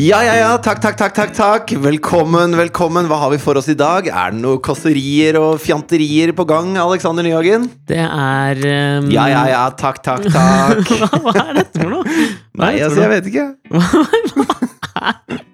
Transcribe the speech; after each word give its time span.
Ja, 0.00 0.22
ja, 0.24 0.32
ja, 0.38 0.52
takk, 0.56 0.78
takk, 0.80 0.94
takk, 0.96 1.12
takk, 1.12 1.32
takk. 1.36 1.72
Velkommen, 1.82 2.54
velkommen. 2.56 3.04
Hva 3.10 3.18
har 3.20 3.32
vi 3.34 3.38
for 3.42 3.58
oss 3.60 3.66
i 3.68 3.74
dag? 3.76 4.06
Er 4.08 4.32
det 4.32 4.40
noe 4.40 4.56
kåserier 4.64 5.36
og 5.36 5.58
fjanterier 5.60 6.32
på 6.32 6.46
gang, 6.48 6.70
Alexander 6.80 7.26
Nyhagen? 7.26 7.66
Det 7.90 8.00
er 8.00 8.62
um... 8.64 9.10
Ja, 9.12 9.26
ja, 9.28 9.42
ja, 9.50 9.66
takk, 9.76 10.00
takk, 10.06 10.24
takk. 10.38 10.88
hva, 10.88 11.10
hva 11.26 11.34
er 11.42 11.52
dette 11.60 11.82
for 11.82 11.92
noe? 11.98 12.04
Nei, 12.62 12.72
er 12.78 12.88
altså, 12.88 13.04
jeg 13.04 13.12
vet 13.18 13.28
ikke. 13.34 13.46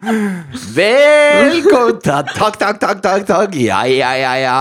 Velkommen 0.07 1.99
Takk, 2.05 2.31
takk, 2.37 2.57
takk, 2.79 3.01
takk, 3.03 3.25
takk. 3.27 3.55
Ja, 3.59 3.81
ja, 3.91 4.13
ja, 4.19 4.33
ja. 4.39 4.57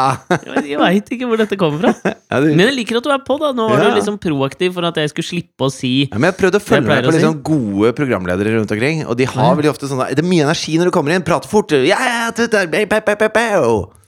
Jeg, 0.66 0.78
veit 0.80 1.12
ikke 1.14 1.28
hvor 1.30 1.40
dette 1.42 1.58
kommer 1.60 1.84
fra. 1.84 2.14
Men 2.46 2.64
jeg 2.66 2.76
liker 2.80 3.00
at 3.00 3.06
du 3.08 3.12
er 3.14 3.22
på, 3.28 3.38
da. 3.42 3.52
Nå 3.56 3.68
var 3.70 3.84
du 3.86 4.00
liksom 4.00 4.18
proaktiv 4.22 4.74
for 4.78 4.88
at 4.90 4.98
jeg 5.02 5.14
skulle 5.14 5.30
slippe 5.30 5.68
å 5.68 5.72
si 5.74 5.94
ja, 6.06 6.18
men 6.18 6.30
jeg 6.32 6.38
prøvde 6.40 6.60
å 6.60 6.64
følge 6.66 6.90
med 6.90 7.06
på 7.08 7.14
litt 7.14 7.24
sånn 7.24 7.38
liksom 7.38 7.46
gode 7.48 7.94
programledere 7.98 8.56
rundt 8.58 8.74
omkring. 8.76 9.04
Og 9.06 9.18
de 9.20 9.28
har 9.30 9.56
veldig 9.60 9.72
ofte 9.72 9.90
sånn 9.92 10.02
Det 10.12 10.24
er 10.24 10.28
mye 10.28 10.46
energi 10.48 10.78
når 10.82 10.90
du 10.90 10.96
kommer 10.98 11.16
inn. 11.16 11.26
Prater 11.26 11.52
fort. 11.52 11.76
Ja, 11.86 12.00
ja, 12.02 12.30
be- 12.36 12.86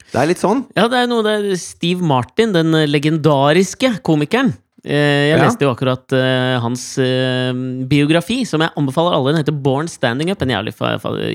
Det 0.08 0.22
er 0.22 0.30
litt 0.30 0.41
sånn. 0.41 0.66
Ja, 0.77 0.88
det 0.91 1.04
er 1.04 1.10
noe 1.12 1.24
det 1.26 1.34
er 1.38 1.60
Steve 1.60 2.02
Martin, 2.05 2.54
den 2.55 2.72
legendariske 2.90 3.98
komikeren. 4.08 4.54
Eh, 4.88 5.27
Jeg 5.34 5.40
leste 5.41 5.66
jo 5.66 5.72
akkurat 5.73 6.14
eh, 6.16 6.55
hans 6.64 6.84
eh, 7.04 7.52
biografi, 7.91 8.38
som 8.48 8.62
jeg 8.64 8.71
anbefaler 8.80 9.18
alle. 9.18 9.34
Den 9.34 9.41
heter 9.41 9.55
Born 9.66 9.90
Standing 9.91 10.32
Up. 10.32 10.41
En 10.46 10.54
jævlig, 10.54 10.71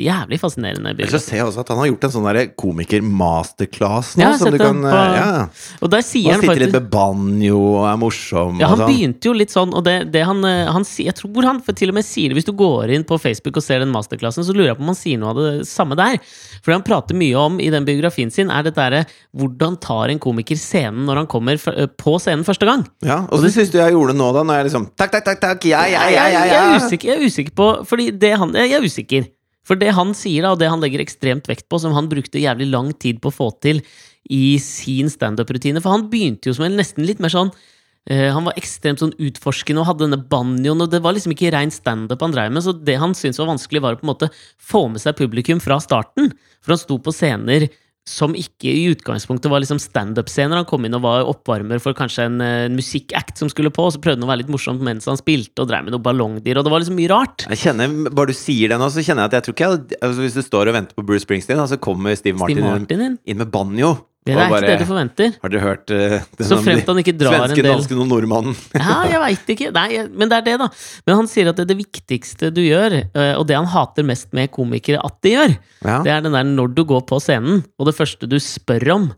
jævlig 0.00 0.39
fascinerende 0.41 0.94
biografi. 0.97 1.19
Jeg 1.19 1.27
ser 1.27 1.42
også 1.44 1.61
at 1.61 1.72
han 1.75 1.83
har 1.83 1.91
gjort 1.91 2.06
en 2.09 2.14
sånn 2.14 2.28
komiker-masterclass 2.62 4.14
nå. 4.17 4.25
Ja, 4.25 4.31
som 4.41 4.55
du 4.55 4.59
kan, 4.62 4.81
på- 4.81 5.03
ja. 5.19 5.48
Og 5.84 5.91
der 5.92 6.00
sier 6.06 6.33
Han 6.33 6.41
han 6.41 6.47
sitter 6.48 6.62
litt 6.64 6.72
med 6.78 6.89
banjo 6.94 7.59
og 7.83 7.84
er 7.91 7.98
morsom. 8.00 8.61
Ja, 8.62 8.70
han 8.72 8.78
sånn. 8.81 8.89
begynte 8.89 9.28
jo 9.28 9.34
litt 9.36 9.53
sånn, 9.53 9.75
og 9.77 9.84
det, 9.84 9.98
det 10.14 10.25
han, 10.28 10.42
han 10.44 10.84
sier 10.89 11.11
Jeg 11.12 11.19
tror 11.20 11.44
han 11.44 11.61
for 11.61 11.77
til 11.77 11.91
og 11.92 11.97
med 11.98 12.05
sier 12.06 12.31
det 12.31 12.39
Hvis 12.39 12.47
du 12.48 12.53
går 12.56 12.89
inn 12.94 13.05
på 13.05 13.19
Facebook 13.20 13.56
og 13.59 13.64
ser 13.66 13.83
den 13.83 13.92
masterclassen, 13.92 14.44
så 14.47 14.55
lurer 14.56 14.72
jeg 14.72 14.78
på 14.81 14.87
om 14.87 14.92
han 14.94 14.98
sier 14.98 15.20
noe 15.20 15.34
av 15.34 15.41
det 15.42 15.66
samme 15.69 15.98
der. 15.98 16.16
For 16.62 16.70
det 16.72 16.78
han 16.81 16.87
prater 16.87 17.19
mye 17.19 17.37
om 17.37 17.61
i 17.61 17.69
den 17.75 17.84
biografien 17.84 18.31
sin, 18.33 18.50
er 18.50 18.62
dette 18.64 18.81
derre 18.81 19.05
Hvordan 19.37 19.77
tar 19.83 20.09
en 20.12 20.20
komiker 20.22 20.56
scenen 20.56 21.05
når 21.09 21.22
han 21.22 21.27
kommer 21.31 21.59
på 21.59 22.16
scenen 22.22 22.47
første 22.47 22.66
gang? 22.69 22.87
Ja, 23.05 23.22
Og 23.28 23.41
så 23.42 23.50
syns 23.54 23.70
du 23.72 23.78
jeg 23.78 23.94
gjorde 23.94 24.14
det 24.14 24.20
nå, 24.20 24.28
da? 24.36 24.42
Når 24.46 24.58
jeg 24.58 24.68
liksom 24.70 24.88
Takk, 24.98 25.12
takk, 25.14 25.26
takk, 25.26 25.40
takk, 25.42 25.66
ja, 25.70 25.82
ja, 25.90 26.06
ja, 26.10 26.24
ja, 26.30 26.42
Jeg, 26.46 26.50
jeg, 26.52 26.62
er 26.62 26.86
usikker, 26.86 27.08
jeg 27.10 27.18
er 27.18 27.32
usikker 27.32 27.56
på 27.58 27.68
Fordi 27.88 28.08
det 28.24 28.32
han 28.40 28.54
Jeg 28.58 28.76
er 28.78 28.86
usikker. 28.86 29.28
For 29.68 29.78
det 29.78 29.92
han 29.94 30.10
sier, 30.18 30.42
da, 30.42 30.54
og 30.54 30.58
det 30.58 30.70
han 30.72 30.82
legger 30.82 31.02
ekstremt 31.04 31.46
vekt 31.46 31.68
på, 31.70 31.78
som 31.78 31.94
han 31.94 32.08
brukte 32.10 32.40
jævlig 32.42 32.66
lang 32.72 32.90
tid 32.98 33.20
på 33.22 33.30
å 33.30 33.36
få 33.36 33.52
til 33.62 33.82
i 34.30 34.58
sin 34.62 35.10
standup-rutine 35.10 35.82
For 35.82 35.94
han 35.94 36.08
begynte 36.10 36.50
jo 36.50 36.56
som 36.56 36.66
en 36.66 36.78
nesten 36.78 37.06
litt 37.06 37.22
mer 37.22 37.32
sånn 37.32 37.52
eh, 38.10 38.28
han 38.34 38.46
var 38.46 38.58
ekstremt 38.58 39.02
sånn 39.02 39.14
utforskende 39.22 39.82
og 39.82 39.88
hadde 39.90 40.06
denne 40.08 40.20
banjoen, 40.30 40.82
og 40.82 40.90
det 40.90 41.02
var 41.02 41.14
liksom 41.14 41.34
ikke 41.36 41.52
rein 41.54 41.70
standup 41.74 42.22
han 42.22 42.34
dreiv 42.34 42.54
med, 42.54 42.66
så 42.66 42.74
det 42.74 42.98
han 43.02 43.14
syntes 43.18 43.38
var 43.42 43.52
vanskelig, 43.52 43.82
var 43.82 43.96
å 43.96 44.02
på 44.02 44.06
en 44.06 44.12
måte 44.12 44.30
få 44.58 44.88
med 44.90 45.02
seg 45.02 45.18
publikum 45.18 45.62
fra 45.62 45.78
starten. 45.82 46.32
For 46.62 46.74
han 46.74 46.82
sto 46.82 46.98
på 47.02 47.14
scener 47.14 47.68
som 48.08 48.34
ikke 48.34 48.67
i 48.67 48.89
utgangspunktet 48.91 49.50
var 49.53 49.62
liksom 49.62 49.78
standup-scener. 49.78 50.58
Han 50.58 50.67
kom 50.69 50.86
inn 50.86 50.97
og 50.98 51.05
var 51.05 51.28
oppvarmer 51.31 51.78
for 51.83 51.95
kanskje 51.95 52.27
en 52.27 52.41
en 52.42 52.77
musikkact 52.78 53.39
som 53.39 53.50
skulle 53.53 53.72
på, 53.75 53.86
og 53.86 53.94
så 53.94 54.03
prøvde 54.03 54.20
han 54.20 54.27
å 54.27 54.31
være 54.31 54.42
litt 54.42 54.53
morsom 54.53 54.81
mens 54.83 55.06
han 55.11 55.20
spilte, 55.20 55.62
og 55.62 55.70
drev 55.70 55.86
med 55.86 55.94
noe 55.94 56.03
ballongdyr, 56.03 56.59
og 56.59 56.67
det 56.67 56.72
var 56.72 56.83
liksom 56.83 56.98
mye 56.98 57.11
rart. 57.12 57.47
Jeg 57.53 57.62
kjenner, 57.67 57.98
Bare 58.12 58.33
du 58.33 58.36
sier 58.36 58.72
det 58.72 58.78
nå, 58.81 58.89
så 58.92 59.05
kjenner 59.05 59.27
jeg 59.27 59.33
at 59.33 59.36
jeg 59.39 59.47
tror 59.47 59.56
ikke 59.56 59.69
jeg 59.69 60.00
altså 60.03 60.25
Hvis 60.25 60.39
du 60.39 60.42
står 60.44 60.70
og 60.70 60.77
venter 60.78 60.98
på 60.98 61.05
Bruce 61.06 61.27
Springsteen, 61.27 61.60
da, 61.60 61.69
så 61.71 61.78
kommer 61.82 62.16
Steve 62.19 62.38
Martin, 62.38 62.59
Steve 62.62 62.72
Martin 62.75 63.06
inn. 63.06 63.21
inn 63.25 63.41
med 63.43 63.53
banjo. 63.53 63.94
Det 64.22 64.37
er 64.37 64.38
bare, 64.38 64.60
ikke 64.62 64.69
det 64.71 64.84
du 64.84 64.87
forventer. 64.87 65.33
Har 65.43 65.50
dere 65.50 65.62
hørt 65.65 65.91
uh, 65.91 66.44
Så 66.47 66.59
fremt 66.62 66.87
han 66.87 66.99
ikke 67.03 67.15
drar 67.19 67.33
en 67.34 67.41
Svensken, 67.50 67.66
dansken 67.66 68.03
og 68.05 68.06
nordmannen. 68.12 68.55
Ja, 68.78 69.00
jeg 69.10 69.19
veit 69.27 69.49
ikke. 69.56 69.72
Nei, 69.75 69.88
men 70.15 70.31
det 70.31 70.37
er 70.38 70.44
det, 70.47 70.55
da. 70.62 70.69
Men 71.09 71.16
han 71.19 71.31
sier 71.33 71.50
at 71.50 71.59
det, 71.59 71.66
det 71.72 71.78
viktigste 71.81 72.53
du 72.55 72.61
gjør, 72.62 72.94
uh, 73.16 73.32
og 73.41 73.49
det 73.50 73.56
han 73.59 73.66
hater 73.72 74.06
mest 74.06 74.31
med 74.37 74.53
komikere 74.55 75.00
at 75.03 75.19
de 75.27 75.32
gjør, 75.34 75.56
Ja. 75.82 75.97
det 76.06 76.12
er 76.15 76.22
den 76.28 76.37
der 76.38 76.47
når 76.47 76.71
du 76.77 76.84
går 76.87 77.03
på 77.11 77.19
scenen, 77.25 77.65
og 77.82 77.88
det 77.91 77.97
første 77.99 78.28
du 78.31 78.38
spør 78.38 78.87
om, 78.94 79.09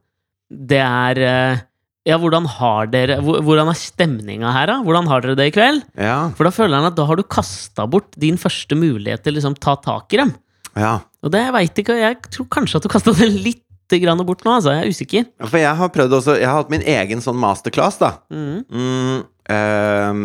det 0.49 0.81
er 0.81 1.21
uh, 1.29 1.63
Ja, 2.09 2.19
hvordan 2.21 2.45
har 2.59 2.89
dere 2.93 3.15
hvor- 3.25 3.41
Hvordan 3.45 3.69
er 3.73 3.79
stemninga 3.81 4.51
her, 4.53 4.67
da? 4.69 4.75
Hvordan 4.85 5.07
har 5.09 5.23
dere 5.25 5.37
det 5.39 5.47
i 5.49 5.55
kveld? 5.57 5.79
ja, 5.97 6.31
For 6.37 6.45
da 6.45 6.51
føler 6.53 6.77
han 6.81 6.89
at 6.91 6.97
da 6.99 7.05
har 7.09 7.17
du 7.17 7.23
kasta 7.25 7.87
bort 7.89 8.11
din 8.21 8.37
første 8.41 8.77
mulighet 8.77 9.23
til 9.25 9.33
å 9.33 9.39
liksom 9.39 9.57
ta 9.61 9.77
tak 9.81 10.13
i 10.13 10.21
dem. 10.21 10.35
ja. 10.77 10.99
Og 11.25 11.31
det 11.33 11.41
jeg 11.41 11.55
veit 11.57 11.79
ikke, 11.81 11.95
og 11.97 12.03
jeg 12.05 12.17
tror 12.35 12.49
kanskje 12.53 12.77
at 12.77 12.85
du 12.85 12.89
kasta 12.93 13.13
det 13.17 13.31
litt 13.33 13.63
grann 13.91 14.23
bort 14.27 14.45
nå, 14.47 14.57
altså. 14.57 14.73
Jeg 14.75 14.83
er 14.85 14.95
usikker. 14.95 15.29
Ja, 15.41 15.47
For 15.51 15.61
jeg 15.61 15.77
har 15.81 15.93
prøvd 15.95 16.19
også 16.19 16.39
Jeg 16.39 16.49
har 16.49 16.59
hatt 16.63 16.73
min 16.73 16.85
egen 16.95 17.21
sånn 17.25 17.39
masterclass, 17.41 18.01
da. 18.01 18.11
Mm. 18.33 18.65
Mm, 18.71 19.19
ehm, 19.55 20.25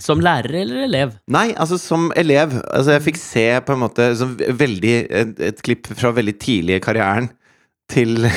Som 0.00 0.22
lærer 0.24 0.62
eller 0.62 0.86
elev? 0.86 1.12
Nei, 1.28 1.50
altså 1.52 1.78
som 1.80 2.08
elev. 2.16 2.56
Altså 2.70 2.96
jeg 2.96 3.06
fikk 3.10 3.20
se 3.20 3.46
på 3.66 3.76
en 3.76 3.84
måte 3.84 4.08
så 4.16 4.30
veldig, 4.36 4.96
et, 5.10 5.36
et 5.50 5.62
klipp 5.66 5.90
fra 5.92 6.14
veldig 6.16 6.36
tidlig 6.40 6.80
i 6.80 6.84
karrieren 6.84 7.28
til 7.90 8.24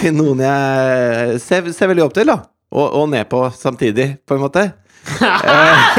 Til 0.00 0.14
noen 0.16 0.40
jeg 0.42 1.40
ser, 1.44 1.70
ser 1.74 1.90
veldig 1.92 2.06
opp 2.06 2.16
til, 2.16 2.32
da. 2.32 2.38
Og, 2.72 2.86
og 3.02 3.08
ned 3.12 3.28
på 3.28 3.44
samtidig, 3.56 4.16
på 4.26 4.38
en 4.38 4.46
måte. 4.46 4.70
Eh, 5.12 5.98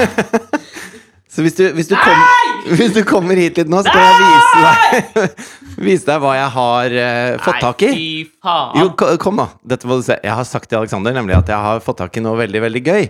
så 1.33 1.43
hvis 1.43 1.57
du, 1.57 1.65
hvis, 1.75 1.89
du 1.91 1.95
kom, 1.99 2.21
hvis 2.77 2.93
du 2.95 3.01
kommer 3.07 3.39
hit 3.39 3.57
litt 3.59 3.71
nå, 3.71 3.81
skal 3.85 4.03
jeg 4.03 4.15
vise 4.21 4.61
deg 4.63 5.43
Vise 5.87 6.05
deg 6.07 6.21
hva 6.21 6.35
jeg 6.37 6.49
har 6.53 6.95
uh, 6.95 7.41
fått 7.41 7.59
tak 7.63 7.83
i. 7.83 7.87
Nei, 7.89 7.97
fy 7.97 8.43
faen. 8.45 8.75
Jo, 8.77 9.15
kom 9.19 9.39
da. 9.41 9.47
Dette 9.73 9.89
må 9.89 9.97
du 9.97 10.03
se. 10.05 10.19
Jeg 10.21 10.37
har 10.37 10.45
sagt 10.45 10.69
til 10.69 10.77
Alexander 10.79 11.15
nemlig 11.15 11.35
at 11.39 11.49
jeg 11.49 11.65
har 11.65 11.81
fått 11.83 11.97
tak 12.03 12.19
i 12.19 12.23
noe 12.23 12.37
veldig, 12.37 12.61
veldig 12.67 12.83
gøy. 12.85 13.07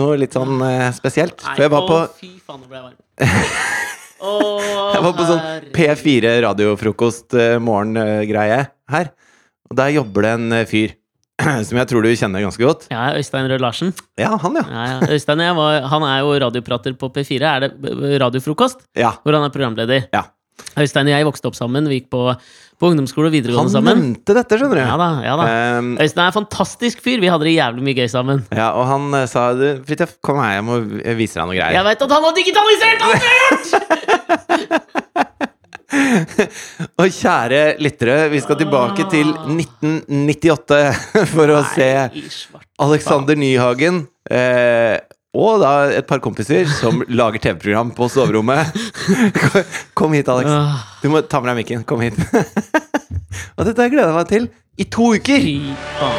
Noe 0.00 0.16
litt 0.18 0.34
sånn 0.34 0.56
uh, 0.64 0.88
spesielt. 0.96 1.36
Nei, 1.44 1.54
For 1.58 1.66
jeg 1.66 1.74
var 1.74 1.86
på, 1.86 1.98
Å, 2.06 2.10
fy 2.16 2.32
faen, 2.40 2.62
nå 2.62 2.70
ble 2.70 2.80
jeg 2.80 2.88
varm. 2.88 2.98
Jeg 4.20 5.00
var 5.00 5.14
på 5.16 5.24
sånn 5.24 5.68
P4 5.72 6.32
radiofrokost-morgengreie 6.44 7.60
morgen-greie 7.64 8.58
her. 8.92 9.06
Og 9.70 9.78
der 9.78 9.94
jobber 9.94 10.26
det 10.26 10.32
en 10.36 10.56
eh, 10.58 10.66
fyr 10.68 10.92
som 11.68 11.80
jeg 11.80 11.90
tror 11.90 12.04
du 12.06 12.10
kjenner 12.12 12.44
ganske 12.46 12.64
godt. 12.64 12.88
Ja, 12.92 13.10
Øystein 13.18 13.48
Røe 13.50 13.60
Larsen. 13.62 13.94
Ja, 14.20 14.34
han, 14.40 14.58
ja. 14.60 14.64
Ja, 14.66 14.88
ja. 14.94 15.12
Øystein, 15.16 15.42
var, 15.56 15.86
han 15.92 16.08
er 16.08 16.18
jo 16.24 16.34
radioprater 16.46 16.96
på 16.98 17.10
P4. 17.14 17.40
Er 17.40 17.66
det 17.66 18.18
radiofrokost? 18.22 18.84
Ja, 18.98 19.14
Hvor 19.24 19.36
han 19.38 19.46
er 19.46 19.54
programleder. 19.54 20.08
Ja. 20.14 20.26
Øystein 20.78 21.08
og 21.08 21.14
jeg 21.14 21.26
vokste 21.26 21.48
opp 21.50 21.56
sammen. 21.56 21.88
Vi 21.88 22.00
gikk 22.00 22.10
på, 22.12 22.24
på 22.80 22.90
ungdomsskole 22.90 23.28
og 23.28 23.32
Han 23.32 23.38
videregående 23.38 23.72
sammen. 23.72 24.02
nevnte 24.02 24.36
dette, 24.36 24.58
skjønner 24.60 24.80
du. 24.80 24.82
Ja 24.84 24.96
da, 25.00 25.08
ja 25.24 25.36
da. 25.40 25.46
Um, 25.80 25.92
Øystein 25.96 26.24
er 26.24 26.32
en 26.32 26.36
fantastisk 26.36 27.00
fyr. 27.04 27.22
Vi 27.22 27.30
hadde 27.32 27.48
det 27.48 27.54
jævlig 27.56 27.86
mye 27.86 27.96
gøy 27.98 28.10
sammen. 28.12 28.44
ja, 28.52 28.70
og 28.76 28.86
han 28.90 29.08
uh, 29.16 29.24
sa 29.30 29.50
du, 29.56 29.66
Fridtjof, 29.88 30.18
kom 30.24 30.40
her, 30.42 30.58
jeg 30.58 30.66
må 30.68 30.80
vise 31.18 31.40
deg 31.40 31.48
noe 31.48 31.56
greier. 31.56 31.78
Jeg 31.78 31.88
veit 31.88 32.04
at 32.06 32.16
han 32.16 32.28
har 32.28 32.36
digitalisert 32.36 33.08
alt 33.08 33.24
jeg 33.24 33.32
har 33.38 33.48
gjort! 33.48 35.46
Og 37.00 37.06
kjære 37.10 37.62
lyttere, 37.82 38.28
vi 38.32 38.40
skal 38.42 38.58
tilbake 38.60 39.02
til 39.12 39.28
1998 39.34 40.80
for 41.34 41.46
å 41.54 41.58
se. 41.74 41.90
Alexander 42.80 43.36
Nyhagen 43.38 43.96
eh, 44.30 44.96
og 45.30 45.60
da 45.62 45.72
et 45.94 46.08
par 46.10 46.18
kompiser 46.22 46.66
som 46.80 47.04
lager 47.20 47.38
TV-program 47.42 47.88
på 47.94 48.08
soverommet. 48.10 48.66
Kom 49.98 50.12
hit, 50.16 50.28
Alex. 50.30 50.48
Du 51.02 51.06
må 51.12 51.18
ta 51.22 51.40
med 51.42 51.48
deg 51.52 51.58
mikken. 51.62 51.80
Kom 51.86 52.00
hit. 52.02 52.14
og 53.56 53.64
dette 53.66 53.78
har 53.78 53.86
jeg 53.86 53.94
gleda 53.94 54.12
meg 54.16 54.26
til 54.30 54.44
i 54.80 54.84
to 54.90 55.04
uker! 55.18 55.40
Fy 55.44 55.56
faen. 56.00 56.18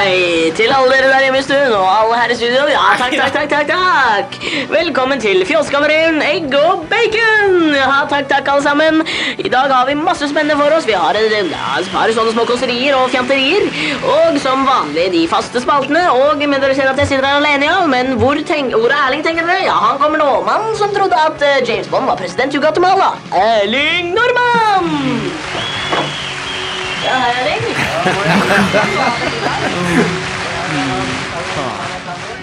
Hei 0.00 0.48
til 0.56 0.70
alle 0.72 0.94
dere 0.94 1.08
der 1.10 1.24
hjemme 1.26 1.40
i 1.42 1.44
stuen 1.44 1.74
og 1.76 1.84
alle 1.84 2.16
her 2.16 2.30
i 2.32 2.36
studio. 2.38 2.62
Ja, 2.70 2.94
takk, 2.96 3.12
takk, 3.20 3.34
takk, 3.34 3.50
takk, 3.50 3.68
takk. 3.68 4.36
Velkommen 4.70 5.20
til 5.20 5.42
Fjåskammeren, 5.44 6.22
egg 6.24 6.54
og 6.56 6.86
bacon. 6.88 7.74
Ja, 7.76 7.98
takk, 8.08 8.24
takk, 8.30 8.48
alle 8.48 8.64
sammen. 8.64 9.02
I 9.36 9.50
dag 9.52 9.68
har 9.68 9.84
vi 9.90 9.98
masse 9.98 10.30
spennende 10.30 10.56
for 10.56 10.72
oss. 10.72 10.86
Vi 10.88 10.96
har 10.96 11.18
en 11.20 11.52
ja, 11.52 11.66
et 11.82 11.90
par 11.92 12.08
sånne 12.16 12.32
små 12.32 12.46
kåserier 12.48 12.96
og 12.96 13.12
fjanterier. 13.12 13.68
Og 14.14 14.40
som 14.40 14.64
vanlig 14.70 15.10
de 15.18 15.26
faste 15.28 15.60
spaltene. 15.66 16.06
Og 16.16 16.40
men 16.46 16.64
dere 16.64 16.78
ser 16.78 16.88
at 16.88 17.04
jeg 17.04 17.12
sitter 17.12 17.28
her 17.28 17.42
alene, 17.42 17.68
ja. 17.68 17.84
Men 17.92 18.16
hvor, 18.22 18.40
tenk, 18.48 18.72
hvor 18.72 18.88
er 18.88 19.04
Erling, 19.10 19.26
tenker 19.26 19.44
dere? 19.44 19.68
Ja, 19.68 19.76
han 19.84 20.00
kommer 20.00 20.22
nå. 20.22 20.30
Mannen 20.48 20.72
som 20.80 20.96
trodde 20.96 21.20
at 21.28 21.44
eh, 21.44 21.60
James 21.68 21.92
Bond 21.92 22.08
var 22.08 22.16
president 22.16 22.56
i 22.56 22.64
Guatemala. 22.64 23.12
Erling 23.36 24.14
Normann. 24.16 24.96
Ja, 27.04 27.16
hei, 27.22 27.32
Erling. 27.40 27.64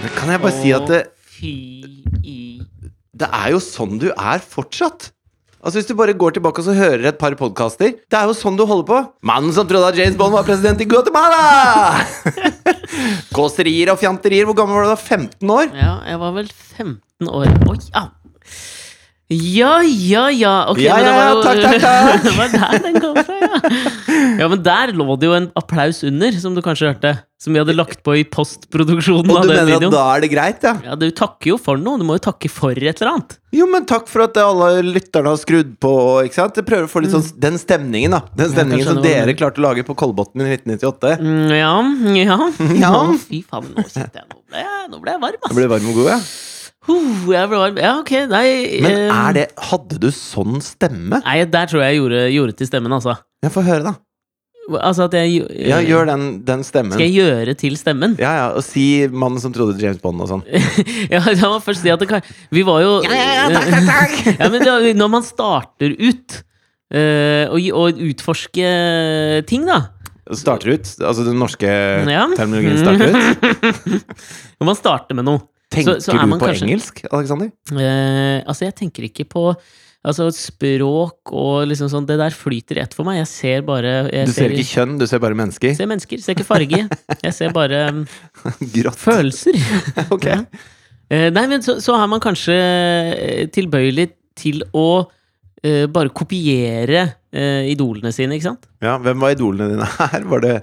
Men 0.01 0.09
Kan 0.17 0.31
jeg 0.33 0.41
bare 0.43 0.55
si 0.57 0.71
at 0.75 0.87
det, 0.89 1.01
det 3.17 3.29
er 3.33 3.53
jo 3.53 3.59
sånn 3.63 3.99
du 4.01 4.09
er 4.13 4.41
fortsatt? 4.43 5.11
Altså 5.57 5.79
Hvis 5.79 5.87
du 5.89 5.95
bare 5.97 6.13
går 6.15 6.35
tilbake 6.37 6.61
og 6.61 6.67
så 6.67 6.75
hører 6.77 7.07
et 7.09 7.17
par 7.19 7.33
podkaster 7.35 7.95
Det 7.97 8.17
er 8.17 8.29
jo 8.29 8.35
sånn 8.37 8.57
du 8.59 8.63
holder 8.69 8.85
på. 8.87 8.99
Mannen 9.25 9.53
som 9.55 9.67
trodde 9.67 9.89
at 9.89 9.97
James 9.99 10.15
Bond 10.19 10.35
var 10.37 10.45
president 10.47 10.81
i 10.83 10.87
Guatemala! 10.89 11.41
Kåserier 13.35 13.91
og 13.93 13.99
fjanterier. 14.01 14.45
Hvor 14.47 14.55
gammel 14.57 14.77
var 14.79 14.87
du 14.87 14.93
da? 14.93 14.99
15 15.01 15.51
år? 15.57 15.73
Ja, 15.75 15.95
jeg 16.07 16.21
var 16.21 16.31
vel 16.37 16.47
15 16.53 17.27
år. 17.33 17.49
Oi, 17.73 17.77
au! 17.99 18.07
Ja, 19.27 19.81
ja, 19.83 20.29
ja. 20.31 20.53
Okay, 20.71 20.85
Ja, 20.85 20.95
det 20.95 21.07
ja, 21.09 21.15
ja, 21.19 21.31
jo 21.35 21.41
takk, 21.43 21.57
takk, 21.59 21.81
takk. 21.83 22.21
det 22.27 22.35
var 22.37 22.53
der 22.53 22.83
den 22.85 22.99
kom 23.03 23.17
fra, 23.27 23.39
ja. 23.41 23.57
Ja, 24.39 24.45
men 24.47 24.61
der 24.63 24.93
lå 24.95 25.17
det 25.19 25.27
jo 25.27 25.33
en 25.35 25.49
applaus 25.59 25.99
under, 26.07 26.37
som 26.39 26.55
du 26.55 26.61
kanskje 26.63 26.93
hørte. 26.93 27.11
Som 27.37 27.53
vi 27.53 27.59
hadde 27.61 27.75
lagt 27.75 27.99
på 28.07 28.15
i 28.17 28.23
postproduksjonen 28.25 29.29
Og 29.29 29.35
av 29.41 29.43
du 29.45 29.51
den 29.51 29.67
mener 29.67 29.83
at 29.89 29.93
da 29.93 30.05
er 30.15 30.23
det 30.23 30.29
greit, 30.31 30.63
ja? 30.65 30.71
Ja, 30.87 30.95
Du 30.97 31.05
takker 31.13 31.51
jo 31.51 31.57
for 31.61 31.77
noe. 31.77 31.99
Du 31.99 32.07
må 32.07 32.15
jo 32.17 32.23
takke 32.23 32.49
for 32.49 32.71
et 32.71 33.03
eller 33.03 33.11
annet. 33.11 33.35
Jo, 33.53 33.67
men 33.69 33.85
takk 33.89 34.07
for 34.09 34.23
at 34.25 34.39
alle 34.41 34.71
lytterne 34.87 35.35
har 35.35 35.43
skrudd 35.43 35.75
på. 35.83 35.91
Ikke 36.25 36.39
sant? 36.39 36.57
Jeg 36.57 36.65
prøver 36.71 36.87
å 36.87 36.91
få 36.95 37.03
litt 37.03 37.13
sånn 37.13 37.27
den 37.37 37.59
stemningen, 37.61 38.15
da. 38.15 38.23
Den 38.31 38.55
stemningen 38.55 38.87
som 38.89 39.01
du 39.01 39.05
dere 39.05 39.27
mener. 39.27 39.37
klarte 39.43 39.59
å 39.61 39.67
lage 39.67 39.85
på 39.85 39.93
Kolbotn 39.99 40.39
i 40.47 40.49
1998. 40.55 41.17
Mm, 41.19 41.55
ja, 41.59 41.75
ja. 42.23 42.39
Ja. 42.87 42.93
Fy 43.27 43.43
faen, 43.43 43.69
nå 43.75 43.85
sitter 43.91 44.23
jeg 44.23 44.29
Nå 44.31 44.39
ble 44.47 44.63
jeg, 44.63 44.83
nå 44.95 45.03
ble 45.03 45.17
jeg 45.17 45.25
varm, 45.27 45.41
Du 45.43 45.51
Nå 45.51 45.59
ble 45.59 45.73
varm 45.75 45.91
og 45.91 45.99
god, 45.99 46.13
ja? 46.15 46.21
Huh, 46.87 47.27
jeg 47.33 47.49
ble 47.51 47.57
varm. 47.59 47.77
Ja, 47.83 47.93
ok, 47.99 48.11
nei 48.31 48.79
Men 48.83 48.91
eh, 48.95 49.11
er 49.11 49.33
det 49.35 49.45
Hadde 49.69 49.97
du 49.99 50.07
sånn 50.15 50.61
stemme? 50.63 51.19
Nei, 51.25 51.37
der 51.51 51.67
tror 51.67 51.83
jeg 51.83 51.95
jeg 51.97 52.01
gjorde, 52.01 52.21
gjorde 52.31 52.55
til 52.61 52.69
stemmen, 52.69 52.93
altså. 52.95 53.17
Ja, 53.43 53.51
få 53.53 53.63
høre, 53.67 53.83
da. 53.91 53.95
Altså 54.83 55.05
at 55.07 55.13
jeg 55.15 55.45
Ja, 55.67 55.77
gjør 55.83 56.09
den, 56.09 56.23
den 56.47 56.63
stemmen. 56.67 56.91
Skal 56.97 57.07
jeg 57.07 57.15
gjøre 57.21 57.53
til 57.59 57.77
stemmen? 57.79 58.17
Ja, 58.19 58.31
ja, 58.35 58.47
og 58.57 58.63
si 58.67 59.07
'mannen 59.07 59.39
som 59.39 59.53
trodde 59.55 59.79
James 59.79 59.99
Bond' 60.03 60.19
og 60.23 60.27
sånn. 60.31 60.43
Ja, 61.13 61.21
la 61.23 61.51
meg 61.53 61.63
først 61.63 61.83
si 61.85 61.91
at 61.93 61.99
det 62.03 62.09
kan 62.09 62.21
Vi 62.51 62.63
var 62.67 62.81
jo 62.83 62.97
Ja, 63.07 63.47
men 64.51 64.59
det, 64.63 64.95
når 64.99 65.11
man 65.11 65.23
starter 65.23 65.95
ut 65.95 66.41
eh, 66.91 67.47
og, 67.47 67.63
og 67.79 68.01
utforske 68.11 68.67
ting, 69.47 69.67
da 69.67 69.85
Starter 70.35 70.73
ut. 70.75 70.89
Altså 70.99 71.23
den 71.23 71.37
norske 71.39 71.67
Ja. 72.11 72.25
terminologien 72.35 72.81
starter 72.83 73.15
ut. 73.15 74.03
Når 74.59 74.65
man 74.67 74.75
starter 74.75 75.15
med 75.15 75.23
noe 75.23 75.39
Tenker 75.73 75.99
så 75.99 76.13
er 76.15 76.23
du 76.25 76.31
på 76.37 76.39
kanskje- 76.45 76.67
engelsk, 76.69 77.01
Alexander? 77.11 77.49
eh, 77.73 78.43
Altså, 78.47 78.65
jeg 78.69 78.75
tenker 78.75 79.03
ikke 79.09 79.25
på 79.27 79.49
Altså, 80.07 80.29
språk 80.31 81.31
og 81.35 81.67
liksom 81.67 81.89
sånn 81.91 82.05
Det 82.07 82.15
der 82.21 82.31
flyter 82.31 82.77
i 82.77 82.79
ett 82.85 82.93
for 82.95 83.03
meg. 83.03 83.17
Jeg 83.17 83.27
ser 83.27 83.61
bare 83.67 83.95
jeg 84.13 84.27
Du 84.29 84.31
ser 84.31 84.53
ikke 84.55 84.69
kjønn, 84.69 84.97
du 85.01 85.05
ser 85.09 85.19
bare 85.19 85.35
mennesker. 85.35 85.73
ser 85.75 85.89
mennesker. 85.89 86.21
Ser 86.23 86.35
ikke 86.37 86.45
farge. 86.47 86.87
Jeg 87.23 87.33
ser 87.33 87.51
bare 87.51 87.81
um, 87.91 88.05
Grått. 88.71 88.95
følelser. 89.01 89.57
Ok. 90.15 90.25
Ja. 90.29 90.43
Eh, 91.09 91.29
nei, 91.31 91.45
men 91.47 91.61
så, 91.63 91.77
så 91.83 91.95
er 91.99 92.07
man 92.07 92.19
kanskje 92.23 92.55
eh, 92.55 93.45
tilbøyelig 93.51 94.09
til 94.37 94.61
å 94.75 95.07
eh, 95.63 95.85
bare 95.91 96.09
kopiere 96.15 97.03
eh, 97.33 97.67
idolene 97.73 98.11
sine, 98.15 98.35
ikke 98.37 98.49
sant? 98.51 98.67
Ja, 98.83 98.97
hvem 98.99 99.19
var 99.23 99.35
idolene 99.35 99.71
dine 99.73 99.87
her? 99.97 100.23
Var 100.27 100.43
det 100.43 100.55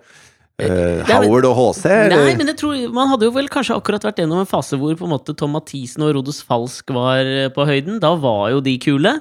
er- 0.62 1.04
Howard 1.08 1.44
og 1.48 1.56
HC? 1.58 1.84
eller? 1.90 2.24
Nei, 2.28 2.34
men 2.38 2.46
jeg 2.52 2.58
tror 2.60 2.92
Man 2.94 3.08
hadde 3.10 3.26
jo 3.26 3.32
vel 3.34 3.48
kanskje 3.48 3.74
akkurat 3.74 4.04
vært 4.06 4.20
gjennom 4.22 4.38
en 4.38 4.46
fase 4.46 4.78
hvor 4.78 4.94
på 4.94 5.06
en 5.08 5.14
måte 5.14 5.34
Tom 5.36 5.50
Mathisen 5.56 6.04
og 6.06 6.14
Rodos 6.14 6.42
Falsk 6.46 6.92
var 6.94 7.26
eh, 7.26 7.48
på 7.50 7.66
høyden. 7.66 7.98
Da 8.00 8.14
var 8.14 8.50
jo 8.54 8.60
de 8.60 8.76
kule. 8.78 9.20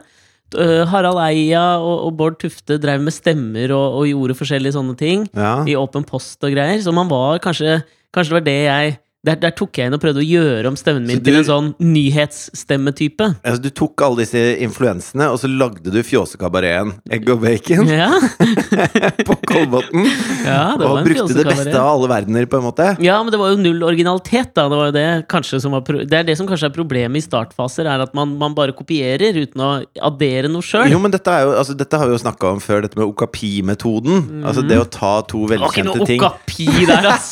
Uh, 0.53 0.85
Harald 0.85 1.18
Eia 1.18 1.80
og, 1.81 2.06
og 2.06 2.18
Bård 2.19 2.35
Tufte 2.38 2.77
drev 2.77 3.01
med 3.01 3.15
stemmer 3.15 3.71
og, 3.74 3.95
og 3.97 4.06
gjorde 4.06 4.35
forskjellige 4.38 4.75
sånne 4.75 4.94
ting. 5.00 5.25
Ja. 5.33 5.63
I 5.65 5.74
åpen 5.80 6.06
post 6.06 6.44
og 6.45 6.53
greier. 6.53 6.77
Så 6.83 6.94
man 6.94 7.09
var 7.09 7.41
kanskje 7.44 7.81
Kanskje 8.13 8.29
det 8.29 8.38
var 8.38 8.45
det 8.45 8.59
jeg 8.68 8.89
der, 9.24 9.38
der 9.40 9.54
tok 9.56 9.78
jeg 9.80 9.88
inn 9.88 9.96
og 9.96 10.02
prøvde 10.04 10.20
å 10.20 10.25
gjøre 10.25 10.68
om 10.68 10.75
stemmen 10.75 11.06
min 11.08 11.22
du, 11.22 11.30
til 11.30 11.38
en 11.40 11.46
sånn 11.48 11.68
nyhetsstemmetype. 11.80 13.30
Altså, 13.40 13.62
du 13.64 13.70
tok 13.72 14.04
alle 14.04 14.25
disse 14.25 14.42
influensene, 14.66 15.30
og 15.31 15.38
så 15.40 15.48
lagde 15.48 15.94
du 15.94 16.00
Fjåsekabareten 16.04 16.92
Egg 17.14 17.30
og 17.31 17.40
bacon 17.46 17.88
Ja, 17.88 18.10
på 19.28 19.38
Kolbotn. 19.48 20.04
ja 20.44 20.74
og 20.75 21.08
brukte 21.08 21.38
det 21.38 21.46
beste 21.48 21.72
av 21.80 21.94
alle 21.94 22.10
verdener, 22.12 22.50
på 22.52 22.60
en 22.60 22.66
måte. 22.68 22.90
Ja, 23.04 23.22
men 23.24 23.31
det 23.31 23.40
var 23.40 23.54
jo 23.54 23.62
null 23.62 23.80
originalitet, 23.88 24.52
da. 24.60 24.68
Det, 24.92 25.06
det, 25.31 25.62
som 25.64 25.72
var 25.78 25.88
det 25.88 26.20
er 26.20 26.28
det 26.28 26.36
som 26.40 26.50
kanskje 26.50 26.68
er 26.68 26.75
problemet 26.75 27.22
i 27.22 27.24
startfaser, 27.24 27.88
er 27.88 28.04
at 28.04 28.12
man, 28.18 28.36
man 28.42 28.58
bare 28.58 28.75
kopierer 28.75 29.40
uten 29.40 29.64
å 29.64 29.72
addere 30.04 30.52
noe 30.52 30.66
sjøl. 30.66 30.92
Jo, 30.92 31.00
men 31.00 31.16
dette, 31.16 31.31
er 31.31 31.48
jo, 31.48 31.56
altså, 31.62 31.78
dette 31.80 31.96
har 32.02 32.12
vi 32.12 32.18
jo 32.18 32.22
snakka 32.25 32.52
om 32.58 32.62
før, 32.64 32.84
dette 32.84 33.00
med 33.00 33.08
okapi-metoden. 33.08 34.44
Altså 34.44 34.68
det 34.68 34.84
å 34.84 34.88
ta 34.92 35.16
to 35.30 35.46
Det 35.48 35.62
var 35.64 35.72
ikke 35.72 35.88
velkjente 35.88 36.04
noe 36.04 36.12
ting 36.12 36.28
okapi 36.28 36.68
der, 36.92 37.08
ass! 37.14 37.31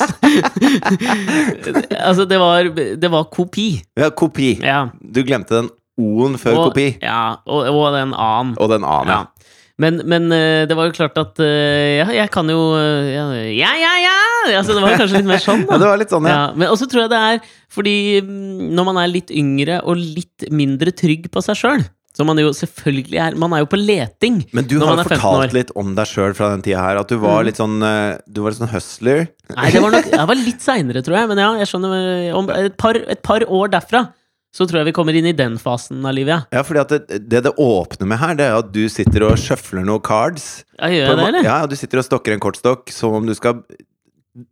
altså, 2.08 2.26
det 2.28 2.38
var, 2.40 2.70
det 3.02 3.10
var 3.12 3.28
kopi. 3.32 3.68
Ja, 3.98 4.10
kopi. 4.10 4.54
Ja. 4.62 4.86
Du 5.00 5.22
glemte 5.26 5.58
den 5.60 5.70
O-en 6.00 6.38
før 6.40 6.56
Og, 6.56 6.64
kopi. 6.70 6.86
ja, 7.02 7.36
og, 7.46 7.68
og 7.68 7.92
den 7.94 8.14
A-en. 8.16 8.54
Og 8.60 8.70
den 8.72 8.84
A-en, 8.88 9.10
ja. 9.12 9.22
Ja. 9.22 9.58
Men, 9.82 10.02
men 10.06 10.28
eh, 10.34 10.62
det 10.68 10.76
var 10.78 10.86
jo 10.88 10.94
klart 10.94 11.16
at 11.18 11.40
eh, 11.42 11.98
ja, 11.98 12.06
jeg 12.12 12.28
kan 12.30 12.46
jo 12.52 12.58
eh, 12.76 13.08
Ja, 13.56 13.72
ja, 13.80 13.92
ja! 14.02 14.12
ja. 14.50 14.58
Altså, 14.60 14.76
det 14.76 14.82
var 14.84 14.98
kanskje 15.00 15.18
litt 15.22 15.30
mer 15.30 15.42
sånn, 15.42 15.64
da. 15.66 15.74
Ja, 15.74 15.80
det 15.80 15.88
var 15.90 16.00
litt 16.02 16.12
sånn, 16.12 16.28
ja. 16.28 16.34
Ja, 16.36 16.44
men 16.54 16.70
også 16.70 16.86
tror 16.92 17.06
jeg 17.06 17.12
det 17.14 17.22
er 17.30 17.40
fordi 17.72 17.96
mm, 18.22 18.68
når 18.76 18.88
man 18.90 19.00
er 19.02 19.10
litt 19.10 19.32
yngre 19.32 19.80
og 19.88 19.98
litt 19.98 20.46
mindre 20.52 20.92
trygg 20.94 21.30
på 21.32 21.42
seg 21.44 21.58
sjøl, 21.58 21.84
som 22.16 22.28
man 22.28 22.36
jo 22.42 22.50
selvfølgelig 22.52 23.18
er 23.24 23.34
Man 23.40 23.52
er 23.56 23.62
jo 23.64 23.68
på 23.72 23.78
leting. 23.80 24.42
Men 24.52 24.66
du 24.68 24.78
har 24.82 24.96
man 24.98 25.04
15 25.06 25.16
fortalt 25.16 25.54
litt 25.56 25.70
om 25.80 25.94
deg 25.96 26.06
sjøl 26.10 26.34
fra 26.36 26.50
den 26.52 26.62
tida 26.62 26.82
her. 26.84 26.98
At 27.00 27.08
du 27.08 27.16
var 27.22 27.40
Mm. 27.42 27.46
litt 27.48 27.56
sånn 27.60 27.76
eh, 27.82 28.18
Du 28.28 28.42
var 28.44 28.52
litt 28.52 28.60
sånn 28.60 28.68
hustler. 28.74 29.28
Nei, 29.56 29.70
det 29.72 29.80
var 29.82 29.90
nok 29.94 30.10
Jeg 30.12 30.26
var 30.28 30.36
litt 30.36 30.60
seinere, 30.60 31.02
tror 31.02 31.16
jeg. 31.18 31.28
Men 31.32 31.38
ja, 31.40 31.52
jeg 31.62 31.70
skjønner 31.72 31.94
eh, 32.28 32.34
Om 32.36 32.50
et 32.50 32.76
par, 32.76 32.94
et 32.96 33.22
par 33.22 33.40
år 33.48 33.72
derfra 33.72 34.10
så 34.52 34.66
tror 34.68 34.82
jeg 34.82 34.90
vi 34.90 34.92
kommer 34.92 35.16
inn 35.16 35.24
i 35.24 35.32
den 35.32 35.54
fasen 35.56 36.04
av 36.04 36.12
livet, 36.12 36.28
ja. 36.52 36.58
Ja, 36.58 36.62
fordi 36.62 36.82
det, 36.90 37.22
det 37.32 37.38
det 37.46 37.52
åpner 37.56 38.04
med 38.10 38.18
her, 38.20 38.34
det 38.36 38.44
er 38.50 38.58
at 38.58 38.66
du 38.74 38.82
sitter 38.92 39.24
og 39.30 39.38
sjøfler 39.40 39.80
noen 39.88 40.02
cards. 40.04 40.66
ja 40.76 40.90
gjør 40.92 41.06
jeg 41.08 41.16
det, 41.16 41.24
eller? 41.30 41.46
Ja, 41.48 41.54
du 41.64 41.72
sitter 41.80 42.02
og 42.02 42.04
stokker 42.04 42.34
en 42.36 42.42
kortstokk 42.44 42.92
som 42.92 43.14
om 43.16 43.24
du 43.24 43.32
skal 43.32 43.62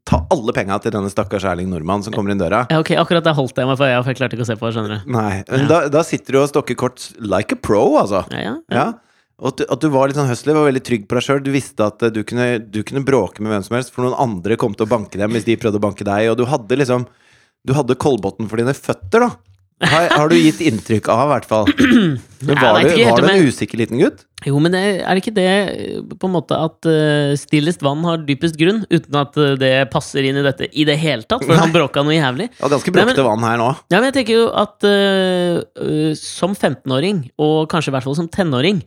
ta 0.04 0.18
alle 0.32 0.52
penga 0.56 0.76
til 0.82 0.92
denne 0.92 1.08
stakkars 1.12 1.46
Erling 1.48 1.70
Nordmann 1.72 2.02
som 2.04 2.12
kommer 2.12 2.34
inn 2.34 2.40
døra. 2.40 2.66
Ja, 2.68 2.80
ok, 2.82 2.92
Akkurat 3.00 3.24
der 3.24 3.36
holdt 3.38 3.56
jeg 3.56 3.68
meg, 3.68 3.78
for 3.80 3.88
jeg, 3.88 4.16
klarte 4.18 4.36
ikke 4.36 4.44
å 4.44 4.50
se 4.50 4.58
på. 4.60 4.72
skjønner 4.74 4.98
du 5.00 5.14
Nei, 5.14 5.42
men 5.48 5.70
da, 5.70 5.84
da 5.92 6.02
sitter 6.04 6.36
du 6.36 6.42
og 6.42 6.50
stokker 6.52 6.76
kort 6.80 7.06
like 7.24 7.56
a 7.56 7.60
pro, 7.60 7.84
altså. 8.02 8.26
Ja, 8.34 8.42
ja, 8.44 8.56
ja. 8.68 8.82
Ja. 8.82 8.88
Og 9.40 9.54
at 9.54 9.56
du, 9.56 9.64
at 9.72 9.80
du 9.80 9.88
var 9.88 10.10
litt 10.10 10.18
sånn 10.20 10.28
høstlig 10.28 10.52
var 10.52 10.66
veldig 10.68 10.82
trygg 10.84 11.06
på 11.08 11.16
deg 11.16 11.24
sjøl. 11.24 11.38
Du 11.40 11.48
visste 11.54 11.86
at 11.86 12.02
du 12.12 12.20
kunne, 12.28 12.58
du 12.60 12.82
kunne 12.84 13.00
bråke 13.08 13.40
med 13.40 13.54
hvem 13.54 13.62
som 13.64 13.78
helst, 13.78 13.92
for 13.94 14.04
noen 14.04 14.18
andre 14.20 14.58
kom 14.60 14.74
til 14.76 14.84
å 14.84 14.90
banke 14.90 15.16
dem 15.16 15.32
hvis 15.32 15.46
de 15.48 15.56
prøvde 15.60 15.80
å 15.80 15.84
banke 15.86 16.04
deg. 16.04 16.28
Og 16.32 16.36
du 16.36 16.44
hadde 16.50 16.76
liksom 16.76 17.08
Du 17.64 17.72
hadde 17.76 17.96
Kolbotn 18.00 18.48
for 18.48 18.60
dine 18.60 18.72
føtter, 18.76 19.24
da. 19.24 19.30
Har, 19.80 20.10
har 20.12 20.28
du 20.28 20.36
gitt 20.36 20.58
inntrykk 20.60 21.08
av, 21.08 21.22
i 21.24 21.30
hvert 21.30 21.46
fall. 21.48 21.70
Men 22.46 22.58
var 22.60 22.76
vet 22.76 22.92
du, 22.92 23.04
var 23.06 23.22
du 23.24 23.28
en 23.30 23.46
usikker 23.48 23.80
liten 23.80 24.00
gutt? 24.00 24.26
Jo, 24.44 24.56
men 24.60 24.72
det, 24.72 24.80
er 25.04 25.16
det 25.16 25.20
ikke 25.20 25.34
det 25.36 26.14
på 26.16 26.28
en 26.28 26.32
måte 26.32 26.56
at 26.56 26.88
uh, 26.88 27.32
stillest 27.36 27.82
vann 27.84 28.00
har 28.08 28.22
dypest 28.24 28.56
grunn, 28.60 28.78
uten 28.88 29.18
at 29.20 29.36
eh, 29.36 29.52
det 29.60 29.72
passer 29.92 30.24
inn 30.24 30.38
i 30.40 30.44
dette 30.46 30.70
i 30.72 30.86
det 30.88 30.96
hele 31.00 31.28
tatt? 31.28 31.44
For 31.44 31.58
han 31.60 31.74
bråka 31.74 32.04
noe 32.06 32.16
jævlig. 32.16 32.48
Ja, 32.56 32.70
ganske 32.72 32.92
Nei, 32.94 33.02
bråkete 33.02 33.26
vann 33.26 33.44
her 33.44 33.60
nå. 33.60 33.68
Ja, 33.92 33.98
men 33.98 34.08
jeg 34.08 34.16
tenker 34.16 34.38
jo 34.38 34.48
at 34.56 34.88
eh, 34.88 36.16
som 36.16 36.56
15-åring, 36.56 37.26
og 37.40 37.68
kanskje 37.72 37.92
i 37.92 37.96
hvert 37.98 38.08
fall 38.08 38.16
som 38.16 38.30
tenåring, 38.32 38.80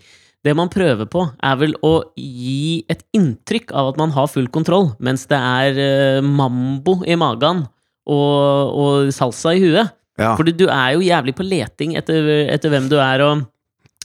det 0.43 0.57
man 0.57 0.73
prøver 0.73 1.05
på, 1.09 1.27
er 1.45 1.59
vel 1.61 1.77
å 1.85 1.95
gi 2.17 2.81
et 2.91 3.05
inntrykk 3.15 3.77
av 3.77 3.93
at 3.93 4.01
man 4.01 4.13
har 4.17 4.29
full 4.33 4.49
kontroll, 4.53 4.91
mens 4.97 5.29
det 5.29 5.37
er 5.37 6.25
mambo 6.25 6.97
i 7.05 7.15
magen 7.17 7.67
og, 8.09 8.73
og 8.73 9.13
salsa 9.15 9.53
i 9.53 9.61
huet. 9.63 9.93
Ja. 10.19 10.35
Fordi 10.37 10.51
du 10.57 10.67
er 10.69 10.93
jo 10.93 11.01
jævlig 11.01 11.33
på 11.35 11.43
leting 11.47 11.95
etter, 11.97 12.27
etter 12.53 12.69
hvem 12.69 12.89
du 12.91 12.97
er, 13.01 13.23
og, 13.25 13.45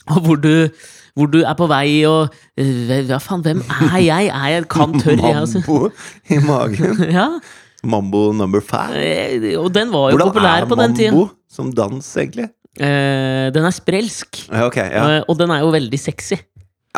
og 0.09 0.21
hvor, 0.25 0.39
du, 0.41 0.69
hvor 1.19 1.27
du 1.29 1.41
er 1.45 1.55
på 1.59 1.67
vei, 1.69 2.03
og 2.09 2.31
eh, 2.57 3.03
Hva 3.11 3.19
faen, 3.21 3.43
hvem 3.45 3.61
er 3.93 3.99
jeg? 4.01 4.31
Er 4.33 4.53
jeg 4.55 4.69
kan 4.73 4.95
tørr? 5.01 5.21
Jeg, 5.21 5.37
altså. 5.45 5.61
Mambo 5.67 5.91
i 6.33 6.39
magen. 6.47 7.03
Ja, 7.19 7.29
Mambo 7.85 8.33
number 8.35 8.61
five. 8.65 8.97
eh, 8.99 9.53
og 9.61 9.69
den 9.75 9.93
var 9.93 10.11
jo 10.11 10.17
Hvordan 10.17 10.33
populær 10.33 10.65
på 10.67 10.79
den 10.81 10.97
tiden. 10.97 11.15
Hvordan 11.15 11.29
er 11.29 11.35
mambo 11.35 11.53
som 11.59 11.73
dans, 11.77 12.09
egentlig? 12.17 12.49
Eh, 12.81 13.49
den 13.55 13.65
er 13.69 13.75
sprelsk. 13.75 14.41
Okay, 14.71 14.89
ja. 14.91 15.05
Eh, 15.19 15.23
og 15.29 15.39
den 15.39 15.51
er 15.55 15.61
jo 15.67 15.71
veldig 15.77 15.99
sexy. 16.01 16.41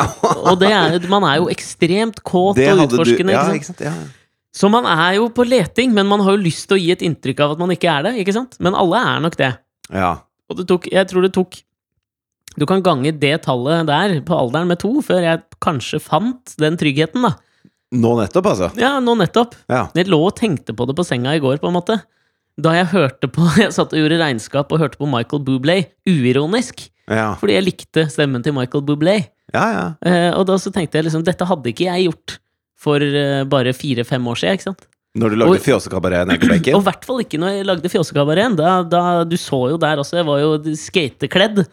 Og 0.49 0.55
det 0.57 0.71
er, 0.71 0.95
man 1.11 1.21
er 1.27 1.35
jo 1.37 1.49
ekstremt 1.51 2.23
kåt 2.25 2.55
Det 2.57 2.71
og 2.71 2.87
utforskende. 2.87 3.33
du. 3.33 3.37
Ja, 3.37 3.43
ikke 3.53 3.67
sant? 3.67 3.81
ikke 3.81 3.91
sant? 3.91 4.07
Ja. 4.07 4.20
Så 4.51 4.67
man 4.71 4.83
er 4.89 5.15
jo 5.15 5.29
på 5.31 5.45
leting, 5.47 5.93
men 5.95 6.09
man 6.09 6.23
har 6.25 6.35
jo 6.35 6.43
lyst 6.43 6.67
til 6.67 6.75
å 6.75 6.81
gi 6.81 6.89
et 6.91 7.03
inntrykk 7.07 7.39
av 7.45 7.53
at 7.53 7.61
man 7.61 7.71
ikke 7.71 7.87
er 7.87 8.03
det. 8.09 8.15
ikke 8.19 8.33
sant? 8.35 8.57
Men 8.59 8.75
alle 8.75 8.99
er 8.99 9.23
nok 9.23 9.37
det. 9.39 9.53
ja. 9.95 10.17
Og 10.51 10.57
det 10.59 10.65
tok, 10.67 10.89
jeg 10.91 11.07
tror 11.07 11.23
det 11.23 11.29
tok 11.31 11.61
Du 12.59 12.65
kan 12.67 12.81
gange 12.83 13.13
det 13.15 13.37
tallet 13.45 13.85
der 13.87 14.17
på 14.27 14.35
alderen 14.35 14.67
med 14.67 14.81
to, 14.81 14.97
før 14.99 15.23
jeg 15.23 15.39
kanskje 15.63 16.01
fant 16.03 16.51
den 16.59 16.75
tryggheten, 16.75 17.23
da. 17.23 17.37
Nå 17.95 18.11
nettopp, 18.19 18.49
altså. 18.51 18.67
Ja, 18.75 18.97
nå 18.99 19.15
nettopp. 19.15 19.55
Ja. 19.71 19.85
Jeg 19.95 20.09
lå 20.11 20.19
og 20.27 20.35
tenkte 20.35 20.75
på 20.75 20.83
det 20.89 20.97
på 20.97 21.05
senga 21.07 21.37
i 21.37 21.39
går, 21.39 21.61
på 21.63 21.69
en 21.71 21.77
måte. 21.77 22.01
Da 22.59 22.73
jeg 22.75 22.89
hørte 22.91 23.29
på 23.31 23.47
Jeg 23.63 23.71
satt 23.71 23.95
og 23.95 24.03
gjorde 24.03 24.19
regnskap 24.19 24.75
og 24.75 24.83
hørte 24.83 24.99
på 24.99 25.07
Michael 25.07 25.43
Bublé 25.47 25.77
uironisk. 26.03 26.89
Ja, 27.07 27.31
Fordi 27.39 27.55
jeg 27.55 27.65
likte 27.69 28.05
stemmen 28.11 28.43
til 28.43 28.55
Michael 28.59 28.83
Bublé. 28.83 29.17
ja. 29.55 29.65
ja. 29.71 29.85
Eh, 30.03 30.29
og 30.35 30.45
da 30.51 30.59
så 30.59 30.71
tenkte 30.75 30.99
jeg 30.99 31.07
liksom 31.07 31.23
Dette 31.27 31.47
hadde 31.47 31.71
ikke 31.71 31.87
jeg 31.87 32.09
gjort 32.09 32.37
for 32.81 33.03
eh, 33.03 33.43
bare 33.49 33.75
fire-fem 33.77 34.31
år 34.31 34.41
siden. 34.41 34.57
ikke 34.57 34.69
sant? 34.71 34.87
Når 35.11 35.33
du 35.33 35.39
lagde 35.41 35.59
Fjåsekabareten 35.59 36.37
Og 36.77 36.81
i 36.81 36.85
hvert 36.87 37.03
fall 37.03 37.23
ikke 37.25 37.39
når 37.41 37.55
jeg 37.57 37.67
lagde 37.67 37.91
Fjåsekabareten. 37.91 38.57
Da, 38.59 38.81
da, 38.87 39.05
du 39.27 39.37
så 39.39 39.65
jo 39.73 39.79
der 39.81 40.01
også, 40.01 40.21
jeg 40.21 40.29
var 40.29 40.43
jo 40.43 40.75
skatekledd. 40.79 41.65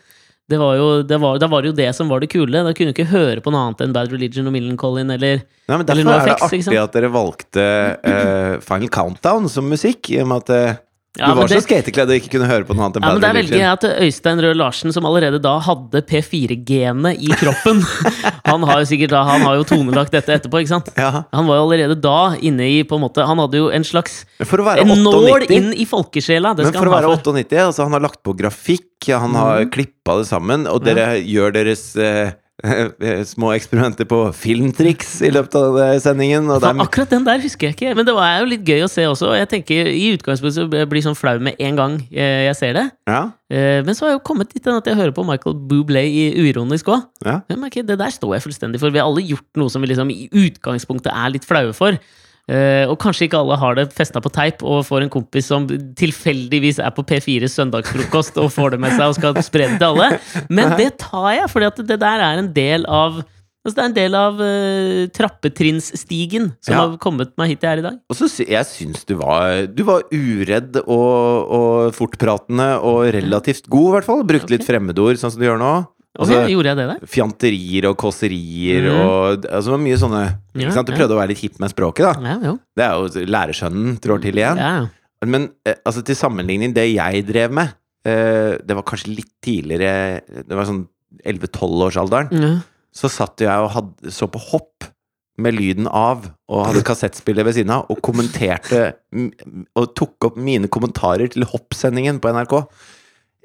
Det 0.48 0.56
var 0.56 0.78
jo, 0.78 0.84
det 1.04 1.18
var, 1.20 1.36
det 1.36 1.48
var 1.52 1.66
jo 1.68 1.74
det 1.76 1.90
som 1.92 2.08
var 2.08 2.22
det 2.24 2.30
kule. 2.32 2.62
Da 2.64 2.72
kunne 2.72 2.90
du 2.90 2.96
ikke 2.96 3.10
høre 3.10 3.42
på 3.44 3.52
noe 3.52 3.66
annet 3.66 3.82
enn 3.84 3.94
Bad 3.94 4.12
Religion 4.14 4.48
og 4.48 4.54
Millencolin 4.54 5.12
eller 5.12 5.42
Nei, 5.68 5.76
men 5.76 5.84
eller 5.84 6.08
Derfor 6.08 6.32
er 6.32 6.38
det 6.38 6.46
artig 6.48 6.78
at 6.80 6.94
dere 6.96 7.10
valgte 7.12 7.64
uh, 8.00 8.54
Final 8.64 8.88
Countdown 8.94 9.50
som 9.52 9.68
musikk, 9.68 10.08
i 10.14 10.22
og 10.22 10.30
med 10.30 10.46
at 10.46 10.54
eh, 10.56 10.78
Ja, 11.16 11.32
du 11.32 11.40
var 11.40 11.48
så 11.48 11.56
det- 11.56 11.64
skatekledd 11.64 12.10
og 12.12 12.18
ikke 12.20 12.30
kunne 12.36 12.46
høre 12.46 12.66
på 12.68 12.76
noe 12.76 12.84
annet 12.84 12.98
enn 12.98 13.06
Ja, 13.06 13.12
men 13.16 13.22
Der 13.22 13.32
velger 13.34 13.56
jeg 13.56 13.70
at 13.72 13.84
Øystein 14.04 14.42
Røe 14.44 14.54
Larsen, 14.54 14.92
som 14.92 15.06
allerede 15.08 15.40
da 15.40 15.58
hadde 15.58 16.02
P4-genet 16.04 17.22
i 17.24 17.32
kroppen 17.32 17.80
Han 18.50 18.62
har 18.68 18.82
jo 18.82 18.88
sikkert 18.92 19.14
da, 19.16 19.24
han 19.24 19.40
har 19.42 19.56
jo 19.56 19.64
tonelagt 19.64 20.12
dette 20.12 20.36
etterpå, 20.36 20.60
ikke 20.62 20.74
sant? 20.76 20.92
Ja. 20.96 21.24
Han 21.32 21.48
var 21.48 21.58
jo 21.58 21.64
allerede 21.64 21.96
da 21.98 22.36
inne 22.36 22.68
i 22.68 22.82
på 22.84 22.98
en 22.98 23.06
måte 23.06 23.24
Han 23.26 23.40
hadde 23.40 23.56
jo 23.56 23.70
en 23.72 23.86
slags 23.88 24.26
En 24.38 24.92
nål 25.02 25.48
inn 25.48 25.72
i 25.72 25.86
folkesjela. 25.88 26.54
Det 26.54 26.66
Men 26.66 26.72
skal 26.72 26.84
for 26.84 26.92
å 26.92 26.96
være 26.98 27.14
98, 27.16 27.64
altså 27.64 27.86
han 27.88 27.96
har 27.96 28.04
lagt 28.04 28.20
på 28.22 28.34
grafikk, 28.36 29.08
han 29.08 29.34
har 29.34 29.64
mm. 29.64 29.70
klippa 29.74 30.18
det 30.20 30.28
sammen, 30.28 30.66
og 30.70 30.84
dere 30.84 31.16
gjør 31.22 31.54
deres 31.56 31.84
eh, 31.96 32.36
små 32.58 33.52
eksperimenter 33.54 34.06
på 34.10 34.18
filmtriks 34.34 35.20
i 35.22 35.30
løpet 35.30 35.54
av 35.60 35.76
sendingen. 36.02 36.48
Er, 36.50 36.80
akkurat 36.82 37.12
den 37.12 37.26
der 37.26 37.38
husker 37.44 37.68
jeg 37.68 37.76
ikke, 37.76 37.92
men 37.94 38.08
det 38.08 38.14
var 38.16 38.40
jo 38.40 38.48
litt 38.50 38.64
gøy 38.66 38.82
å 38.82 38.90
se 38.90 39.04
også. 39.06 39.30
Jeg 39.38 39.50
tenker 39.52 39.90
I 39.92 40.08
utgangspunktet 40.16 40.58
så 40.58 40.66
blir 40.66 40.98
jeg 40.98 41.06
sånn 41.06 41.18
flau 41.18 41.36
med 41.38 41.54
en 41.62 41.78
gang 41.78 41.98
jeg, 42.10 42.48
jeg 42.48 42.58
ser 42.58 42.80
det. 42.80 42.88
ja, 43.06 43.28
Eh, 43.48 43.80
Men 43.80 43.96
så 43.96 44.04
har 44.04 44.10
jeg 44.12 44.18
jo 44.18 44.26
kommet 44.28 44.50
dit 44.52 44.66
at 44.68 44.84
jeg 44.90 44.96
hører 44.98 45.14
på 45.16 45.24
Michael 45.24 45.54
Bublé 45.70 46.02
i 46.04 46.24
uironisk 46.36 46.90
òg. 46.92 47.06
ja. 47.24 47.40
Det 47.48 47.96
der 47.96 48.10
står 48.12 48.34
jeg 48.36 48.42
fullstendig 48.44 48.80
for. 48.80 48.90
Vi 48.90 48.98
har 49.00 49.06
alle 49.08 49.24
gjort 49.24 49.46
noe 49.56 49.70
som 49.70 49.80
vi 49.80 49.88
liksom 49.88 50.10
i 50.12 50.28
utgangspunktet 50.28 51.08
er 51.14 51.30
litt 51.32 51.46
flaue 51.48 51.72
for. 51.72 51.96
Eh, 52.48 52.88
og 52.88 52.96
kanskje 53.02 53.26
ikke 53.26 53.40
alle 53.42 53.58
har 53.60 53.74
det 53.76 53.90
festa 53.92 54.22
på 54.24 54.30
teip 54.32 54.62
og 54.64 54.80
får 54.88 55.04
en 55.04 55.10
kompis 55.12 55.50
som 55.50 55.66
tilfeldigvis 55.68 56.78
er 56.80 56.94
på 56.96 57.04
P4s 57.04 57.58
søndagsfrokost 57.58 58.38
og 58.40 58.48
får 58.54 58.72
det 58.76 58.80
med 58.86 58.94
seg 58.96 59.04
og 59.10 59.18
skal 59.18 59.40
spre 59.44 59.66
det 59.68 59.80
til 59.82 59.90
alle. 59.90 60.14
Men 60.48 60.72
det 60.80 60.94
tar 61.02 61.34
jeg, 61.36 61.50
for 61.52 61.60
det 61.84 61.98
der 62.00 62.24
er 62.24 62.40
en 62.44 62.54
del 62.56 62.88
av 62.88 63.20
Altså 63.66 63.74
det 63.74 63.82
er 63.82 63.88
en 63.90 63.96
del 63.96 64.14
av 64.16 64.36
uh, 64.38 65.00
trappetrinnsstigen 65.12 66.52
som 66.62 66.72
Ja. 66.72 66.78
har 66.86 66.94
kommet 67.02 67.32
meg 67.36 67.50
hit 67.50 67.64
jeg 67.66 67.72
er 67.74 67.80
i 67.82 67.84
dag. 67.84 67.96
Og 68.08 68.16
så 68.16 68.28
jeg 68.46 68.64
syns 68.64 69.04
du 69.04 69.16
var 69.18 69.66
Du 69.66 69.82
var 69.84 70.06
uredd 70.14 70.78
og, 70.86 71.50
og 71.52 71.92
fortpratende 71.92 72.78
og 72.80 73.12
relativt 73.12 73.68
god, 73.68 73.88
i 73.88 73.92
hvert 73.98 74.08
fall. 74.08 74.22
Brukte 74.24 74.54
litt 74.54 74.64
fremmedord, 74.64 75.18
sånn 75.20 75.34
som 75.34 75.42
du 75.42 75.44
gjør 75.44 75.60
nå. 75.60 75.72
Ok, 76.18 76.32
okay, 76.32 76.50
gjorde 76.50 76.72
jeg 76.72 76.78
det 76.80 76.87
der? 76.90 77.02
Fjanterier 77.06 77.87
og 77.92 77.96
kåserier 78.00 78.88
Mm. 78.88 78.96
og 79.04 79.44
altså, 79.46 79.76
mye 79.78 79.98
sånne 80.00 80.22
Ja, 80.26 80.64
ikke 80.64 80.72
sant? 80.75 80.88
Du 80.88 80.92
ja. 80.92 80.98
prøvde 80.98 81.14
å 81.14 81.20
være 81.20 81.30
litt 81.30 81.42
hipp 81.44 81.60
med 81.62 81.70
språket, 81.70 82.08
da. 82.08 82.32
Ja, 82.32 82.38
jo. 82.50 82.54
Det 82.75 82.84
er 82.87 82.94
jo 82.98 83.26
lærerskjønnen 83.30 83.98
trår 84.02 84.22
til 84.25 84.40
igjen. 84.40 84.58
Ja, 84.58 84.70
ja. 84.82 85.26
Men 85.26 85.48
eh, 85.66 85.76
altså, 85.87 86.02
til 86.06 86.18
sammenligning, 86.18 86.75
det 86.75 86.88
jeg 86.92 87.25
drev 87.26 87.50
med 87.54 87.72
eh, 88.06 88.58
Det 88.62 88.75
var 88.78 88.84
kanskje 88.87 89.14
litt 89.16 89.30
tidligere 89.42 90.20
Det 90.46 90.54
var 90.58 90.66
sånn 90.68 90.84
11-12-årsalderen. 91.26 92.28
Ja. 92.34 92.52
Så 92.94 93.08
satt 93.12 93.40
jeg 93.42 93.50
og 93.64 93.70
hadde, 93.75 94.12
så 94.14 94.26
på 94.30 94.40
hopp 94.50 94.88
med 95.38 95.54
lyden 95.54 95.87
av, 95.87 96.25
og 96.50 96.64
hadde 96.66 96.82
kassettspiller 96.87 97.46
ved 97.46 97.54
siden 97.54 97.70
av, 97.70 97.84
og 97.94 98.00
kommenterte 98.02 98.88
Og 99.78 99.92
tok 99.94 100.26
opp 100.32 100.38
mine 100.42 100.66
kommentarer 100.66 101.30
til 101.30 101.46
hoppsendingen 101.46 102.18
på 102.22 102.32
NRK. 102.34 102.56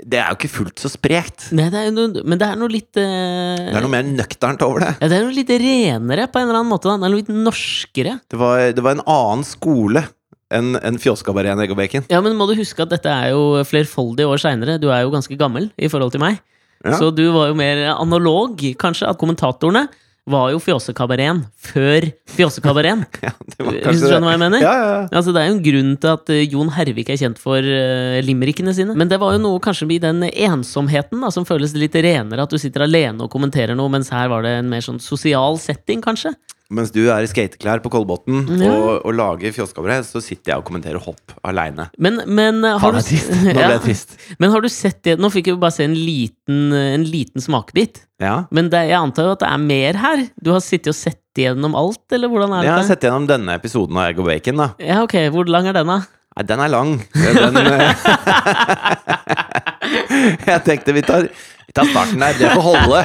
Det 0.03 0.19
er 0.19 0.31
jo 0.31 0.37
ikke 0.37 0.51
fullt 0.51 0.81
så 0.83 0.91
sprekt. 0.91 1.47
Nei, 1.55 1.69
det 1.71 1.79
er 1.79 1.93
noe, 1.95 2.23
men 2.27 2.39
det 2.39 2.47
er 2.49 2.57
noe 2.59 2.71
litt 2.71 2.99
eh, 2.99 3.69
Det 3.69 3.77
er 3.77 3.85
noe 3.85 3.93
mer 3.93 4.03
nøkternt 4.07 4.65
over 4.65 4.83
det. 4.83 4.91
Ja, 4.99 5.09
det 5.11 5.19
er 5.19 5.27
noe 5.27 5.35
litt 5.37 5.53
renere 5.63 6.27
på 6.27 6.41
en 6.41 6.49
eller 6.49 6.59
annen 6.59 6.71
måte. 6.73 6.89
Da. 6.89 6.97
Det 6.99 7.07
er 7.07 7.13
noe 7.13 7.21
litt 7.21 7.31
norskere. 7.31 8.17
Det 8.31 8.39
var, 8.41 8.65
det 8.75 8.83
var 8.83 8.97
en 8.97 9.05
annen 9.05 9.47
skole 9.47 10.03
enn 10.53 10.75
en 10.77 10.99
Fjoskabareten 11.01 11.63
Egg 11.63 11.73
og 11.73 11.79
Bacon. 11.79 12.05
Ja, 12.11 12.19
men 12.21 12.35
må 12.37 12.45
du 12.49 12.55
huske 12.59 12.83
at 12.85 12.91
dette 12.93 13.09
er 13.09 13.31
jo 13.33 13.63
flerfoldige 13.65 14.29
år 14.29 14.41
seinere. 14.43 14.77
Du 14.81 14.89
er 14.93 15.05
jo 15.05 15.13
ganske 15.13 15.37
gammel 15.39 15.71
i 15.81 15.89
forhold 15.89 16.13
til 16.13 16.21
meg. 16.23 16.41
Ja. 16.83 16.97
Så 16.99 17.09
du 17.15 17.23
var 17.31 17.49
jo 17.49 17.57
mer 17.57 17.79
analog, 17.95 18.59
kanskje, 18.79 19.07
at 19.07 19.19
kommentatorene 19.21 19.87
var 20.29 20.53
jo 20.53 20.59
Fjåsekabareten 20.63 21.41
før 21.59 22.07
Fjåsekabareten. 22.31 23.03
Ja, 23.23 23.31
Hvis 23.89 24.01
du 24.01 24.07
skjønner 24.07 24.27
hva 24.27 24.33
jeg 24.33 24.41
mener? 24.41 24.63
Ja, 24.63 24.71
ja, 24.73 24.87
ja. 24.93 25.01
Altså, 25.11 25.33
det 25.35 25.41
er 25.41 25.49
jo 25.49 25.55
en 25.57 25.63
grunn 25.65 25.91
til 25.99 26.09
at 26.13 26.31
eh, 26.33 26.43
Jon 26.51 26.71
Hervik 26.73 27.11
er 27.13 27.19
kjent 27.19 27.39
for 27.39 27.59
uh, 27.63 28.17
limerickene 28.23 28.73
sine. 28.75 28.95
Men 28.97 29.11
det 29.11 29.19
var 29.21 29.35
jo 29.35 29.41
noe 29.43 29.61
kanskje 29.63 29.87
i 29.95 29.99
den 30.03 30.23
ensomheten 30.29 31.23
da, 31.23 31.31
som 31.33 31.47
føles 31.47 31.75
litt 31.77 31.95
renere. 31.95 32.43
At 32.43 32.53
du 32.53 32.59
sitter 32.61 32.85
alene 32.87 33.25
og 33.25 33.31
kommenterer 33.33 33.77
noe, 33.77 33.91
mens 33.93 34.11
her 34.13 34.31
var 34.31 34.45
det 34.47 34.55
en 34.61 34.71
mer 34.71 34.83
sånn 34.85 35.01
sosial 35.03 35.59
setting, 35.61 36.03
kanskje. 36.03 36.33
Mens 36.73 36.89
du 36.93 37.01
er 37.13 37.21
i 37.25 37.29
skateklær 37.29 37.81
på 37.83 37.91
Kolbotn 37.93 38.41
Ja. 38.59 38.71
og, 38.73 39.05
og 39.05 39.13
lager 39.17 39.53
fjoskabarett, 39.55 40.07
så 40.09 40.21
sitter 40.23 40.53
jeg 40.53 40.61
og 40.63 40.65
kommenterer 40.67 40.97
hopp 41.05 41.35
aleine. 41.45 41.85
Men, 42.01 42.21
men 42.25 42.63
eh, 42.65 42.79
har 42.81 42.95
du 42.95 43.01
trist. 43.05 43.29
Nå 43.43 43.51
ble 43.53 43.61
Ja. 43.61 43.69
jeg 43.75 43.83
trist. 43.85 44.15
Men 44.41 44.53
har 44.55 44.63
du 44.65 44.69
sett 44.73 45.01
det? 45.05 45.17
Nå 45.21 45.29
fikk 45.33 45.51
vi 45.51 45.55
bare 45.61 45.75
se 45.75 45.85
en 45.85 45.93
liten, 45.97 46.73
en 46.73 47.05
liten 47.05 47.43
smakebit. 47.45 48.01
Ja. 48.23 48.35
Men 48.55 48.71
det, 48.73 48.85
jeg 48.89 48.97
antar 48.97 49.29
jo 49.29 49.35
at 49.37 49.43
det 49.45 49.51
er 49.51 49.61
mer 49.67 49.99
her? 50.01 50.25
Du 50.41 50.51
har 50.55 50.63
sittet 50.65 50.91
og 50.93 50.97
sett 50.97 51.19
gjennom 51.37 51.73
alt, 51.77 52.03
eller 52.13 52.29
hvordan 52.29 52.51
er 52.57 52.61
det? 52.61 52.67
Jeg 52.69 52.75
har 52.77 52.89
sett 52.89 53.05
gjennom 53.07 53.25
denne 53.29 53.55
episoden 53.57 53.97
av 53.97 54.09
Egg 54.11 54.19
og 54.21 54.27
Bacon, 54.29 54.59
da. 54.63 54.67
Ja, 54.81 54.99
ok, 55.05 55.15
Hvor 55.33 55.49
lang 55.49 55.69
er 55.71 55.77
den, 55.79 55.89
da? 55.89 56.01
Nei, 56.33 56.43
den 56.49 56.61
er 56.65 56.69
lang. 56.73 56.95
Den, 57.13 57.57
eh, 57.61 58.05
jeg 60.49 60.63
tenkte 60.65 60.95
vi 60.95 61.03
tar, 61.05 61.27
vi 61.67 61.75
tar 61.77 61.89
starten 61.91 62.23
der. 62.23 62.37
Det 62.39 62.49
får 62.53 62.65
holde. 62.65 63.03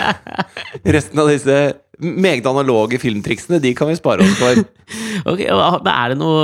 Resten 0.97 1.21
av 1.23 1.29
disse 1.33 1.59
meget 2.01 2.47
analoge 2.47 2.99
filmtriksene, 3.03 3.61
de 3.63 3.75
kan 3.75 3.89
vi 3.91 3.97
spare 3.99 4.25
oss 4.27 4.39
for. 4.41 4.63
Ok, 5.29 5.41
Men 5.43 5.89
er 5.93 6.13
det 6.13 6.17
noe 6.21 6.43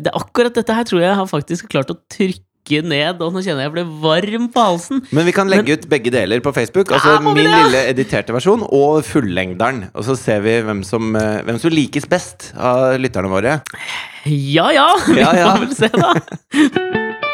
det 0.00 0.08
er 0.08 0.14
Akkurat 0.16 0.54
dette 0.54 0.72
her 0.76 0.86
tror 0.88 1.02
jeg 1.02 1.16
har 1.18 1.26
faktisk 1.28 1.66
klart 1.72 1.90
å 1.92 1.96
trykke 2.14 2.78
ned, 2.86 3.18
og 3.20 3.34
nå 3.34 3.42
kjenner 3.42 3.64
jeg 3.64 3.68
jeg 3.68 3.74
ble 3.74 3.84
varm 4.04 4.44
på 4.54 4.62
halsen. 4.62 5.00
Men 5.10 5.26
vi 5.26 5.34
kan 5.34 5.50
legge 5.50 5.74
ut 5.74 5.88
begge 5.90 6.12
deler 6.14 6.40
på 6.44 6.52
Facebook. 6.54 6.92
Altså 6.94 7.16
Ja, 7.16 7.20
min 7.26 7.42
det? 7.42 7.50
lille 7.50 7.80
editerte 7.90 8.32
versjon 8.32 8.62
og 8.68 9.02
fullengderen. 9.04 9.88
Og 9.98 10.06
så 10.06 10.14
ser 10.16 10.40
vi 10.46 10.54
hvem 10.62 10.84
som, 10.86 11.10
eh, 11.18 11.42
hvem 11.42 11.58
som 11.60 11.74
likes 11.74 12.06
best 12.08 12.52
av 12.56 12.94
lytterne 13.02 13.28
våre. 13.34 13.58
Ja 14.30 14.70
ja! 14.70 14.88
Vi 15.10 15.18
Ja, 15.20 15.34
ja. 15.34 15.50
får 15.58 15.66
vel 15.66 15.74
se, 15.74 15.90
da. 15.98 16.14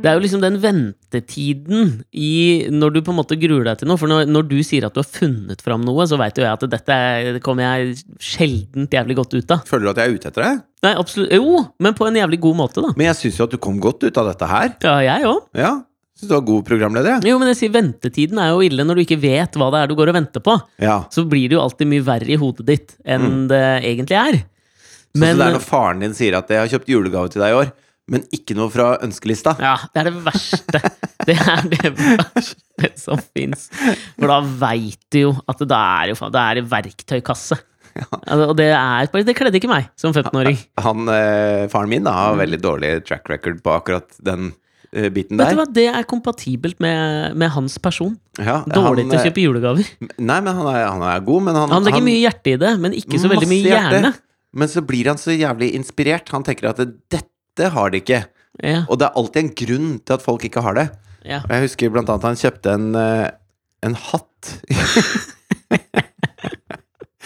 Det 0.00 0.08
er 0.08 0.14
jo 0.16 0.22
liksom 0.24 0.40
den 0.40 0.56
ventetiden 0.62 1.90
i 2.16 2.30
når 2.72 2.94
du 2.94 3.00
på 3.04 3.12
en 3.12 3.18
måte 3.18 3.36
gruer 3.40 3.66
deg 3.68 3.80
til 3.82 3.90
noe. 3.90 3.98
For 4.00 4.08
når, 4.10 4.28
når 4.30 4.46
du 4.48 4.56
sier 4.64 4.86
at 4.86 4.94
du 4.96 5.02
har 5.02 5.08
funnet 5.08 5.60
fram 5.64 5.82
noe, 5.84 6.06
så 6.08 6.16
veit 6.20 6.38
jo 6.40 6.44
jeg 6.46 6.52
at 6.56 6.64
dette 6.72 6.88
er- 6.96 7.32
det 7.36 7.42
kommer 7.44 7.66
jeg 7.68 7.98
sjeldent 8.18 8.90
jævlig 8.96 9.16
godt 9.18 9.34
ut 9.36 9.50
av. 9.56 9.64
Føler 9.68 9.84
du 9.84 9.90
at 9.90 10.00
jeg 10.00 10.08
er 10.08 10.16
ute 10.16 10.28
etter 10.32 10.42
deg? 10.46 10.62
Nei, 10.86 10.94
absolutt 10.96 11.32
Jo, 11.36 11.66
men 11.78 11.94
på 11.94 12.06
en 12.08 12.14
jævlig 12.16 12.40
god 12.40 12.56
måte, 12.56 12.80
da. 12.80 12.94
Men 12.96 13.10
jeg 13.10 13.16
syns 13.20 13.38
jo 13.38 13.44
at 13.44 13.50
du 13.50 13.58
kom 13.58 13.80
godt 13.80 14.02
ut 14.08 14.16
av 14.16 14.26
dette 14.32 14.48
her. 14.48 14.74
Ja, 14.82 14.98
jeg 15.04 15.28
òg. 15.28 15.40
Ja, 15.54 15.82
Syns 16.20 16.28
du 16.28 16.34
var 16.34 16.42
god 16.44 16.64
programleder, 16.68 17.14
jeg. 17.20 17.30
Jo, 17.30 17.38
men 17.40 17.48
jeg 17.48 17.56
sier 17.56 17.70
ventetiden 17.72 18.38
er 18.38 18.50
jo 18.52 18.60
ille 18.60 18.84
når 18.84 18.94
du 18.98 19.04
ikke 19.06 19.20
vet 19.22 19.52
hva 19.56 19.70
det 19.72 19.78
er 19.80 19.86
du 19.88 19.94
går 19.96 20.10
og 20.12 20.16
venter 20.18 20.40
på. 20.44 20.56
Ja. 20.78 20.98
Så 21.08 21.24
blir 21.28 21.48
det 21.48 21.56
jo 21.56 21.62
alltid 21.62 21.88
mye 21.88 22.04
verre 22.04 22.28
i 22.28 22.36
hodet 22.36 22.66
ditt 22.68 22.92
enn 23.08 23.46
det 23.48 23.62
egentlig 23.88 24.18
er. 24.20 24.36
Sånn 25.16 25.24
som 25.32 25.38
det 25.40 25.46
er 25.46 25.54
når 25.56 25.64
faren 25.64 26.00
din 26.04 26.12
sier 26.12 26.36
at 26.36 26.46
'jeg 26.48 26.60
har 26.60 26.68
kjøpt 26.78 26.92
julegave 26.92 27.30
til 27.32 27.40
deg 27.40 27.50
i 27.54 27.56
år', 27.64 27.72
men 28.10 28.24
ikke 28.34 28.56
noe 28.58 28.70
fra 28.72 28.92
ønskelista. 29.04 29.52
Ja, 29.62 29.76
det 29.92 30.00
er 30.02 30.08
det 30.10 30.22
verste. 30.24 30.80
Det 31.28 31.36
er 31.36 31.66
det 31.68 31.90
verste 31.98 32.88
som 32.98 33.20
fins. 33.20 33.66
For 34.16 34.30
da 34.30 34.38
veit 34.40 35.02
du 35.12 35.18
jo 35.26 35.34
at 35.50 35.60
det 35.60 35.76
er 35.76 36.10
jo 36.10 36.16
faen, 36.18 36.32
det 36.34 36.46
er 36.46 36.62
verktøykasse. 36.70 37.58
Altså, 38.00 38.44
og 38.46 38.54
det 38.56 38.68
er 38.70 39.08
Det 39.26 39.34
kledde 39.34 39.58
ikke 39.58 39.68
meg 39.70 39.88
som 39.98 40.14
15-åring. 40.14 40.56
Han, 40.80 41.08
eh, 41.10 41.66
faren 41.72 41.90
min 41.90 42.06
da, 42.06 42.12
har 42.14 42.38
veldig 42.38 42.60
dårlig 42.62 42.92
track 43.04 43.28
record 43.32 43.58
på 43.64 43.72
akkurat 43.74 44.06
den 44.22 44.52
biten 44.90 45.38
der. 45.38 45.50
Vet 45.50 45.54
du 45.54 45.60
hva, 45.60 45.66
Det 45.70 45.86
er 45.90 46.06
kompatibelt 46.08 46.80
med, 46.82 47.36
med 47.38 47.50
hans 47.54 47.76
person. 47.78 48.16
Ja, 48.38 48.60
Dårlig 48.66 49.04
han, 49.04 49.10
til 49.12 49.18
å 49.18 49.20
eh, 49.20 49.26
kjøpe 49.28 49.44
julegaver. 49.44 49.90
Nei, 50.18 50.38
men 50.40 50.50
han 50.56 50.70
er, 50.72 50.80
han 50.88 51.04
er 51.12 51.20
god, 51.26 51.44
men 51.46 51.58
han 51.58 51.74
Han 51.76 51.86
legger 51.86 52.06
mye 52.06 52.22
hjerte 52.24 52.54
i 52.54 52.58
det, 52.62 52.72
men 52.82 52.96
ikke 52.98 53.20
så 53.20 53.30
veldig 53.30 53.50
masse 53.50 53.68
hjerne. 53.70 54.00
hjerte. 54.10 54.26
Men 54.50 54.70
så 54.72 54.82
blir 54.82 55.10
han 55.12 55.20
så 55.20 55.34
jævlig 55.34 55.68
inspirert. 55.78 56.30
Han 56.34 56.46
tenker 56.46 56.72
at 56.72 56.80
dette 56.82 57.20
har 57.68 57.90
de 57.92 58.00
ikke. 58.00 58.22
Ja, 58.62 58.84
Og 58.88 58.98
det 58.98 59.06
er 59.06 59.12
alltid 59.16 59.42
en 59.44 59.54
grunn 59.56 59.90
til 60.04 60.14
at 60.16 60.22
folk 60.24 60.44
ikke 60.44 60.60
har 60.64 60.74
det. 60.74 60.88
ja. 61.24 61.40
Og 61.44 61.50
jeg 61.50 61.62
husker 61.68 61.90
blant 61.90 62.08
annet 62.08 62.24
han 62.24 62.36
kjøpte 62.40 62.72
en, 62.74 62.94
eh, 62.96 63.30
en 63.86 63.94
hatt 63.94 64.56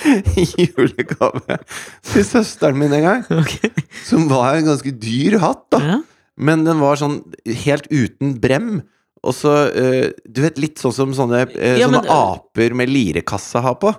i 0.36 0.44
julegave 0.60 1.56
til 2.10 2.24
søsteren 2.26 2.76
min 2.78 2.92
en 2.92 3.02
gang. 3.06 3.22
Okay. 3.30 3.70
Som 4.04 4.28
var 4.28 4.54
en 4.58 4.66
ganske 4.68 4.90
dyr 5.00 5.38
hatt, 5.42 5.64
da. 5.72 5.78
Ja. 5.80 5.98
Men 6.36 6.64
den 6.66 6.80
var 6.82 6.96
sånn 6.98 7.20
helt 7.64 7.86
uten 7.94 8.34
brem. 8.42 8.82
Og 9.24 9.32
så 9.32 9.54
eh, 9.72 10.10
Du 10.28 10.42
vet, 10.44 10.58
litt 10.60 10.78
sånn 10.82 10.92
som 10.92 11.14
sånne, 11.16 11.46
eh, 11.56 11.78
Ja, 11.80 11.88
men, 11.88 12.04
aper 12.10 12.74
med 12.76 12.88
lirekasse 12.92 13.62
har 13.64 13.78
på. 13.80 13.94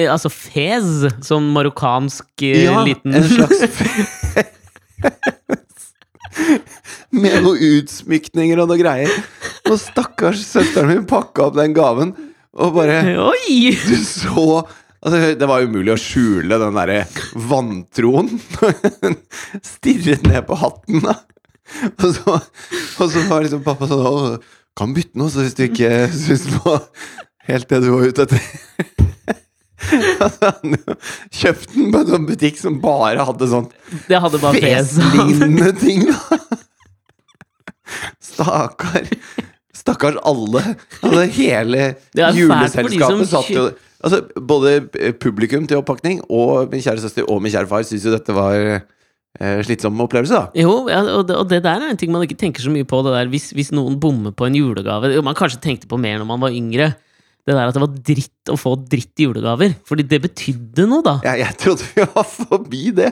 Altså 0.00 0.30
fez, 0.30 0.86
som 1.26 1.48
marokkansk 1.52 2.42
ja, 2.46 2.84
liten 2.86 3.14
en 3.18 3.26
slags 3.34 3.60
Med 7.22 7.40
noen 7.44 7.62
utsmykninger 7.80 8.60
og 8.62 8.70
noe 8.70 8.80
greier. 8.80 9.10
Og 9.70 9.78
stakkars 9.80 10.44
søsteren 10.46 10.92
min 10.92 11.08
pakka 11.10 11.48
opp 11.48 11.58
den 11.58 11.74
gaven, 11.76 12.14
og 12.54 12.76
bare 12.76 13.02
Oi! 13.30 13.74
Du 13.86 13.96
så 14.04 14.62
Altså, 15.00 15.30
det 15.32 15.46
var 15.48 15.64
umulig 15.64 15.94
å 15.94 16.00
skjule 16.00 16.58
den 16.60 16.76
derre 16.76 16.98
vantroen. 17.48 18.28
Stirret 19.70 20.26
ned 20.28 20.44
på 20.44 20.58
hatten, 20.60 21.00
da. 21.06 21.14
Og 21.88 22.08
så, 22.18 22.34
og 22.36 23.08
så 23.08 23.22
var 23.30 23.46
liksom 23.46 23.62
pappa 23.64 23.88
sånn 23.88 24.04
Å, 24.04 24.34
kan 24.76 24.92
bytte 24.92 25.16
noe, 25.16 25.32
så 25.32 25.46
hvis 25.46 25.56
du 25.56 25.64
ikke 25.70 26.04
syns 26.12 26.44
på 26.52 26.76
helt 27.48 27.70
det 27.70 27.80
du 27.86 27.92
var 27.94 28.10
ute 28.10 28.28
etter. 28.28 28.99
Så 29.90 30.20
hadde 30.20 30.50
han 30.50 30.74
jo 30.76 30.96
kjøpt 31.40 31.74
den 31.74 31.92
på 31.94 32.00
en 32.02 32.10
sånn 32.14 32.26
butikk 32.28 32.58
som 32.60 32.80
bare 32.82 33.24
hadde 33.24 33.48
sånn 33.50 33.68
Det 34.08 34.20
hadde 34.20 34.40
bare 34.42 34.60
fes. 34.60 34.96
feslignende 34.98 35.70
ting, 35.80 36.04
da. 36.10 36.40
Stakkar. 38.22 39.08
Stakkars 39.74 40.18
alle. 40.28 40.62
Altså 41.00 41.22
hele 41.38 41.86
juleselskapet 42.14 43.32
satt 43.32 43.54
jo 43.54 43.70
Altså, 44.00 44.22
både 44.40 44.78
publikum 45.20 45.66
til 45.68 45.76
oppakning 45.82 46.22
og 46.32 46.70
min 46.72 46.80
kjære 46.80 47.02
søster 47.02 47.26
og 47.28 47.42
min 47.44 47.52
kjære 47.52 47.68
far 47.68 47.82
syntes 47.84 48.06
jo 48.08 48.14
dette 48.14 48.32
var 48.32 48.54
eh, 48.56 49.58
slitsom 49.60 50.00
opplevelse, 50.00 50.38
da. 50.38 50.46
Jo, 50.56 50.86
ja, 50.88 51.02
og, 51.18 51.26
det, 51.28 51.36
og 51.36 51.50
det 51.50 51.58
der 51.66 51.84
er 51.84 51.92
en 51.92 52.00
ting 52.00 52.08
man 52.14 52.24
ikke 52.24 52.38
tenker 52.40 52.64
så 52.64 52.72
mye 52.72 52.88
på. 52.88 53.02
Hvis, 53.28 53.50
hvis 53.52 53.68
noen 53.76 53.98
bommer 54.00 54.32
på 54.32 54.48
en 54.48 54.56
julegave 54.56 55.12
Man 55.20 55.36
kanskje 55.36 55.60
tenkte 55.60 55.90
på 55.90 56.00
mer 56.00 56.16
når 56.16 56.30
man 56.32 56.40
var 56.40 56.56
yngre. 56.56 56.94
Det 57.50 57.58
der 57.58 57.70
at 57.72 57.76
det 57.76 57.82
var 57.82 57.94
dritt 58.06 58.50
å 58.52 58.56
få 58.58 58.72
dritt 58.86 59.20
i 59.20 59.26
julegaver. 59.26 59.74
Fordi 59.88 60.06
det 60.06 60.20
betydde 60.22 60.86
noe, 60.90 61.02
da. 61.06 61.16
Jeg, 61.26 61.42
jeg 61.42 61.56
trodde 61.64 61.88
vi 61.96 62.06
var 62.14 62.26
forbi 62.28 62.82
det, 62.94 63.10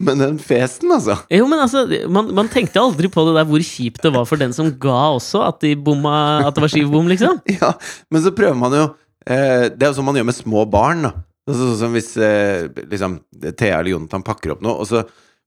men 0.00 0.22
den 0.22 0.38
festen, 0.40 0.92
altså. 0.94 1.18
Jo, 1.32 1.48
men 1.50 1.60
altså, 1.60 1.84
man, 2.08 2.30
man 2.36 2.48
tenkte 2.52 2.80
aldri 2.80 3.10
på 3.12 3.24
det 3.26 3.34
der 3.36 3.48
hvor 3.50 3.64
kjipt 3.66 4.04
det 4.06 4.12
var 4.14 4.28
for 4.28 4.40
den 4.40 4.54
som 4.56 4.70
ga 4.80 5.00
også, 5.16 5.42
at, 5.48 5.58
de 5.64 5.74
bomma, 5.76 6.14
at 6.46 6.56
det 6.56 6.64
var 6.64 6.72
skivbom, 6.72 7.10
liksom. 7.10 7.42
Ja, 7.60 7.74
men 8.12 8.24
så 8.24 8.32
prøver 8.36 8.56
man 8.56 8.76
jo 8.76 8.84
eh, 9.26 9.66
Det 9.74 9.82
er 9.82 9.90
jo 9.90 9.98
sånn 9.98 10.08
man 10.08 10.20
gjør 10.20 10.30
med 10.30 10.38
små 10.38 10.64
barn. 10.70 11.04
da 11.08 11.12
Altså, 11.50 11.66
Sånn 11.66 11.80
som 11.82 11.98
hvis 11.98 12.12
eh, 12.22 12.70
liksom, 12.92 13.18
Thea 13.50 13.80
eller 13.80 13.92
Jonathan 13.96 14.24
pakker 14.24 14.54
opp 14.54 14.64
noe, 14.64 14.78
og 14.80 14.88
så 14.88 15.02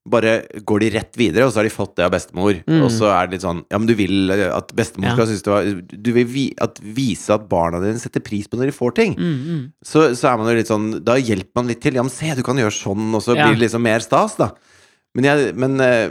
bare 0.05 0.31
går 0.67 0.79
de 0.83 0.87
rett 0.97 1.15
videre, 1.15 1.45
og 1.47 1.53
så 1.53 1.61
har 1.61 1.67
de 1.69 1.71
fått 1.71 1.93
det 1.95 2.03
av 2.03 2.11
bestemor. 2.11 2.57
Og 2.83 2.89
så 2.91 3.07
er 3.07 3.27
det 3.29 3.37
litt 3.37 3.45
sånn 3.45 3.61
Ja, 3.71 3.77
men 3.79 3.87
du 3.87 3.93
vil 3.95 4.31
eh, 4.35 4.49
at 4.51 4.73
bestemor 4.75 5.05
Mm. 5.05 5.09
Ja. 5.09 5.13
skal 5.15 5.27
synes 5.29 5.43
det 5.45 5.51
var 5.53 5.69
Du 6.03 6.09
vil 6.11 6.25
vi, 6.27 6.43
at, 6.59 6.79
vise 6.83 7.33
at 7.37 7.45
barna 7.47 7.79
dine 7.79 7.99
setter 8.01 8.19
pris 8.19 8.47
på 8.51 8.57
når 8.59 8.67
de 8.67 8.75
får 8.75 8.95
ting. 8.99 9.15
Mm, 9.15 9.61
Så, 9.83 10.09
så 10.19 10.27
er 10.33 10.37
man 10.41 10.49
jo 10.51 10.57
litt 10.59 10.67
sånn 10.67 10.89
Da 11.07 11.15
hjelper 11.15 11.55
man 11.55 11.67
litt 11.71 11.79
til. 11.81 11.95
Ja, 11.95 12.03
men 12.03 12.11
se, 12.11 12.33
du 12.35 12.43
kan 12.43 12.59
gjøre 12.59 12.75
sånn, 12.75 13.13
og 13.15 13.23
så 13.23 13.35
Ja. 13.37 13.47
blir 13.47 13.55
det 13.55 13.63
liksom 13.69 13.81
mer 13.87 13.99
stas, 14.03 14.35
da. 14.35 14.51
Men, 15.15 15.23
jeg, 15.29 15.55
men 15.55 15.79
eh, 15.79 16.09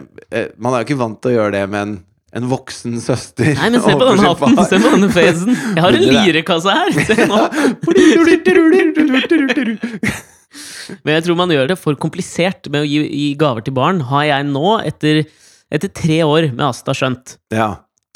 man 0.57 0.73
er 0.73 0.83
jo 0.85 0.89
ikke 0.95 0.99
vant 1.05 1.21
til 1.21 1.33
å 1.33 1.37
gjøre 1.37 1.53
det 1.59 1.69
med 1.69 1.81
en, 1.83 1.95
en 2.33 2.49
voksen 2.49 2.97
søster. 3.03 3.53
Nei, 3.59 3.71
men 3.75 3.83
se 3.83 3.93
på 3.93 4.09
den 4.09 4.25
hatten! 4.25 4.57
Se 4.71 4.79
på 4.81 4.93
denne 4.97 5.11
fesen! 5.13 5.53
Jeg 5.77 5.83
har 5.85 5.93
en 5.93 6.07
lirekasse 6.09 6.71
her! 6.71 6.93
Se 7.11 7.27
nå! 7.29 7.41
Men 11.05 11.15
jeg 11.17 11.25
tror 11.27 11.39
man 11.39 11.53
gjør 11.55 11.71
det 11.73 11.79
for 11.81 11.97
komplisert 12.01 12.69
med 12.73 12.85
å 12.85 12.89
gi, 12.89 13.01
gi 13.09 13.29
gaver 13.41 13.65
til 13.67 13.75
barn, 13.77 14.01
har 14.11 14.25
jeg 14.29 14.49
nå, 14.51 14.77
etter, 14.85 15.23
etter 15.73 15.93
tre 15.97 16.21
år 16.27 16.51
med 16.53 16.65
Asta, 16.69 16.95
skjønt. 16.97 17.37
Ja. 17.55 17.71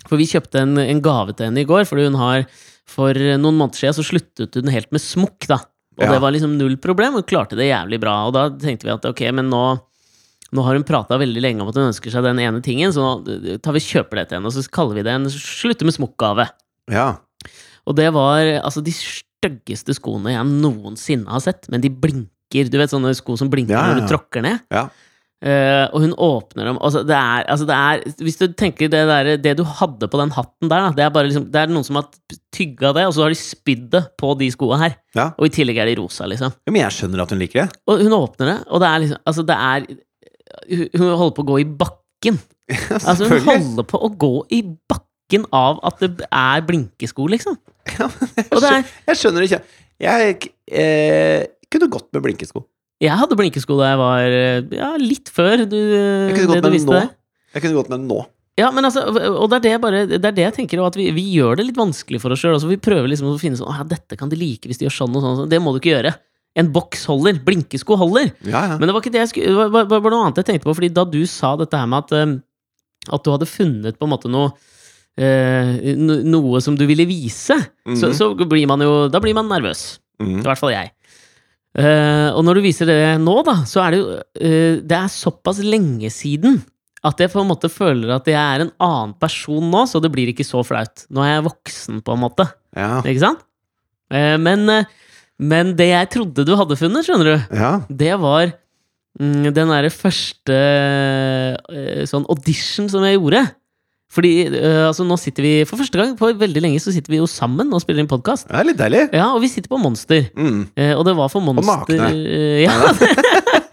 For 0.07 0.21
vi 0.21 0.28
kjøpte 0.31 0.61
en, 0.62 0.76
en 0.78 1.00
gave 1.02 1.35
til 1.35 1.49
henne 1.49 1.64
i 1.64 1.69
går, 1.69 1.87
fordi 1.88 2.05
hun 2.11 2.19
har 2.21 2.45
For 2.87 3.19
noen 3.19 3.57
måneder 3.59 3.81
siden 3.81 3.97
så 3.97 4.05
sluttet 4.07 4.55
hun 4.55 4.69
helt 4.71 4.93
med 4.95 5.02
smokk, 5.02 5.49
da. 5.50 5.57
Og 5.97 6.05
Ja. 6.05 6.12
det 6.12 6.21
var 6.23 6.31
liksom 6.31 6.52
null 6.59 6.76
problem, 6.78 7.16
hun 7.19 7.25
klarte 7.26 7.57
det 7.59 7.66
jævlig 7.73 7.99
bra. 7.99 8.12
Og 8.28 8.35
da 8.37 8.45
tenkte 8.62 8.87
vi 8.87 8.93
at 8.95 9.05
ok, 9.09 9.25
men 9.35 9.50
nå 9.50 9.64
nå 10.55 10.62
har 10.62 10.76
hun 10.78 10.85
prata 10.87 11.16
veldig 11.19 11.40
lenge 11.43 11.64
om 11.64 11.69
at 11.73 11.75
hun 11.75 11.88
ønsker 11.88 12.12
seg 12.14 12.23
den 12.23 12.38
ene 12.38 12.61
tingen, 12.62 12.93
så 12.95 13.02
nå 13.02 13.59
tar 13.64 13.75
vi 13.75 13.81
kjøper 13.83 14.21
det 14.21 14.28
til 14.31 14.38
henne, 14.38 14.47
og 14.47 14.55
så 14.55 14.62
kaller 14.71 14.95
vi 14.95 15.02
det 15.02 15.11
en 15.16 15.26
slutte 15.33 15.85
med 15.88 15.97
smokk-gave. 15.97 16.47
ja. 16.95 17.16
Og 17.87 17.95
det 17.99 18.07
var 18.14 18.47
altså 18.62 18.81
de 18.83 18.90
styggeste 19.37 19.97
skoene 19.97 20.35
jeg 20.35 20.49
noensinne 20.49 21.31
har 21.31 21.43
sett, 21.45 21.69
men 21.73 21.85
de 21.85 21.93
blinker. 21.93 22.71
Du 22.73 22.78
vet 22.81 22.93
sånne 22.93 23.12
sko 23.16 23.37
som 23.38 23.50
blinker 23.52 23.75
Ja, 23.75 23.83
ja, 23.83 23.95
når 23.95 24.05
du 24.07 24.11
tråkker 24.14 24.45
ned? 24.45 24.62
Ja. 24.73 24.87
Uh, 25.45 25.85
og 25.93 26.00
hun 26.00 26.12
åpner 26.16 26.64
dem 26.64 26.78
altså 26.81 27.02
det, 27.05 27.12
er, 27.12 27.43
altså 27.52 27.66
det 27.69 27.75
er 27.76 28.23
Hvis 28.25 28.38
du 28.40 28.47
tenker 28.57 28.88
det 28.88 29.02
der, 29.05 29.28
Det 29.37 29.52
du 29.59 29.66
hadde 29.69 30.09
på 30.09 30.16
den 30.16 30.31
hatten 30.33 30.71
der, 30.71 30.87
da, 30.87 30.95
det 30.97 31.05
er 31.05 31.11
bare 31.12 31.28
liksom 31.28 31.50
Det 31.52 31.61
er 31.61 31.69
noen 31.69 31.85
som 31.85 31.99
har 32.00 32.07
tygga 32.57 32.95
det, 32.97 33.05
og 33.05 33.12
så 33.12 33.26
har 33.26 33.35
de 33.35 33.37
spydd 33.37 33.85
det 33.93 34.00
på 34.16 34.31
de 34.40 34.49
skoa 34.55 34.78
her. 34.81 34.95
Ja. 35.12 35.26
Og 35.37 35.50
i 35.50 35.52
tillegg 35.52 35.77
er 35.83 35.90
de 35.90 35.99
rosa, 36.01 36.25
liksom. 36.25 36.55
ja. 36.57 36.72
Men 36.72 36.81
jeg 36.87 36.96
skjønner 36.96 37.27
at 37.27 37.35
hun 37.35 37.42
liker 37.42 37.66
det. 37.66 37.83
Og 37.85 38.01
hun 38.01 38.16
åpner 38.16 38.49
det, 38.49 38.57
og 38.70 38.81
det 38.81 38.88
er 38.88 39.03
liksom 39.05 39.20
Altså, 39.29 39.44
det 39.51 39.59
er 39.68 39.87
Hun 40.96 41.12
holder 41.20 41.37
på 41.37 41.44
å 41.44 41.51
gå 41.53 41.61
i 41.61 41.68
bakken. 41.85 42.40
Altså, 42.96 43.29
hun 43.29 43.44
holder 43.44 43.87
på 43.92 44.01
å 44.01 44.12
gå 44.25 44.35
i 44.57 44.62
bakken 44.88 45.44
av 45.55 45.85
at 45.85 46.01
det 46.01 46.31
er 46.33 46.64
blinkesko, 46.64 47.29
liksom. 47.37 47.61
Ja, 47.99 48.07
jeg, 48.09 48.46
Og 48.51 48.62
det 48.62 48.70
er- 48.70 48.83
skjønner, 48.83 48.94
jeg 49.09 49.20
skjønner 49.20 49.46
ikke. 49.46 49.61
Jeg 50.03 50.38
eh, 50.70 51.46
kunne 51.72 51.88
gått 51.92 52.09
med 52.12 52.25
blinkesko. 52.27 52.64
Jeg 53.03 53.12
hadde 53.20 53.37
blinkesko 53.38 53.77
da 53.79 53.90
jeg 53.92 53.99
var 54.01 54.35
eh, 54.38 54.62
ja, 54.77 54.90
litt 55.01 55.29
før 55.33 55.66
du, 55.68 55.77
Jeg 55.77 56.37
kunne 56.37 56.40
det 56.40 56.46
gått 56.49 56.64
du 56.64 56.68
med 56.70 56.75
visste 56.79 56.96
nå. 56.96 57.03
Jeg 57.57 57.64
kunne 57.64 57.79
gått 57.79 57.90
med 57.92 58.01
den 58.03 58.09
nå. 58.11 58.22
Ja, 58.57 58.70
men 58.72 58.87
altså, 58.88 59.03
og 59.12 59.51
det 59.53 59.59
er 59.59 59.64
det, 59.66 59.72
bare, 59.83 59.99
det 60.09 60.16
er 60.25 60.33
det 60.37 60.44
jeg 60.46 60.55
tenker, 60.62 60.81
at 60.87 60.94
vi, 60.96 61.11
vi 61.12 61.27
gjør 61.35 61.59
det 61.61 61.66
litt 61.68 61.77
vanskelig 61.77 62.22
for 62.22 62.33
oss 62.33 62.40
sjøl. 62.40 62.55
Altså, 62.57 62.70
vi 62.70 62.79
prøver 62.81 63.11
liksom 63.12 63.29
å 63.29 63.37
finne 63.40 63.59
sånn 63.61 63.68
«Å, 63.68 63.85
dette 63.88 64.16
kan 64.16 64.33
de 64.33 64.38
like 64.40 64.64
hvis 64.70 64.81
de 64.81 64.87
gjør 64.88 64.94
sånn 64.96 65.16
og 65.18 65.25
sånn. 65.27 65.37
sånn». 65.42 65.51
Det 65.53 65.61
må 65.61 65.75
du 65.75 65.81
ikke 65.83 65.92
gjøre. 65.92 66.14
En 66.57 66.70
boks 66.72 67.03
holder. 67.11 67.37
Blinkesko 67.44 67.99
holder. 68.01 68.31
Ja, 68.49 68.62
ja. 68.72 68.79
Men 68.81 68.88
det 68.88 68.94
var 68.96 69.05
ikke 69.05 69.12
det 69.12 69.20
jeg 69.27 69.33
skulle 69.35 69.53
Det 69.53 69.68
var, 69.77 69.85
var, 69.92 70.01
var 70.07 70.14
noe 70.14 70.22
annet 70.25 70.40
jeg 70.40 70.49
tenkte 70.49 70.70
på, 70.70 70.77
fordi 70.79 70.88
da 70.96 71.05
du 71.05 71.20
sa 71.29 71.53
dette 71.61 71.77
her 71.83 71.90
med 71.92 72.07
at, 72.07 72.16
eh, 72.16 73.12
at 73.12 73.27
du 73.27 73.33
hadde 73.35 73.51
funnet 73.51 74.01
på 74.01 74.09
en 74.09 74.14
måte 74.14 74.33
noe 74.33 74.55
eh, 75.16 75.94
Noe 75.96 76.61
som 76.64 76.76
du 76.76 76.85
ville 76.88 77.07
vise, 77.09 77.57
så, 77.87 78.11
Mhm. 78.11 78.14
så 78.14 78.31
blir 78.48 78.66
man 78.68 78.81
jo 78.85 79.09
Da 79.09 79.20
blir 79.20 79.35
man 79.35 79.48
nervøs. 79.48 79.98
Mm. 80.20 80.38
I 80.40 80.42
hvert 80.46 80.59
fall 80.61 80.70
jeg. 80.72 80.90
Eh, 81.76 82.31
og 82.33 82.40
når 82.46 82.55
du 82.57 82.62
viser 82.64 82.87
det 82.88 83.00
nå, 83.20 83.35
da, 83.44 83.59
så 83.68 83.83
er 83.85 83.90
det 83.92 83.98
jo 84.00 84.07
eh, 84.40 84.76
Det 84.81 84.96
er 84.96 85.11
såpass 85.12 85.59
lenge 85.64 86.09
siden 86.11 86.62
at 87.05 87.20
jeg 87.20 87.31
på 87.31 87.38
en 87.42 87.46
måte 87.50 87.68
føler 87.70 88.11
at 88.16 88.26
jeg 88.26 88.35
er 88.35 88.64
en 88.64 88.72
annen 88.83 89.12
person 89.20 89.62
nå, 89.70 89.83
så 89.87 90.00
det 90.02 90.09
blir 90.11 90.26
ikke 90.33 90.42
så 90.42 90.64
flaut. 90.66 91.05
Nå 91.12 91.20
er 91.22 91.37
jeg 91.37 91.44
voksen, 91.46 92.00
på 92.02 92.14
en 92.16 92.22
måte. 92.24 92.46
ja. 92.74 92.96
Ikke 93.05 93.20
sant? 93.22 93.44
Eh, 94.11 94.37
men, 94.42 94.64
eh, 94.72 94.85
men 95.38 95.74
det 95.76 95.87
jeg 95.92 96.09
trodde 96.16 96.44
du 96.48 96.57
hadde 96.57 96.74
funnet, 96.81 97.07
skjønner 97.07 97.29
du, 97.29 97.55
ja. 97.61 97.70
det 97.88 98.16
var 98.18 98.50
mm, 99.20 99.52
den 99.55 99.70
derre 99.70 99.92
første 99.94 100.57
eh, 101.70 102.02
sånn 102.11 102.26
audition 102.33 102.88
som 102.90 103.05
jeg 103.07 103.20
gjorde. 103.20 103.44
Fordi 104.16 104.33
uh, 104.48 104.87
altså, 104.88 105.05
nå 105.05 105.18
sitter 105.20 105.44
vi 105.44 105.52
For 105.68 105.76
første 105.81 106.00
gang 106.00 106.14
på 106.16 106.31
veldig 106.40 106.62
lenge 106.64 106.81
så 106.81 106.94
sitter 106.94 107.12
vi 107.12 107.20
jo 107.20 107.29
sammen 107.31 107.72
og 107.76 107.83
spiller 107.85 108.05
inn 108.05 108.11
podkast. 108.11 108.48
Er 108.48 108.64
litt 108.68 108.81
deilig. 108.81 109.07
Ja, 109.12 109.29
og 109.35 109.42
vi 109.44 109.52
sitter 109.52 109.72
på 109.72 109.81
Monster. 109.83 110.31
Mm. 110.33 110.62
Uh, 110.72 110.94
og 110.96 111.05
det 111.09 111.16
var 111.18 111.33
for 111.33 111.44
Monster 111.44 111.68
nakne. 111.85 112.11
Uh, 112.16 112.64
ja, 112.64 112.74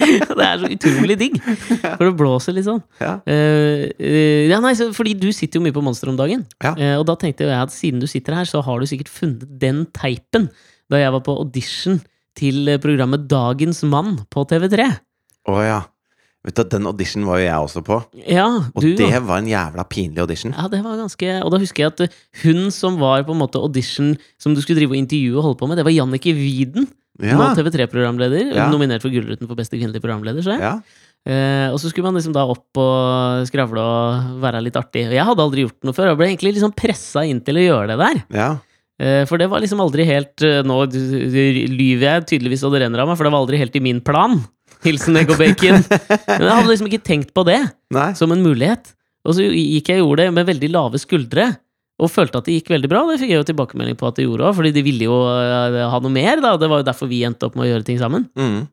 det 0.37 0.45
er 0.45 0.61
så 0.61 0.69
utrolig 0.69 1.17
digg. 1.19 1.37
For 1.43 2.05
det 2.05 2.13
blåser 2.19 2.55
litt 2.57 2.67
sånn. 2.67 2.81
Ja. 3.01 3.15
Eh, 3.29 3.87
eh, 3.97 4.49
ja, 4.51 4.59
nei, 4.63 4.73
så, 4.77 4.89
fordi 4.95 5.15
du 5.19 5.29
sitter 5.35 5.59
jo 5.59 5.65
mye 5.65 5.75
på 5.75 5.83
Monster 5.85 6.11
om 6.11 6.19
dagen. 6.19 6.45
Ja. 6.63 6.73
Eh, 6.75 6.95
og 6.99 7.07
da 7.09 7.17
tenkte 7.19 7.47
jeg 7.47 7.57
at 7.57 7.73
siden 7.73 8.03
du 8.03 8.07
sitter 8.09 8.37
her, 8.37 8.49
så 8.49 8.63
har 8.65 8.81
du 8.81 8.89
sikkert 8.89 9.11
funnet 9.13 9.47
den 9.61 9.85
teipen 9.95 10.49
da 10.91 10.99
jeg 10.99 11.13
var 11.15 11.23
på 11.25 11.37
audition 11.39 12.01
til 12.37 12.67
eh, 12.69 12.81
programmet 12.81 13.27
Dagens 13.31 13.83
Mann 13.87 14.17
på 14.33 14.45
TV3. 14.49 14.89
Å 15.49 15.57
ja. 15.63 15.81
Vet 16.43 16.57
du, 16.59 16.63
Den 16.73 16.89
auditionen 16.89 17.27
var 17.27 17.39
jo 17.39 17.45
jeg 17.45 17.67
også 17.67 17.83
på, 17.87 17.99
Ja, 18.27 18.47
og 18.75 18.83
du 18.83 18.89
det 18.99 19.11
var 19.23 19.39
en 19.39 19.47
jævla 19.47 19.85
pinlig 19.87 20.19
audition. 20.19 20.51
Ja, 20.51 20.67
det 20.67 20.81
var 20.83 20.97
ganske 20.99 21.29
Og 21.39 21.53
da 21.53 21.59
husker 21.61 21.85
jeg 21.85 21.93
at 21.93 22.03
eh, 22.03 22.17
hun 22.43 22.67
som 22.75 22.99
var 22.99 23.23
på 23.23 23.31
en 23.31 23.39
måte 23.39 23.61
audition 23.61 24.17
som 24.41 24.55
du 24.55 24.59
skulle 24.61 24.81
drive 24.81 24.91
og 24.91 24.99
intervjue 24.99 25.37
og 25.39 25.47
holde 25.47 25.59
på 25.61 25.69
med, 25.71 25.79
det 25.79 25.87
var 25.87 25.95
Jannicke 25.95 26.35
Wieden. 26.35 26.89
Ja. 27.21 27.37
Nå 27.37 27.53
TV3-programleder. 27.55 28.51
Ja. 28.57 28.67
Nominert 28.73 29.05
for 29.05 29.13
Gullruten 29.13 29.47
for 29.47 29.55
beste 29.55 29.77
kvinnelige 29.77 30.03
programleder. 30.03 30.43
Så 30.43 30.57
ja. 30.59 30.75
Eh, 31.23 31.69
og 31.71 31.79
så 31.79 31.87
skulle 31.87 32.09
man 32.09 32.19
liksom 32.19 32.33
da 32.35 32.43
opp 32.51 32.75
og 32.81 33.47
skravle 33.47 33.79
og 33.79 34.41
være 34.43 34.65
litt 34.65 34.75
artig. 34.75 35.05
Og 35.07 35.15
jeg 35.15 35.27
hadde 35.29 35.45
aldri 35.45 35.63
gjort 35.63 35.79
noe 35.87 35.95
før. 35.95 36.11
Jeg 36.11 36.19
ble 36.19 36.29
egentlig 36.33 36.55
liksom 36.57 36.75
pressa 36.75 37.23
inn 37.29 37.39
til 37.45 37.61
å 37.61 37.67
gjøre 37.69 37.93
det 37.93 37.99
der. 38.03 38.23
ja. 38.43 38.51
Eh, 39.01 39.23
for 39.25 39.41
det 39.41 39.47
var 39.49 39.57
liksom 39.63 39.79
aldri 39.81 40.03
helt 40.05 40.43
eh, 40.45 40.59
Nå 40.61 40.75
lyver 40.93 42.03
jeg 42.05 42.25
tydeligvis 42.29 42.61
og 42.67 42.75
det 42.75 42.83
renner 42.83 43.01
av 43.01 43.09
meg, 43.09 43.17
for 43.17 43.25
det 43.25 43.31
var 43.33 43.41
aldri 43.41 43.57
helt 43.57 43.73
i 43.79 43.81
min 43.81 44.03
plan. 44.05 44.37
Hilsen 44.83 45.17
Egg 45.19 45.31
og 45.33 45.39
bacon. 45.41 45.81
Men 46.27 46.45
jeg 46.47 46.55
hadde 46.57 46.69
liksom 46.71 46.89
ikke 46.91 47.03
tenkt 47.05 47.33
på 47.35 47.45
det 47.47 47.59
Nei. 47.93 48.09
som 48.19 48.31
en 48.35 48.43
mulighet. 48.45 48.93
Og 49.23 49.37
så 49.37 49.45
gikk 49.47 49.93
jeg 49.93 50.01
og 50.03 50.09
gjorde 50.09 50.25
det 50.27 50.33
med 50.35 50.49
veldig 50.51 50.69
lave 50.73 50.99
skuldre. 51.01 51.49
Og 52.01 52.09
følte 52.11 52.39
at 52.41 52.47
det 52.49 52.57
gikk 52.57 52.71
veldig 52.73 52.89
bra. 52.91 53.03
Det 53.07 53.19
fikk 53.21 53.31
jeg 53.31 53.39
jo 53.43 53.47
tilbakemelding 53.51 53.95
på 53.99 54.07
at 54.09 54.17
det 54.19 54.25
gjorde 54.25 54.47
òg, 54.49 54.55
fordi 54.57 54.71
de 54.75 54.81
ville 54.83 55.05
jo 55.07 55.17
eh, 55.29 55.77
ha 55.93 55.99
noe 56.03 56.11
mer. 56.11 56.41
da 56.43 56.55
Det 56.59 56.67
var 56.71 56.81
jo 56.81 56.87
derfor 56.89 57.07
vi 57.11 57.21
endte 57.27 57.47
opp 57.47 57.55
med 57.55 57.67
å 57.67 57.71
gjøre 57.71 57.87
ting 57.87 57.99
sammen. 58.01 58.25
Mm. 58.35 58.63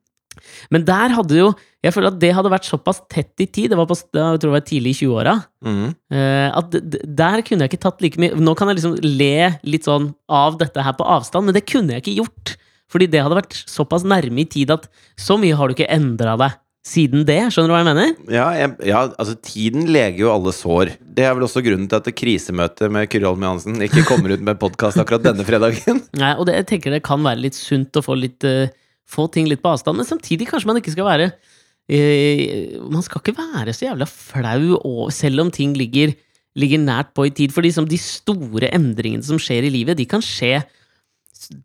Men 0.72 0.84
der 0.86 1.12
hadde 1.16 1.36
jo 1.36 1.48
Jeg 1.84 1.92
føler 1.94 2.12
at 2.12 2.18
det 2.22 2.30
hadde 2.36 2.50
vært 2.52 2.66
såpass 2.68 2.98
tett 3.10 3.40
i 3.40 3.46
tid, 3.48 3.70
det 3.72 3.76
var 3.78 3.86
på, 3.88 3.96
jeg 3.96 4.12
tror 4.12 4.36
det 4.50 4.52
var 4.52 4.64
tidlig 4.68 4.90
i 4.92 4.98
20-åra, 5.00 5.32
Mm. 5.64 5.94
eh, 6.12 6.48
at 6.52 6.74
der 7.16 7.40
kunne 7.46 7.64
jeg 7.64 7.70
ikke 7.72 7.82
tatt 7.86 8.02
like 8.04 8.20
mye 8.20 8.36
Nå 8.36 8.52
kan 8.56 8.68
jeg 8.68 8.76
liksom 8.80 8.98
le 9.00 9.56
litt 9.64 9.88
sånn 9.88 10.10
av 10.28 10.58
dette 10.60 10.84
her 10.84 10.92
på 10.98 11.06
avstand, 11.08 11.48
men 11.48 11.56
det 11.56 11.64
kunne 11.68 11.96
jeg 11.96 12.04
ikke 12.04 12.18
gjort. 12.20 12.52
Fordi 12.90 13.06
det 13.10 13.22
hadde 13.22 13.38
vært 13.38 13.54
såpass 13.70 14.02
nærme 14.08 14.42
i 14.42 14.48
tid 14.50 14.72
at 14.74 14.88
så 15.18 15.38
mye 15.40 15.56
har 15.56 15.70
du 15.70 15.76
ikke 15.76 15.90
endra 15.94 16.34
deg 16.40 16.58
siden 16.86 17.26
det. 17.28 17.38
Skjønner 17.52 17.70
du 17.70 17.74
hva 17.74 17.80
jeg 17.82 17.88
mener? 17.90 18.12
Ja, 18.32 18.46
jeg, 18.56 18.72
ja, 18.88 19.02
altså 19.20 19.36
tiden 19.44 19.86
leger 19.92 20.24
jo 20.24 20.32
alle 20.32 20.52
sår. 20.56 20.94
Det 21.04 21.26
er 21.26 21.36
vel 21.36 21.44
også 21.46 21.62
grunnen 21.64 21.88
til 21.90 22.00
at 22.00 22.08
det 22.08 22.16
krisemøtet 22.16 22.92
med 22.92 23.10
Kyrre 23.12 23.30
Holm 23.30 23.44
Johansen 23.44 23.80
ikke 23.84 24.06
kommer 24.08 24.34
ut 24.34 24.44
med 24.46 24.60
podkast 24.62 25.00
akkurat 25.00 25.26
denne 25.26 25.46
fredagen. 25.46 26.02
Nei, 26.22 26.32
og 26.36 26.48
det, 26.48 26.56
jeg 26.62 26.70
tenker 26.74 26.96
det 26.96 27.04
kan 27.06 27.22
være 27.26 27.44
litt 27.44 27.58
sunt 27.58 28.00
å 28.00 28.04
få, 28.04 28.16
litt, 28.18 28.46
uh, 28.48 28.72
få 29.08 29.28
ting 29.34 29.50
litt 29.50 29.62
på 29.64 29.74
avstand, 29.74 30.00
men 30.00 30.08
samtidig 30.08 30.48
kanskje 30.50 30.72
man 30.72 30.80
ikke 30.80 30.96
skal 30.96 31.08
være 31.10 31.30
uh, 31.30 32.88
Man 32.88 33.04
skal 33.06 33.22
ikke 33.22 33.36
være 33.38 33.76
så 33.76 33.90
jævla 33.90 34.08
flau 34.08 34.80
og, 34.80 35.06
selv 35.14 35.44
om 35.44 35.52
ting 35.52 35.76
ligger, 35.76 36.16
ligger 36.58 36.80
nært 36.80 37.12
på 37.12 37.28
i 37.28 37.34
tid. 37.34 37.52
For 37.52 37.66
liksom 37.66 37.90
de 37.90 38.00
store 38.00 38.72
endringene 38.72 39.26
som 39.26 39.40
skjer 39.42 39.68
i 39.68 39.74
livet, 39.76 40.00
de 40.00 40.08
kan 40.08 40.24
skje 40.24 40.62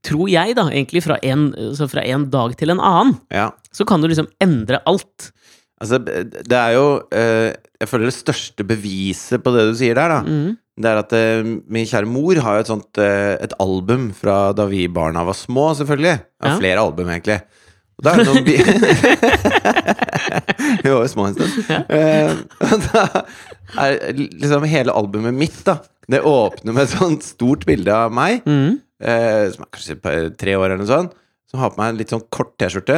tror 0.05 0.29
jeg, 0.31 0.55
da, 0.57 0.67
egentlig 0.71 1.01
fra 1.05 1.17
en, 1.25 1.49
så 1.75 1.87
fra 1.91 2.01
en 2.07 2.27
dag 2.33 2.55
til 2.59 2.69
en 2.73 2.79
annen, 2.79 3.17
Ja. 3.33 3.49
så 3.75 3.85
kan 3.87 4.01
du 4.01 4.07
liksom 4.11 4.27
endre 4.41 4.79
alt. 4.87 5.31
Altså, 5.81 5.97
det 5.99 6.55
er 6.55 6.71
jo 6.77 6.85
eh, 7.11 7.51
Jeg 7.81 7.89
føler 7.91 8.05
det 8.07 8.15
største 8.15 8.63
beviset 8.63 9.43
på 9.43 9.51
det 9.51 9.65
du 9.67 9.73
sier 9.75 9.97
der, 9.97 10.07
da. 10.13 10.21
Mm. 10.23 10.53
Det 10.79 10.87
er 10.91 10.97
at 11.01 11.11
eh, 11.15 11.43
min 11.71 11.85
kjære 11.87 12.07
mor 12.07 12.39
har 12.43 12.55
jo 12.57 12.63
et 12.63 12.69
sånt 12.71 12.97
eh, 13.03 13.35
Et 13.43 13.53
album 13.59 14.09
fra 14.15 14.53
da 14.55 14.65
vi 14.71 14.85
barna 14.87 15.23
var 15.27 15.35
små, 15.35 15.73
selvfølgelig. 15.75 16.15
Ja. 16.43 16.55
Flere 16.61 16.79
album, 16.83 17.11
egentlig. 17.11 17.41
Og 17.99 18.03
da 18.07 18.11
er 18.11 18.23
det 18.23 18.27
noen 18.27 18.43
Vi 20.83 20.89
var 20.91 21.03
jo 21.03 21.11
små 21.11 21.27
en 21.29 21.35
stund. 21.35 21.53
Og 22.65 22.87
da 22.87 23.05
er 23.85 23.99
liksom 24.15 24.65
hele 24.69 24.95
albumet 24.95 25.35
mitt, 25.35 25.59
da 25.67 25.77
Det 26.11 26.21
åpner 26.27 26.75
med 26.75 26.83
et 26.85 26.93
sånt 26.95 27.23
stort 27.25 27.65
bilde 27.67 27.91
av 27.95 28.11
meg, 28.15 28.43
Mm. 28.45 28.79
Eh, 29.01 29.49
som 29.53 29.63
er 29.65 29.71
kanskje 29.75 30.35
tre 30.39 30.55
år 30.55 30.65
eller 30.71 30.77
noe 30.83 30.89
sånt. 30.91 31.15
Som 31.51 31.59
har 31.61 31.69
på 31.71 31.77
meg 31.79 31.89
en 31.93 31.97
litt 31.99 32.09
sånn 32.11 32.23
kort 32.33 32.55
T-skjorte, 32.57 32.95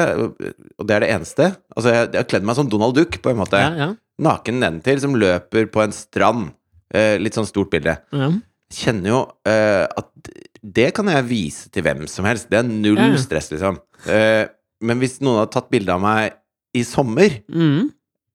og 0.80 0.86
det 0.88 0.96
er 0.96 1.04
det 1.04 1.10
eneste. 1.14 1.50
Altså, 1.76 1.92
jeg, 1.94 2.12
jeg 2.14 2.22
har 2.22 2.30
kledd 2.32 2.46
meg 2.48 2.56
som 2.56 2.70
Donald 2.72 2.96
Duck, 2.96 3.18
på 3.22 3.30
en 3.34 3.38
måte. 3.42 3.60
Ja, 3.60 3.74
ja, 3.76 3.90
Naken 4.24 4.58
nedentil, 4.64 4.98
som 5.04 5.14
løper 5.20 5.68
på 5.70 5.84
en 5.84 5.92
strand. 5.94 6.48
Eh, 6.90 7.18
litt 7.22 7.36
sånn 7.38 7.46
stort 7.50 7.70
bilde. 7.74 7.98
ja. 8.16 8.30
Kjenner 8.68 9.08
jo 9.14 9.20
eh, 9.48 9.86
at 9.88 10.28
det 10.60 10.90
kan 10.98 11.08
jeg 11.08 11.24
vise 11.30 11.70
til 11.72 11.86
hvem 11.86 12.02
som 12.12 12.26
helst. 12.28 12.50
Det 12.52 12.58
er 12.60 12.66
null 12.68 12.98
Ja. 13.00 13.14
stress, 13.22 13.48
liksom. 13.54 13.78
Eh, 14.12 14.48
men 14.84 15.00
hvis 15.00 15.22
noen 15.22 15.38
hadde 15.40 15.54
tatt 15.54 15.70
bilde 15.72 15.94
av 15.94 16.02
meg 16.04 16.34
i 16.76 16.82
sommer, 16.84 17.30
Mm. 17.48 17.92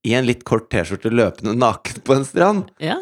i 0.08 0.14
en 0.16 0.24
litt 0.24 0.44
kort 0.48 0.70
T-skjorte 0.72 1.10
løpende 1.12 1.52
naken 1.56 2.00
på 2.06 2.16
en 2.16 2.24
strand, 2.24 2.70
ja. 2.80 2.96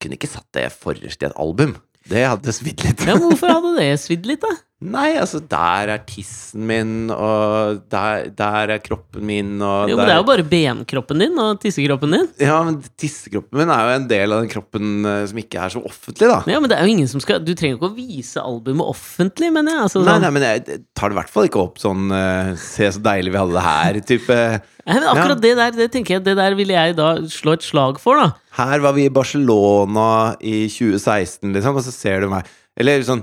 kunne 0.00 0.14
ikke 0.14 0.30
satt 0.30 0.46
det 0.54 0.68
forrest 0.70 1.22
i 1.22 1.26
et 1.26 1.34
album. 1.36 1.74
Det 2.10 2.24
hadde 2.26 2.52
svidd 2.54 2.82
litt. 2.84 3.04
Ja, 3.06 3.14
hvorfor 3.20 3.52
hadde 3.54 3.76
det 3.78 3.90
svidd 4.02 4.26
litt, 4.26 4.42
da? 4.42 4.50
Nei, 4.80 5.10
altså, 5.20 5.42
der 5.44 5.90
er 5.92 6.00
tissen 6.08 6.62
min, 6.64 7.10
og 7.12 7.82
der, 7.92 8.30
der 8.32 8.70
er 8.72 8.78
kroppen 8.80 9.26
min, 9.28 9.50
og 9.60 9.90
Jo, 9.90 9.98
der 9.98 10.00
men 10.00 10.08
Det 10.08 10.14
er 10.14 10.20
jo 10.22 10.28
bare 10.30 10.44
benkroppen 10.48 11.20
din 11.20 11.34
og 11.42 11.58
tissekroppen 11.60 12.14
din. 12.16 12.28
Ja, 12.40 12.62
men 12.64 12.78
tissekroppen 12.96 13.60
min 13.60 13.72
er 13.74 13.82
jo 13.84 13.96
en 13.98 14.06
del 14.08 14.32
av 14.32 14.40
den 14.40 14.48
kroppen 14.48 15.04
eh, 15.04 15.18
som 15.28 15.40
ikke 15.42 15.60
er 15.60 15.74
så 15.74 15.82
offentlig, 15.84 16.30
da. 16.30 16.38
Ja, 16.48 16.62
men 16.64 16.72
det 16.72 16.78
er 16.78 16.88
jo 16.88 16.94
ingen 16.94 17.10
som 17.12 17.20
skal 17.20 17.42
Du 17.44 17.52
trenger 17.52 17.76
ikke 17.76 17.90
å 17.90 17.96
vise 17.98 18.40
albumet 18.40 18.88
offentlig, 18.88 19.50
mener 19.52 19.76
jeg. 19.76 19.82
Altså, 19.84 20.00
Nei, 20.00 20.14
sånn. 20.14 20.24
nei, 20.24 20.30
men 20.38 20.46
jeg 20.48 20.80
tar 20.96 21.12
det 21.12 21.18
i 21.18 21.20
hvert 21.20 21.34
fall 21.34 21.50
ikke 21.50 21.60
opp 21.66 21.76
sånn 21.82 22.06
uh, 22.14 22.54
Se 22.62 22.88
så 22.96 23.02
deilig 23.04 23.34
vi 23.34 23.40
hadde 23.42 23.56
det 23.58 23.66
her-type. 23.66 24.38
Nei, 24.80 24.96
men 24.96 25.08
akkurat 25.10 25.42
det 25.44 25.52
der 25.60 25.76
det 25.76 25.90
tenker 25.92 26.16
jeg, 26.16 26.24
det 26.24 26.38
der 26.40 26.56
ville 26.56 26.72
jeg 26.78 26.96
da 26.96 27.10
slå 27.28 27.58
et 27.58 27.68
slag 27.68 28.00
for, 28.00 28.16
da. 28.16 28.32
Her 28.56 28.80
var 28.80 28.96
vi 28.96 29.04
i 29.10 29.12
Barcelona 29.12 30.38
i 30.40 30.64
2016, 30.72 31.52
liksom, 31.52 31.76
og 31.76 31.84
så 31.84 31.92
ser 31.94 32.24
du 32.24 32.30
meg 32.32 32.48
Eller 32.80 33.04
sånn 33.04 33.20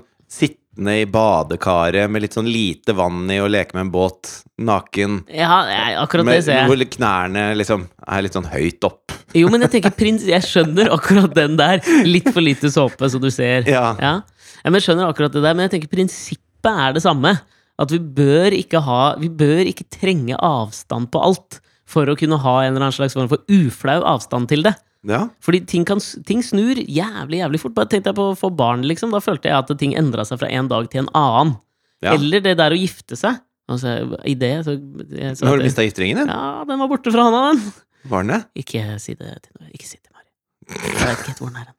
sittende 0.78 1.02
i 1.02 1.06
badekaret 1.10 2.10
med 2.10 2.22
litt 2.22 2.34
sånn 2.38 2.48
lite 2.48 2.94
vann 2.94 3.30
i 3.32 3.40
og 3.42 3.50
leke 3.50 3.74
med 3.74 3.88
en 3.88 3.92
båt, 3.92 4.44
naken. 4.62 5.24
Ja, 5.34 5.66
akkurat 6.04 6.26
det 6.26 6.44
ser 6.46 6.62
jeg. 6.62 6.68
hvor 6.70 6.78
knærne 6.78 7.56
liksom 7.58 7.88
er 8.08 8.22
litt 8.22 8.34
sånn 8.34 8.46
høyt 8.46 8.84
opp. 8.86 9.12
Jo, 9.34 9.50
men 9.50 9.62
jeg 9.62 9.72
tenker 9.72 9.92
prins 9.92 10.24
Jeg 10.24 10.42
skjønner 10.46 10.90
akkurat 10.94 11.34
den 11.36 11.58
der. 11.58 11.82
Litt 12.06 12.30
for 12.32 12.42
lite 12.42 12.70
såpe, 12.70 13.10
så 13.10 13.20
du 13.20 13.30
ser. 13.32 13.66
Ja. 13.68 13.96
Ja. 14.00 14.22
Ja, 14.64 14.70
men 14.70 14.80
jeg 14.80 14.88
skjønner 14.88 15.10
akkurat 15.10 15.34
det 15.34 15.42
der, 15.44 15.56
men 15.56 15.68
jeg 15.68 15.76
tenker 15.78 15.92
prinsippet 15.92 16.72
er 16.72 16.94
det 16.94 17.04
samme. 17.04 17.40
At 17.78 17.92
vi 17.92 18.00
bør 18.00 18.54
ikke 18.58 18.82
ha 18.82 19.16
Vi 19.22 19.30
bør 19.30 19.68
ikke 19.70 19.86
trenge 19.94 20.38
avstand 20.38 21.12
på 21.12 21.22
alt 21.22 21.60
for 21.88 22.10
å 22.10 22.18
kunne 22.20 22.40
ha 22.44 22.56
en 22.66 22.74
eller 22.74 22.88
annen 22.90 22.96
slags 22.96 23.16
form 23.16 23.30
for 23.32 23.40
uflau 23.48 24.02
avstand 24.04 24.50
til 24.52 24.66
det. 24.66 24.74
Ja. 25.08 25.22
Fordi 25.44 25.62
ting, 25.70 25.86
kan, 25.88 26.02
ting 26.28 26.42
snur 26.44 26.80
jævlig 26.84 27.40
jævlig 27.40 27.62
fort. 27.64 27.74
Bare 27.78 27.88
tenkte 27.92 28.12
jeg 28.12 28.18
på 28.20 28.26
å 28.34 28.38
få 28.38 28.50
barn, 28.60 28.84
liksom. 28.88 29.14
Da 29.16 29.22
følte 29.24 29.48
jeg 29.50 29.56
at 29.58 29.72
ting 29.80 29.96
endra 29.96 30.26
seg 30.28 30.42
fra 30.42 30.50
en 30.52 30.68
dag 30.72 30.90
til 30.92 31.06
en 31.06 31.12
annen. 31.16 31.56
ja. 32.04 32.14
Eller 32.18 32.44
det 32.44 32.58
der 32.60 32.76
å 32.76 32.80
gifte 32.80 33.16
seg. 33.20 33.40
Altså, 33.68 33.94
I 34.24 34.36
det 34.40 34.54
så, 34.64 34.78
jeg, 35.12 35.34
så 35.40 35.48
har 35.50 35.60
du 35.60 35.66
mista 35.68 35.84
gifteringen 35.84 36.22
din? 36.22 36.30
Ja, 36.32 36.64
den 36.68 36.80
var 36.80 36.88
borte 36.92 37.12
fra 37.12 37.26
handa, 37.28 37.42
den. 37.52 37.64
Var 38.08 38.24
den 38.24 38.36
det? 38.36 38.42
Ikke 38.64 38.84
si 39.04 39.16
det 39.20 39.34
til 39.44 39.58
noen. 39.58 39.72
Ikke 39.76 39.88
si 39.90 39.98
det 39.98 40.06
til 40.06 40.14
Mari. 40.16 40.30
Jeg 40.70 40.94
vet 41.02 41.18
ikke 41.18 41.32
helt 41.34 41.42
hvor 41.44 41.52
den 41.52 41.64
er. 41.64 41.74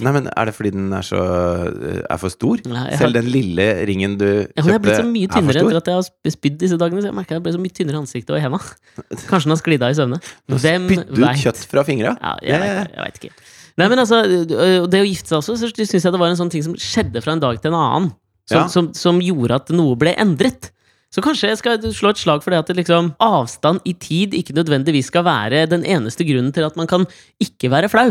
Nei, 0.00 0.12
men 0.16 0.28
er 0.32 0.48
det 0.48 0.54
fordi 0.56 0.70
den 0.72 0.92
er 0.96 1.04
så 1.04 1.18
eh, 1.20 1.98
er 2.08 2.16
for 2.22 2.32
stor? 2.32 2.62
Nei, 2.64 2.86
har- 2.88 2.96
Selv 3.02 3.12
den 3.18 3.26
lille 3.28 3.66
ringen 3.88 4.16
du 4.16 4.24
Ja, 4.24 4.62
Jeg 4.64 4.74
er 4.74 4.78
blitt 4.80 4.96
så 5.00 5.04
mye 5.04 5.28
er 5.28 5.34
tynnere 5.34 5.60
etter 5.66 5.76
at 5.82 5.90
jeg 5.90 5.94
har 5.98 6.06
sp- 6.06 6.32
spydd 6.36 6.56
disse 6.62 6.78
dagene. 6.80 7.02
Så 7.04 7.10
jeg 7.10 7.16
merker 7.18 7.36
jeg 7.36 7.42
ble 7.44 7.52
så 7.52 7.60
mye 7.60 7.74
tynnere 7.76 7.98
i 7.98 8.02
ansiktet 8.02 8.30
og 8.32 8.38
i 8.38 8.44
henda. 8.44 8.60
Kanskje 9.30 9.44
den 9.50 9.54
har 9.56 9.60
sklidd 9.60 9.82
av 9.84 9.92
i 9.92 9.98
søvne. 10.00 10.20
Hvem 10.48 10.86
spydde 10.88 11.06
ut 11.12 11.18
veit? 11.26 11.42
kjøtt 11.44 11.64
fra 11.68 11.84
fingra? 11.84 12.14
Ja, 12.22 12.32
jeg 12.40 12.56
jeg, 12.56 12.60
vet 12.62 12.96
jeg 12.96 13.04
veit 13.04 13.20
ikke. 13.20 13.32
Nei, 13.80 13.88
men 13.88 13.98
altså, 14.02 14.22
øh, 14.24 14.86
det 14.92 15.00
å 15.00 15.06
gifte 15.08 15.28
seg 15.32 15.38
også, 15.40 15.54
så 15.60 15.70
syns 15.72 16.04
jeg 16.04 16.12
det 16.12 16.20
var 16.20 16.28
en 16.32 16.36
sånn 16.40 16.50
ting 16.52 16.64
som 16.64 16.74
skjedde 16.76 17.22
fra 17.24 17.32
en 17.36 17.40
dag 17.44 17.60
til 17.60 17.72
en 17.72 17.78
annen. 17.80 18.10
Som, 18.48 18.58
Ja. 18.58 18.66
som, 18.68 18.88
som 18.92 19.20
gjorde 19.22 19.54
at 19.60 19.70
noe 19.70 19.94
ble 19.96 20.12
endret. 20.18 20.72
Så 21.12 21.20
kanskje 21.22 21.48
jeg 21.52 21.58
skal 21.60 21.78
slå 21.92 22.10
et 22.10 22.20
slag 22.20 22.42
for 22.42 22.50
det 22.50 22.58
at 22.58 22.66
det 22.72 22.76
liksom, 22.80 23.12
avstand 23.20 23.80
i 23.84 23.92
tid 24.00 24.32
ikke 24.34 24.54
nødvendigvis 24.56 25.10
skal 25.12 25.24
være 25.24 25.66
den 25.68 25.84
eneste 25.84 26.24
grunnen 26.24 26.52
til 26.56 26.64
at 26.64 26.76
man 26.76 26.88
kan 26.90 27.04
ikke 27.40 27.68
være 27.72 27.88
flau. 27.92 28.10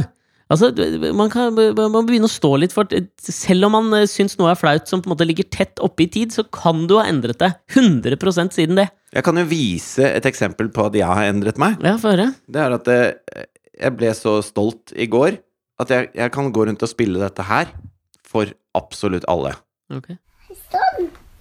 Altså, 0.52 0.72
man 1.16 1.30
kan 1.32 1.56
man 1.56 1.94
må 1.94 2.02
begynne 2.08 2.28
å 2.28 2.32
stå 2.32 2.50
litt 2.60 2.74
for 2.76 2.90
Selv 3.24 3.70
om 3.70 3.76
man 3.78 4.02
øh, 4.02 4.08
syns 4.10 4.36
noe 4.40 4.52
er 4.52 4.60
flaut 4.60 4.90
som 4.90 5.00
på 5.00 5.08
en 5.08 5.14
måte 5.14 5.28
ligger 5.28 5.48
tett 5.48 5.80
oppe 5.84 6.06
i 6.06 6.10
tid, 6.12 6.34
så 6.36 6.44
kan 6.44 6.84
du 6.90 6.98
ha 7.00 7.06
endret 7.08 7.40
det 7.40 7.54
100% 7.78 8.58
siden 8.58 8.80
det. 8.82 8.90
Jeg 9.16 9.24
kan 9.28 9.40
jo 9.40 9.46
vise 9.48 10.08
et 10.08 10.28
eksempel 10.28 10.72
på 10.74 10.90
at 10.90 10.98
jeg 11.00 11.08
har 11.08 11.30
endret 11.32 11.60
meg. 11.62 11.80
Ja, 11.84 11.96
for 12.02 12.16
høre. 12.16 12.34
Det 12.52 12.64
er 12.64 12.76
at 12.76 12.92
eh, 12.92 13.46
jeg 13.80 13.96
ble 14.00 14.12
så 14.18 14.38
stolt 14.46 14.92
i 14.96 15.08
går 15.12 15.40
at 15.82 15.94
jeg, 15.94 16.12
jeg 16.14 16.34
kan 16.36 16.52
gå 16.54 16.68
rundt 16.68 16.84
og 16.84 16.92
spille 16.92 17.22
dette 17.22 17.46
her 17.48 17.72
for 18.28 18.52
absolutt 18.78 19.26
alle. 19.32 19.56
Ok. 19.92 20.14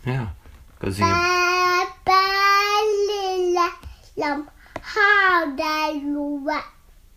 Ja. 0.07 0.31
Skal 0.79 0.89
du 0.89 0.97
synge? 0.97 1.19
Bæ, 2.07 2.21
lille 3.11 3.67
lam, 4.23 4.47
har 4.95 5.51
deg 5.59 6.07
noe 6.09 6.57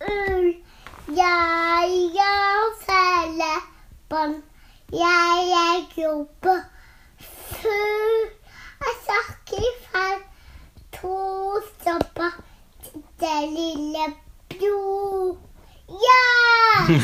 ull? 0.04 0.50
Jeg 1.04 2.16
er 2.16 2.68
fellebånd, 2.80 4.36
jeg 4.92 5.50
er 5.52 5.82
grope 5.92 6.54
full. 7.60 8.22
Jeg 8.84 8.94
snakker 9.04 9.66
feil 9.92 10.22
to 10.96 11.18
stopper, 11.66 12.32
til 12.86 13.02
det 13.20 13.40
lille 13.52 14.04
bro. 14.54 15.36
Ja! 16.08 16.24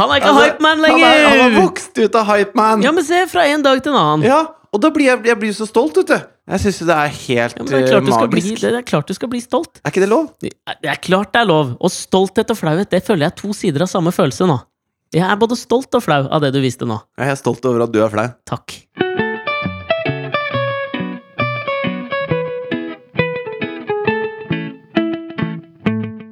Han 0.00 0.10
er 0.10 0.14
ikke 0.16 0.28
Altså, 0.28 0.44
hypeman 0.48 0.78
Han, 0.78 0.84
er, 0.84 0.88
lenger! 0.88 1.28
han 1.28 1.38
har 1.40 1.54
vokst 1.60 1.98
ut 1.98 2.14
av 2.16 2.26
hypeman! 2.26 2.82
Ja, 2.82 2.90
men 2.96 3.04
se, 3.06 3.22
fra 3.30 3.46
en 3.46 3.62
dag 3.62 3.82
til 3.84 3.92
en 3.94 3.98
annen. 4.00 4.26
Ja, 4.26 4.40
og 4.72 4.82
da 4.82 4.90
blir 4.94 5.06
jeg, 5.12 5.22
jeg 5.30 5.38
blir 5.38 5.54
så 5.54 5.66
stolt, 5.68 5.96
vet 6.02 6.10
du. 6.10 6.18
Jeg 6.50 6.62
syns 6.64 6.80
det 6.82 6.94
er 6.96 7.12
helt 7.14 7.58
Ja, 7.60 7.62
det, 7.62 7.78
er 7.78 7.84
klart 7.86 8.06
du 8.06 8.10
skal 8.10 8.30
bli, 8.32 8.40
magisk. 8.42 8.62
det 8.64 8.78
er 8.80 8.86
klart 8.86 9.06
du 9.06 9.14
skal 9.14 9.30
bli 9.30 9.40
stolt. 9.44 9.78
Er 9.84 9.92
ikke 9.92 10.02
det 10.02 10.10
lov? 10.10 10.32
Det 10.42 10.50
er 10.90 10.98
klart 10.98 11.30
det 11.36 11.44
er 11.44 11.46
lov. 11.46 11.76
Og 11.78 11.92
stolthet 11.94 12.50
og 12.50 12.58
flauhet 12.58 12.90
det 12.90 13.04
føler 13.06 13.28
jeg 13.28 13.34
er 13.36 13.38
to 13.38 13.54
sider 13.54 13.86
av 13.86 13.92
samme 13.92 14.10
følelse 14.14 14.48
nå. 14.50 14.58
Jeg 15.14 15.26
er 15.26 15.38
både 15.38 15.58
stolt 15.58 15.94
og 15.94 16.02
flau 16.02 16.24
av 16.26 16.42
det 16.42 16.50
du 16.54 16.60
visste 16.62 16.86
nå. 16.90 16.98
Jeg 17.18 17.30
er 17.30 17.38
stolt 17.38 17.64
over 17.70 17.86
at 17.86 17.94
du 17.94 18.02
er 18.02 18.10
flau. 18.10 18.26
Takk. 18.50 18.74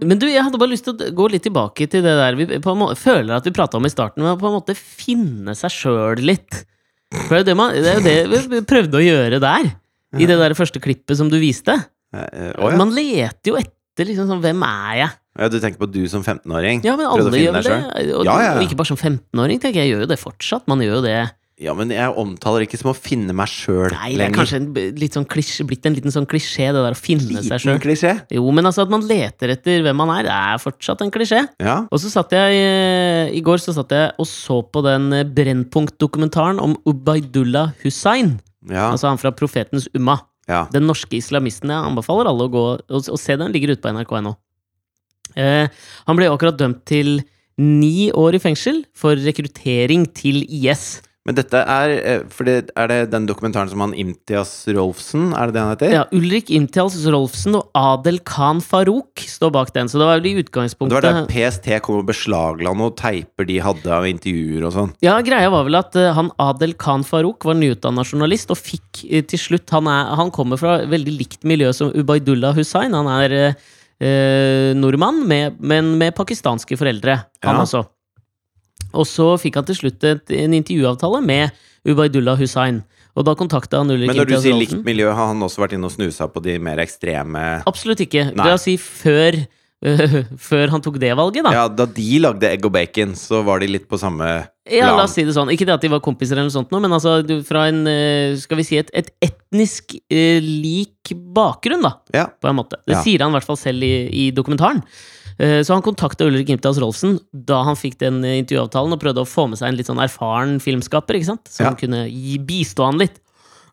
Men 0.09 0.19
du, 0.19 0.27
jeg 0.31 0.43
hadde 0.43 0.59
bare 0.59 0.73
lyst 0.73 0.89
til 0.89 0.97
å 0.97 1.15
gå 1.15 1.31
litt 1.31 1.47
tilbake 1.47 1.87
til 1.91 2.03
det 2.03 2.15
der 2.19 2.39
vi 2.39 2.47
måte, 2.59 2.99
føler 2.99 3.37
at 3.39 3.47
vi 3.47 3.55
prata 3.55 3.79
om 3.79 3.87
i 3.87 3.93
starten, 3.93 4.25
med 4.25 4.35
å 4.35 4.41
på 4.41 4.51
en 4.51 4.57
måte 4.57 4.75
finne 4.75 5.55
seg 5.59 5.75
sjøl 5.75 6.23
litt. 6.27 6.65
For 7.13 7.37
det 7.37 7.37
er 7.37 7.45
jo 7.45 7.49
det, 7.51 7.59
man, 7.61 7.77
det 7.77 7.91
er 7.93 8.01
jo 8.01 8.33
det 8.33 8.47
vi 8.51 8.67
prøvde 8.67 8.99
å 8.99 9.05
gjøre 9.05 9.43
der. 9.45 9.77
I 10.17 10.29
det 10.29 10.39
der 10.41 10.55
første 10.57 10.81
klippet 10.81 11.19
som 11.19 11.29
du 11.29 11.37
viste. 11.41 11.75
Ja. 12.15 12.71
Man 12.79 12.95
leter 12.97 13.53
jo 13.53 13.59
etter 13.61 14.09
liksom 14.09 14.31
sånn 14.31 14.41
Hvem 14.45 14.63
er 14.65 15.01
jeg? 15.03 15.17
ja. 15.39 15.49
Du 15.53 15.59
tenker 15.61 15.79
på 15.83 15.91
du 15.91 16.01
som 16.11 16.23
15-åring? 16.25 16.81
Ja, 16.87 16.95
men 16.97 17.07
alle 17.07 17.29
gjør 17.43 17.59
det. 17.61 17.75
Og, 18.15 18.25
Ja, 18.25 18.39
ja, 18.43 18.55
og 18.57 18.65
ikke 18.65 18.79
bare 18.81 18.91
som 18.91 18.97
15-åring, 18.99 19.61
tenker 19.61 19.83
jeg. 19.83 19.91
Jeg 19.91 19.95
gjør 19.99 20.07
jo 20.07 20.15
det 20.15 20.19
fortsatt. 20.23 20.65
Man 20.71 20.81
gjør 20.83 20.99
jo 20.99 21.03
det 21.05 21.19
Ja, 21.59 21.75
men 21.75 21.91
jeg 21.91 22.15
omtaler 22.15 22.63
ikke 22.65 22.79
som 22.79 22.93
å 22.93 22.95
finne 22.95 23.35
meg 23.35 23.51
sjøl 23.51 23.91
Nei, 23.91 24.13
det 24.15 24.29
er 24.29 24.35
kanskje 24.35 24.61
en, 24.61 24.69
sånn 25.11 25.27
klisjé, 25.27 25.67
blitt 25.67 25.87
en 25.91 25.97
liten 25.97 26.15
sånn 26.15 26.27
klisjé, 26.31 26.69
det 26.71 26.85
der 26.87 26.95
å 26.95 26.99
finne 26.99 27.27
seg 27.27 27.49
Liten 27.49 27.63
sjøl. 27.65 27.81
klisjé. 27.83 28.13
Jo, 28.39 28.45
men 28.55 28.71
altså 28.71 28.87
at 28.87 28.93
man 28.95 29.03
leter 29.07 29.51
etter 29.57 29.83
hvem 29.83 29.99
man 29.99 30.13
er, 30.15 30.29
det 30.29 30.35
er 30.35 30.63
fortsatt 30.63 31.03
en 31.03 31.11
klisjé. 31.15 31.43
Ja. 31.59 31.81
Og 31.91 31.99
så 31.99 32.13
satt 32.15 32.33
jeg 32.35 32.61
eh, 32.63 33.35
I 33.35 33.43
går 33.43 33.59
så 33.63 33.75
satt 33.75 33.91
jeg 33.95 34.15
og 34.17 34.31
så 34.31 34.61
på 34.63 34.85
den 34.87 35.11
Brennpunkt-dokumentaren 35.35 36.63
om 36.63 36.79
Ubaydullah 36.89 37.75
Hussain. 37.83 38.39
Ja. 38.69 38.91
Altså 38.93 39.09
han 39.11 39.21
fra 39.21 39.33
Profetens 39.35 39.89
Umma. 39.97 40.19
ja. 40.49 40.67
Den 40.73 40.87
norske 40.89 41.17
islamisten. 41.19 41.73
Jeg 41.73 41.91
anbefaler 41.91 42.31
alle 42.31 42.47
å 42.49 42.53
gå 42.53 42.65
og, 42.77 43.01
og 43.01 43.19
se 43.21 43.37
den. 43.37 43.53
Ligger 43.53 43.75
ute 43.75 43.85
på 43.85 43.93
nrk.no. 43.93 44.37
Eh, 45.37 45.69
han 46.09 46.19
ble 46.19 46.31
akkurat 46.33 46.59
dømt 46.59 46.85
til 46.89 47.19
ni 47.59 48.09
år 48.15 48.39
i 48.39 48.43
fengsel 48.43 48.85
for 48.97 49.19
rekruttering 49.19 50.07
til 50.17 50.45
IS. 50.47 51.01
Men 51.29 51.37
dette 51.37 51.61
er 51.61 51.93
eh, 51.99 52.23
For 52.33 52.49
det, 52.49 52.71
er 52.73 52.89
det 52.89 52.99
den 53.13 53.27
dokumentaren 53.29 53.69
som 53.69 53.83
han 53.85 53.93
Imtias 53.93 54.53
Rolfsen, 54.73 55.35
er 55.37 55.51
det 55.51 55.59
det 55.59 55.65
han 55.65 55.73
heter? 55.75 55.93
Ja, 55.93 56.05
Ulrik 56.17 56.49
Imtias 56.57 56.97
Rolfsen 57.05 57.59
og 57.59 57.69
Adel 57.77 58.23
Khan 58.29 58.63
Farouk 58.65 59.21
står 59.29 59.53
bak 59.53 59.75
den, 59.77 59.91
så 59.93 60.01
det 60.01 60.09
var 60.09 60.23
vel 60.23 60.31
i 60.31 60.35
Det 60.41 60.89
var 60.89 61.05
der 61.05 61.27
PST 61.29 61.69
kom 61.85 62.01
og 62.01 62.09
beslagla 62.09 62.73
noen 62.73 62.97
teiper 62.97 63.49
de 63.49 63.59
hadde 63.61 63.93
av 63.93 64.07
intervjuer 64.09 64.65
og 64.71 64.73
sånn. 64.75 64.95
Ja, 65.05 65.19
greia 65.25 65.51
var 65.53 65.67
vel 65.69 65.77
at 65.77 65.99
eh, 66.01 66.15
han 66.17 66.33
Adel 66.41 66.73
Khan 66.81 67.05
Farouk 67.05 67.45
var 67.45 67.59
nyutdanna 67.61 68.07
journalist, 68.09 68.55
og 68.55 68.61
fikk 68.63 69.05
eh, 69.05 69.27
til 69.29 69.43
slutt 69.43 69.77
han, 69.77 69.91
er, 69.93 70.15
han 70.17 70.33
kommer 70.35 70.61
fra 70.61 70.79
veldig 70.89 71.17
likt 71.19 71.45
miljø 71.49 71.75
som 71.77 71.93
Ubaydullah 71.93 72.57
Hussain. 72.57 72.97
Han 72.97 73.11
er 73.19 73.37
eh, 73.45 74.73
nordmann, 74.79 75.27
med, 75.29 75.61
men 75.61 75.97
med 76.01 76.17
pakistanske 76.17 76.81
foreldre, 76.81 77.21
han 77.45 77.61
Ja. 77.61 77.69
også. 77.69 77.85
Og 78.99 79.07
så 79.07 79.31
fikk 79.41 79.61
han 79.61 79.67
til 79.69 79.79
slutt 79.79 80.05
et, 80.09 80.33
en 80.43 80.57
intervjuavtale 80.59 81.21
med 81.25 81.55
Ubaydullah 81.89 82.39
Hussain. 82.41 82.83
Og 83.19 83.25
da 83.27 83.35
kontakta 83.39 83.81
han 83.81 83.91
Ulrik 83.91 84.11
Men 84.11 84.21
når 84.21 84.29
du 84.31 84.37
sier 84.43 84.59
likt 84.59 84.83
miljø, 84.87 85.09
har 85.11 85.33
han 85.33 85.43
også 85.43 85.63
vært 85.65 85.75
inne 85.79 85.89
og 85.89 85.95
snusa 85.95 86.29
på 86.31 86.43
de 86.45 86.59
mer 86.63 86.79
ekstreme 86.83 87.47
Absolutt 87.67 88.03
ikke. 88.05 88.29
Nei. 88.31 88.45
La 88.47 88.55
oss 88.59 88.67
si 88.69 88.77
før, 88.79 89.39
før 90.51 90.73
han 90.75 90.85
tok 90.85 91.01
det 91.03 91.11
valget, 91.19 91.47
da. 91.47 91.55
Ja, 91.57 91.65
da 91.71 91.87
de 91.91 92.07
lagde 92.23 92.51
egg 92.51 92.67
og 92.69 92.75
bacon, 92.77 93.17
så 93.19 93.41
var 93.47 93.63
de 93.63 93.71
litt 93.73 93.89
på 93.91 93.99
samme 94.01 94.23
plan. 94.29 94.55
Ja, 94.69 94.91
la 94.93 95.07
oss 95.07 95.15
si 95.17 95.25
det 95.25 95.33
sånn. 95.35 95.51
Ikke 95.55 95.65
det 95.67 95.75
at 95.79 95.85
de 95.87 95.91
var 95.95 96.03
kompiser, 96.05 96.37
eller 96.37 96.51
noe 96.51 96.55
sånt, 96.55 96.71
men 96.75 96.93
altså 96.93 97.17
fra 97.49 97.63
en 97.71 97.87
eh, 97.89 98.35
Skal 98.37 98.59
vi 98.61 98.67
si 98.69 98.77
et, 98.77 98.91
et 98.93 99.09
etnisk 99.25 99.95
uh, 99.97 100.41
lik 100.45 101.15
bakgrunn, 101.35 101.83
da, 101.87 101.95
Ja. 102.15 102.27
på 102.37 102.51
en 102.51 102.59
måte. 102.61 102.77
Det 102.85 102.99
Ja. 102.99 103.03
sier 103.07 103.25
han 103.25 103.33
i 103.33 103.39
hvert 103.39 103.49
fall 103.49 103.59
selv 103.59 103.83
i, 103.87 103.95
i 104.13 104.31
dokumentaren. 104.37 104.83
Eh, 105.39 105.63
Så 105.63 105.75
han 105.77 105.85
kontakta 105.87 106.27
Ulrik 106.27 106.49
Gimtas 106.51 106.81
Rolfsen 106.83 107.19
da 107.33 107.63
han 107.67 107.79
fikk 107.79 107.99
den 108.03 108.21
eh, 108.27 108.41
intervjuavtalen, 108.43 108.95
og 108.95 109.03
prøvde 109.03 109.23
å 109.23 109.29
få 109.29 109.47
med 109.51 109.61
seg 109.61 109.71
en 109.71 109.79
litt 109.79 109.91
sånn 109.91 110.03
erfaren 110.03 110.59
filmskaper, 110.63 111.19
ikke 111.19 111.33
sant? 111.33 111.51
som 111.53 111.71
Ja. 111.71 111.75
kunne 111.79 112.07
bistå 112.47 112.89
han 112.89 112.99
litt. 112.99 113.21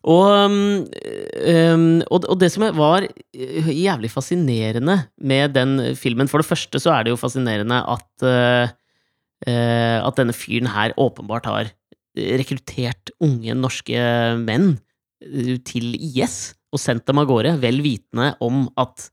Og, 0.06 0.22
um, 0.46 2.02
og, 2.14 2.38
det 2.38 2.52
som 2.52 2.62
var 2.76 3.08
jævlig 3.34 4.10
fascinerende 4.12 5.08
med 5.18 5.54
den 5.56 5.96
filmen 5.98 6.28
For 6.30 6.38
det 6.38 6.46
første 6.46 6.78
så 6.78 6.92
er 6.94 7.02
det 7.02 7.10
jo 7.10 7.18
fascinerende 7.18 7.80
at, 7.82 8.70
at 9.42 10.20
denne 10.20 10.36
fyren 10.36 10.70
her 10.70 10.94
åpenbart 10.94 11.50
har 11.50 11.72
rekruttert 12.14 13.10
unge 13.18 13.56
norske 13.58 13.98
menn 14.38 14.76
til 15.66 15.96
IS 15.98 16.54
og 16.70 16.78
sendt 16.78 17.08
dem 17.08 17.18
av 17.18 17.26
gårde, 17.26 17.56
vel 17.58 17.82
vitende 17.82 18.36
om 18.44 18.68
at 18.78 19.08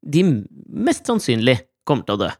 de 0.00 0.24
mest 0.24 1.04
sannsynlig 1.04 1.58
kommer 1.88 2.06
til 2.06 2.18
å 2.18 2.22
dø. 2.26 2.30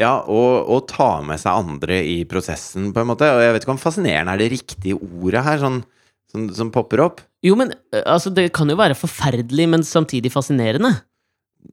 Ja, 0.00 0.14
og, 0.26 0.66
og 0.74 0.86
ta 0.90 1.20
med 1.22 1.38
seg 1.38 1.54
andre 1.54 2.00
i 2.02 2.16
prosessen, 2.26 2.90
på 2.94 3.02
en 3.02 3.10
måte. 3.12 3.28
Og 3.30 3.42
jeg 3.44 3.54
vet 3.54 3.66
ikke 3.66 3.76
om 3.76 3.82
fascinerende 3.82 4.34
er 4.34 4.42
det 4.42 4.50
riktige 4.56 4.98
ordet 4.98 5.44
her, 5.46 5.60
sånn, 5.62 5.80
som, 6.32 6.48
som 6.56 6.72
popper 6.74 7.04
opp. 7.04 7.22
Jo, 7.46 7.54
men 7.60 7.70
altså, 8.02 8.32
det 8.34 8.48
kan 8.56 8.70
jo 8.70 8.78
være 8.80 8.98
forferdelig, 8.98 9.68
men 9.70 9.86
samtidig 9.86 10.32
fascinerende. 10.34 10.96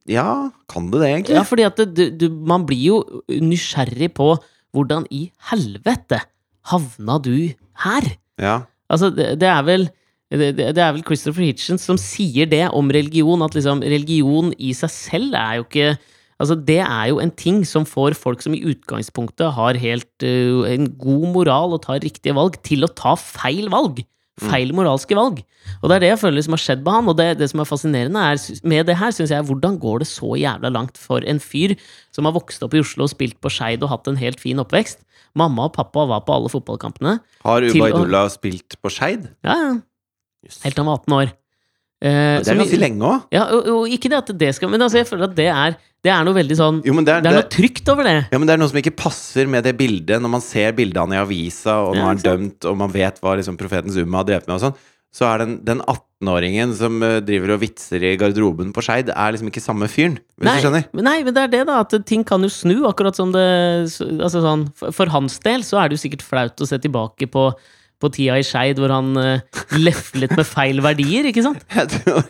Ja, 0.10 0.52
kan 0.72 0.92
det 0.92 1.02
det, 1.02 1.08
egentlig? 1.10 1.38
Ja, 1.40 1.46
fordi 1.48 1.66
at 1.68 1.80
det, 1.80 1.88
du, 1.98 2.04
du, 2.14 2.28
man 2.48 2.68
blir 2.68 2.84
jo 2.84 3.00
nysgjerrig 3.28 4.12
på 4.18 4.36
hvordan 4.76 5.08
i 5.12 5.26
helvete 5.50 6.22
havna 6.72 7.18
du 7.24 7.36
her? 7.84 8.08
Ja. 8.40 8.62
Altså, 8.92 9.10
det, 9.16 9.34
det 9.42 9.50
er 9.50 9.66
vel 9.68 9.90
det, 10.32 10.54
det 10.56 10.70
det 10.78 10.84
er 10.84 10.94
vel 10.96 11.04
Christopher 11.04 11.44
Hitchens 11.44 11.84
som 11.84 11.98
sier 12.00 12.48
det 12.48 12.64
om 12.72 12.92
religion, 12.94 13.44
at 13.44 13.56
liksom 13.58 13.84
religion 13.84 14.54
i 14.56 14.72
seg 14.78 14.94
selv 14.94 15.36
er 15.36 15.60
jo 15.60 15.66
ikke 15.68 15.90
Altså, 16.42 16.58
det 16.58 16.80
er 16.82 17.10
jo 17.12 17.20
en 17.22 17.32
ting 17.38 17.62
som 17.70 17.86
får 17.88 18.16
folk 18.18 18.42
som 18.42 18.56
i 18.58 18.64
utgangspunktet 18.74 19.54
har 19.56 19.78
helt 19.82 20.26
uh, 20.26 20.64
en 20.70 20.88
god 20.98 21.28
moral 21.36 21.76
og 21.78 21.84
tar 21.86 22.02
riktige 22.02 22.34
valg, 22.38 22.58
til 22.66 22.88
å 22.88 22.90
ta 22.98 23.14
feil 23.20 23.70
valg. 23.72 24.02
Feil 24.42 24.72
moralske 24.74 25.14
valg. 25.14 25.44
Og 25.84 25.90
det 25.92 25.96
er 25.98 26.02
det 26.02 26.08
jeg 26.16 26.20
føler 26.24 26.42
som 26.42 26.56
har 26.56 26.62
skjedd 26.64 26.80
med 26.82 26.96
han, 26.96 27.10
og 27.12 27.18
det, 27.20 27.28
det 27.38 27.50
som 27.52 27.62
er 27.62 27.68
fascinerende 27.70 28.24
er, 28.32 28.40
med 28.66 28.88
det 28.90 28.96
her, 28.98 29.14
syns 29.14 29.30
jeg, 29.36 29.46
hvordan 29.46 29.76
går 29.84 30.02
det 30.02 30.08
så 30.10 30.32
jævla 30.40 30.72
langt 30.74 30.98
for 30.98 31.22
en 31.30 31.38
fyr 31.44 31.76
som 32.16 32.26
har 32.26 32.34
vokst 32.34 32.64
opp 32.66 32.74
i 32.74 32.82
Oslo 32.82 33.06
og 33.06 33.12
spilt 33.14 33.38
på 33.44 33.52
Skeid 33.54 33.86
og 33.86 33.92
hatt 33.92 34.10
en 34.10 34.18
helt 34.18 34.42
fin 34.42 34.58
oppvekst? 34.64 35.04
Mamma 35.38 35.68
og 35.70 35.76
pappa 35.76 36.08
var 36.10 36.24
på 36.26 36.34
alle 36.34 36.50
fotballkampene. 36.52 37.20
Har 37.46 37.68
Ubaidullah 37.70 38.26
å- 38.32 38.34
spilt 38.34 38.80
på 38.82 38.90
Skeid? 38.90 39.30
Ja, 39.46 39.60
ja. 39.62 39.72
Helt 40.64 40.74
til 40.74 40.82
han 40.82 40.90
var 40.90 41.04
18 41.04 41.18
år. 41.20 41.36
Eh, 42.02 42.40
Det 42.42 42.50
er 42.50 42.58
ganske 42.58 42.80
lenge 42.82 43.06
òg. 43.06 43.26
Ja, 43.36 43.44
og, 43.54 43.68
og 43.70 43.92
ikke 43.94 44.10
det 44.10 44.18
at 44.24 44.30
det 44.42 44.52
skal 44.58 44.72
Men 44.74 44.82
altså, 44.82 44.98
jeg 45.04 45.06
føler 45.06 45.28
at 45.28 45.36
det 45.38 45.46
er, 45.54 45.76
det 46.02 46.10
er 46.10 46.24
noe 46.26 46.34
veldig 46.34 46.56
sånn 46.58 46.80
Jo, 46.88 46.96
men 46.98 47.06
det 47.06 47.14
er, 47.14 47.22
Det 47.22 47.30
er 47.30 47.36
noe 47.38 47.50
trygt 47.54 47.92
over 47.94 48.08
det. 48.10 48.16
ja, 48.32 48.40
men 48.42 48.50
det 48.50 48.56
er 48.56 48.62
noe 48.64 48.72
som 48.72 48.80
ikke 48.82 48.96
passer 48.98 49.46
med 49.52 49.68
det 49.68 49.76
bildet, 49.78 50.18
når 50.24 50.32
man 50.34 50.42
ser 50.42 50.74
bildene 50.74 51.14
i 51.14 51.22
avisa, 51.22 51.76
og 51.86 51.94
nå 51.96 52.02
er 52.02 52.10
han 52.16 52.24
dømt, 52.26 52.66
og 52.66 52.80
man 52.82 52.90
vet 52.96 53.22
hva 53.22 53.36
liksom, 53.38 53.60
profetens 53.60 54.00
Umma 54.02 54.24
har 54.24 54.32
drevet 54.32 54.50
med 54.50 54.58
og 54.58 54.64
sånn. 54.66 54.80
Så 55.12 55.26
er 55.28 55.42
den, 55.44 55.58
den 55.68 55.82
18-åringen 55.84 56.72
som 56.80 56.98
eh, 57.04 57.18
driver 57.28 57.54
og 57.58 57.60
vitser 57.66 58.02
i 58.08 58.14
garderoben 58.18 58.70
på 58.74 58.82
Skeid, 58.86 59.10
er 59.12 59.34
liksom 59.36 59.50
ikke 59.52 59.62
samme 59.62 59.90
fyren, 59.92 60.16
hvis 60.40 60.48
Nei, 60.48 60.54
du 60.58 60.64
skjønner? 60.66 60.86
men 60.96 61.06
nei, 61.10 61.18
men 61.28 61.36
det 61.36 61.44
er 61.44 61.52
det, 61.52 61.62
da. 61.68 61.82
At 61.84 61.94
ting 62.08 62.24
kan 62.26 62.42
jo 62.42 62.50
snu, 62.50 62.78
akkurat 62.90 63.20
som 63.20 63.34
det 63.36 63.44
altså 63.92 64.42
sånn, 64.42 64.66
for 64.80 65.12
hans 65.12 65.36
del 65.44 65.66
så 65.68 65.82
er 65.84 65.92
det 65.92 66.00
jo 66.00 66.04
sikkert 66.08 66.24
flaut 66.26 66.64
å 66.64 66.70
se 66.70 66.80
tilbake 66.82 67.28
på, 67.30 67.50
på 68.02 68.12
tida 68.14 68.40
i 68.42 68.46
Skeid 68.46 68.82
hvor 68.82 68.94
han 68.94 69.12
uh, 69.18 69.62
leflet 69.78 70.34
med 70.38 70.48
feil 70.48 70.82
verdier, 70.84 71.30
ikke 71.30 71.46
sant? 71.46 71.62
Jeg 71.76 71.92
tror, 71.96 72.26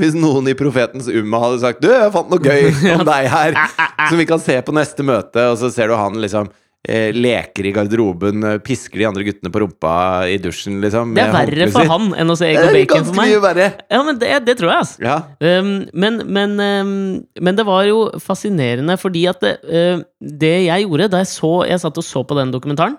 hvis 0.00 0.16
noen 0.18 0.50
i 0.50 0.56
Profetens 0.58 1.08
Umma 1.10 1.40
hadde 1.46 1.62
sagt 1.62 1.82
Du, 1.84 1.90
jeg 1.92 2.12
fant 2.14 2.30
noe 2.32 2.42
gøy 2.42 2.92
om 2.94 3.06
deg 3.12 3.30
her, 3.32 3.56
som 4.10 4.20
vi 4.20 4.28
kan 4.28 4.42
se 4.42 4.58
på 4.64 4.76
neste 4.76 5.06
møte, 5.06 5.48
og 5.52 5.58
så 5.60 5.72
ser 5.74 5.90
du 5.90 5.98
han 5.98 6.20
liksom 6.22 6.52
eh, 6.88 7.10
leker 7.14 7.66
i 7.66 7.72
garderoben, 7.74 8.44
eh, 8.44 8.58
pisker 8.64 9.00
de 9.00 9.06
andre 9.08 9.24
guttene 9.26 9.52
på 9.52 9.62
rumpa 9.62 9.94
i 10.30 10.36
dusjen, 10.42 10.80
liksom. 10.84 11.14
Det 11.16 11.24
er 11.24 11.32
verre 11.34 11.68
for 11.72 11.90
han 11.90 12.10
enn 12.20 12.32
å 12.32 12.36
se 12.38 12.50
egg 12.50 12.60
og 12.60 12.72
bacon 12.76 13.06
for 13.08 13.18
meg. 13.18 13.32
mye 13.32 13.44
verre. 13.44 13.68
Ja, 13.88 14.02
men 14.06 14.20
det, 14.20 14.32
det 14.48 14.58
tror 14.60 14.72
jeg, 14.72 14.84
altså. 14.84 15.04
Ja. 15.04 15.16
Um, 15.40 15.72
men, 15.92 16.20
men, 16.26 16.58
um, 16.60 16.92
men 17.40 17.60
det 17.60 17.66
var 17.68 17.86
jo 17.88 18.06
fascinerende 18.22 18.98
fordi 19.00 19.26
at 19.30 19.40
det, 19.44 19.56
uh, 19.64 20.04
det 20.20 20.54
jeg 20.66 20.86
gjorde 20.86 21.10
da 21.12 21.20
jeg 21.20 21.28
så 21.30 21.50
Jeg 21.68 21.80
satt 21.82 21.98
og 22.00 22.04
så 22.06 22.22
på 22.26 22.36
den 22.38 22.52
dokumentaren, 22.54 22.96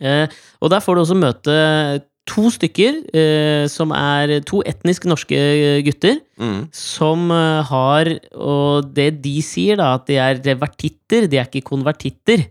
og 0.00 0.70
der 0.72 0.80
får 0.82 0.96
du 0.96 1.02
også 1.02 1.18
møte 1.18 1.56
to 2.28 2.46
stykker 2.54 3.00
uh, 3.10 3.64
som 3.70 3.92
er 3.96 4.38
to 4.46 4.62
etnisk 4.68 5.06
norske 5.10 5.38
gutter. 5.86 6.20
Mm. 6.38 6.60
Som 6.74 7.30
uh, 7.34 7.62
har 7.66 8.12
Og 8.32 8.92
det 8.94 9.22
de 9.24 9.36
sier, 9.44 9.80
da, 9.80 9.94
at 9.98 10.06
de 10.10 10.18
er 10.22 10.42
revertitter, 10.44 11.26
de 11.26 11.40
er 11.40 11.50
ikke 11.50 11.66
konvertitter. 11.72 12.46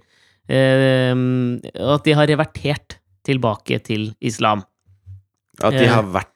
At 0.52 2.04
de 2.04 2.14
har 2.18 2.28
revertert 2.28 2.98
tilbake 3.24 3.78
til 3.86 4.10
islam. 4.20 4.66
At 5.62 5.78
de 5.78 5.86
Eh, 5.86 5.92
har 5.94 6.04
vært 6.04 6.34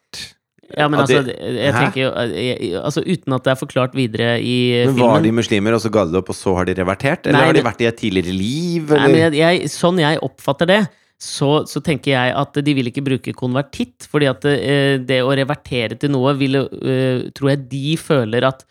Ja, 0.73 0.87
men 0.89 0.99
altså, 0.99 1.19
jeg 1.29 1.73
tenker 1.75 1.99
jo 2.01 2.09
jeg- 2.33 2.73
altså, 2.81 3.03
Uten 3.05 3.35
at 3.37 3.43
det 3.45 3.51
er 3.53 3.59
forklart 3.59 3.93
videre 3.93 4.29
i 4.41 4.85
Men 4.87 4.95
filmen 4.95 5.11
Var 5.13 5.21
de 5.21 5.31
muslimer, 5.37 5.75
og 5.77 5.81
så 5.83 5.91
ga 5.93 6.05
de 6.05 6.15
det 6.15 6.21
opp, 6.23 6.31
og 6.33 6.35
så 6.35 6.55
har 6.57 6.65
de 6.65 6.73
revertert? 6.73 7.27
Eller 7.27 7.37
Nei, 7.37 7.45
har 7.45 7.53
de 7.53 7.65
vært 7.67 7.81
i 7.81 7.89
et 7.91 7.97
tidligere 8.01 8.33
liv? 8.33 8.89
Nei, 8.89 9.07
men 9.13 9.19
jeg, 9.19 9.33
jeg, 9.37 9.69
Sånn 9.69 10.01
jeg 10.01 10.21
oppfatter 10.25 10.71
det, 10.71 10.79
så, 11.21 11.51
så 11.69 11.81
tenker 11.85 12.15
jeg 12.15 12.33
at 12.35 12.57
de 12.65 12.73
vil 12.73 12.89
ikke 12.89 13.05
bruke 13.05 13.33
konvertitt. 13.37 14.07
Fordi 14.09 14.27
at 14.31 14.45
eh, 14.49 14.97
det 15.05 15.21
å 15.21 15.29
revertere 15.37 15.99
til 16.01 16.09
noe 16.15 16.33
vil, 16.39 16.57
eh, 16.65 17.29
tror 17.37 17.53
jeg 17.53 17.69
de 17.69 17.97
føler 18.01 18.49
at 18.49 18.65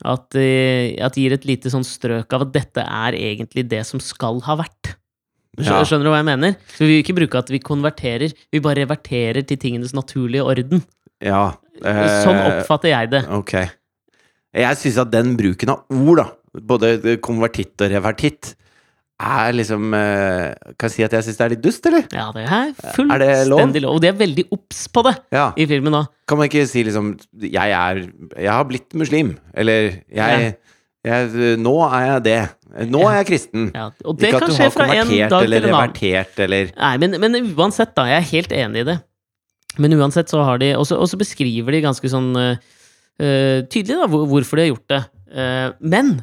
at, 0.00 0.32
eh, 0.34 0.96
at 1.04 1.12
gir 1.20 1.34
et 1.36 1.44
lite 1.44 1.68
sånn 1.68 1.84
strøk 1.84 2.32
av 2.32 2.46
at 2.46 2.52
dette 2.54 2.80
er 2.80 3.12
egentlig 3.18 3.66
det 3.68 3.82
som 3.84 4.00
skal 4.00 4.40
ha 4.46 4.56
vært. 4.56 4.94
Ja. 5.60 5.82
Skjønner 5.84 6.06
du 6.06 6.10
hva 6.14 6.20
jeg 6.22 6.28
mener? 6.30 6.54
Så 6.72 6.86
vi 6.86 6.94
vil 6.94 7.02
ikke 7.04 7.16
bruke 7.18 7.38
at 7.42 7.50
vi 7.52 7.60
konverterer, 7.60 8.32
vi 8.52 8.62
bare 8.64 8.80
reverterer 8.80 9.44
til 9.44 9.58
tingenes 9.60 9.92
naturlige 9.92 10.46
orden. 10.46 10.80
Ja. 11.20 11.42
eh, 11.84 12.06
Sånn 12.24 12.38
oppfatter 12.46 12.92
jeg 12.94 13.10
det. 13.12 13.24
Ok. 13.36 13.54
Jeg 14.56 14.76
syns 14.80 14.96
at 14.98 15.10
den 15.12 15.36
bruken 15.38 15.70
av 15.70 15.84
ord, 15.94 16.16
da, 16.22 16.26
både 16.72 17.18
konvertitt 17.22 17.78
og 17.84 17.92
revertitt, 17.92 18.54
er 19.20 19.52
liksom 19.52 19.92
eh, 19.92 20.54
Kan 20.80 20.88
jeg 20.88 20.94
si 20.94 21.02
at 21.04 21.12
jeg 21.12 21.26
syns 21.26 21.36
det 21.36 21.44
er 21.44 21.52
litt 21.52 21.62
dust, 21.62 21.84
eller? 21.90 22.06
Ja, 22.16 22.30
det 22.32 22.46
er 22.48 22.70
lov? 22.72 22.94
fullstendig 22.96 23.82
lov. 23.84 23.98
Og 23.98 24.00
de 24.00 24.08
er 24.08 24.16
veldig 24.16 24.44
obs 24.56 24.86
på 24.88 25.02
det 25.04 25.12
Ja. 25.36 25.50
i 25.60 25.66
filmen 25.68 25.92
da. 25.92 26.06
Kan 26.26 26.40
man 26.40 26.48
ikke 26.48 26.64
si 26.70 26.82
liksom 26.88 27.12
Jeg 27.44 27.70
er 27.76 28.00
Jeg 28.38 28.48
har 28.50 28.64
blitt 28.64 28.96
muslim. 28.96 29.34
Eller 29.52 30.00
jeg, 30.08 30.54
jeg 31.04 31.58
Nå 31.60 31.74
er 31.90 32.06
jeg 32.14 32.22
det. 32.30 32.38
Nå 32.88 33.04
er 33.10 33.18
jeg 33.20 33.26
kristen. 33.34 33.68
Ja, 33.76 33.90
og 34.08 34.16
det 34.18 34.32
ikke 34.32 34.40
kan 34.46 34.56
skje 34.56 34.70
fra 34.72 34.88
en 34.88 35.12
dag 35.12 35.44
eller 35.44 35.60
til 35.60 35.68
en 35.68 35.74
annen. 35.74 35.92
revertert 35.92 36.42
eller 36.46 36.72
Nei, 36.80 36.96
men, 37.04 37.20
men 37.20 37.38
uansett, 37.58 37.92
da. 37.96 38.08
Jeg 38.08 38.22
er 38.22 38.28
helt 38.32 38.52
enig 38.64 38.86
i 38.86 38.88
det. 38.94 38.98
Men 39.78 39.94
uansett 39.94 40.30
så 40.32 40.42
har 40.42 40.58
de 40.58 40.72
Og 40.74 40.86
så 40.88 41.18
beskriver 41.20 41.76
de 41.76 41.84
ganske 41.84 42.10
sånn 42.10 42.32
eh, 43.20 43.60
tydelig 43.70 44.00
da, 44.00 44.08
hvorfor 44.08 44.58
de 44.58 44.66
har 44.66 44.72
gjort 44.72 44.90
det. 44.92 45.04
Uh, 45.30 45.70
men 45.78 46.16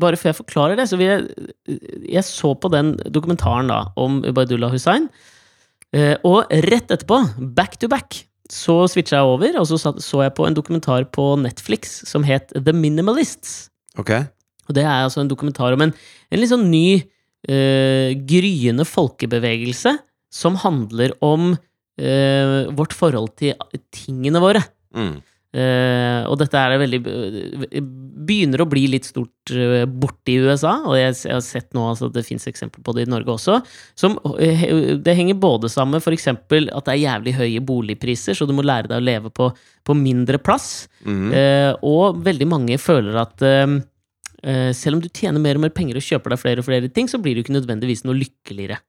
bare 0.00 0.18
før 0.20 0.32
jeg 0.32 0.40
forklarer 0.42 0.76
det, 0.76 0.88
så 0.90 0.98
vil 1.00 1.08
jeg 1.08 1.78
Jeg 2.18 2.24
så 2.28 2.52
på 2.52 2.68
den 2.72 2.96
dokumentaren 3.08 3.70
da 3.72 3.86
om 3.96 4.22
Ubaydullah 4.26 4.74
Hussain, 4.74 5.10
Uh, 5.94 6.18
og 6.26 6.50
rett 6.66 6.90
etterpå, 6.90 7.16
back 7.56 7.76
to 7.80 7.86
back, 7.88 8.16
så 8.50 8.74
switcha 8.90 9.20
jeg 9.20 9.28
over, 9.30 9.54
og 9.60 9.68
så 9.70 9.78
så 10.02 10.18
jeg 10.24 10.32
på 10.34 10.44
en 10.44 10.56
dokumentar 10.56 11.06
på 11.14 11.24
Netflix 11.38 12.02
som 12.10 12.26
het 12.26 12.50
The 12.52 12.74
Minimalists. 12.74 13.70
Ok? 13.96 14.10
Og 14.66 14.74
det 14.74 14.82
er 14.82 15.06
altså 15.06 15.22
en 15.22 15.30
dokumentar 15.30 15.72
om 15.72 15.86
en, 15.86 15.94
en 15.94 16.42
litt 16.42 16.50
sånn 16.50 16.66
ny, 16.68 17.06
gryende 17.46 18.84
folkebevegelse 18.84 19.92
som 20.34 20.58
handler 20.58 21.14
om 21.24 21.54
eh, 22.00 22.66
vårt 22.76 22.96
forhold 22.96 23.34
til 23.40 23.56
tingene 23.94 24.42
våre. 24.42 24.62
Mm. 24.96 25.16
Eh, 25.56 26.22
og 26.28 26.36
dette 26.36 26.60
er 26.60 26.74
veldig 26.82 26.98
eh, 27.08 27.76
begynner 28.26 28.60
å 28.60 28.66
bli 28.68 28.82
litt 28.90 29.06
stort 29.08 29.52
uh, 29.54 29.86
borte 29.86 30.32
i 30.34 30.40
USA, 30.42 30.74
og 30.84 30.96
jeg, 30.98 31.14
jeg 31.22 31.32
har 31.32 31.44
sett 31.44 31.68
nå 31.76 31.84
altså, 31.92 32.10
at 32.10 32.16
det 32.16 32.24
fins 32.26 32.44
eksempler 32.50 32.82
på 32.84 32.92
det 32.96 33.06
i 33.06 33.10
Norge 33.12 33.32
også. 33.36 33.60
Som, 33.96 34.18
eh, 34.42 34.66
det 35.00 35.14
henger 35.16 35.38
både 35.40 35.70
sammen 35.72 35.96
med 35.96 36.04
f.eks. 36.04 36.28
at 36.34 36.50
det 36.50 36.92
er 36.92 37.00
jævlig 37.00 37.36
høye 37.38 37.62
boligpriser, 37.64 38.36
så 38.36 38.48
du 38.48 38.52
må 38.56 38.66
lære 38.66 38.90
deg 38.90 38.98
å 38.98 39.06
leve 39.06 39.32
på, 39.32 39.48
på 39.86 39.96
mindre 39.96 40.40
plass. 40.42 40.90
Mm. 41.06 41.30
Eh, 41.30 41.70
og 41.86 42.20
veldig 42.26 42.50
mange 42.50 42.80
føler 42.82 43.20
at 43.22 43.46
eh, 43.46 43.78
eh, 44.42 44.72
selv 44.76 44.98
om 44.98 45.04
du 45.04 45.08
tjener 45.08 45.40
mer 45.40 45.60
og 45.60 45.68
mer 45.68 45.76
penger 45.76 46.00
og 46.00 46.08
kjøper 46.08 46.34
deg 46.34 46.42
flere 46.42 46.64
og 46.64 46.68
flere 46.68 46.92
ting, 46.92 47.08
så 47.08 47.22
blir 47.22 47.36
du 47.38 47.44
ikke 47.44 47.56
nødvendigvis 47.56 48.04
noe 48.04 48.18
lykkeligere. 48.18 48.82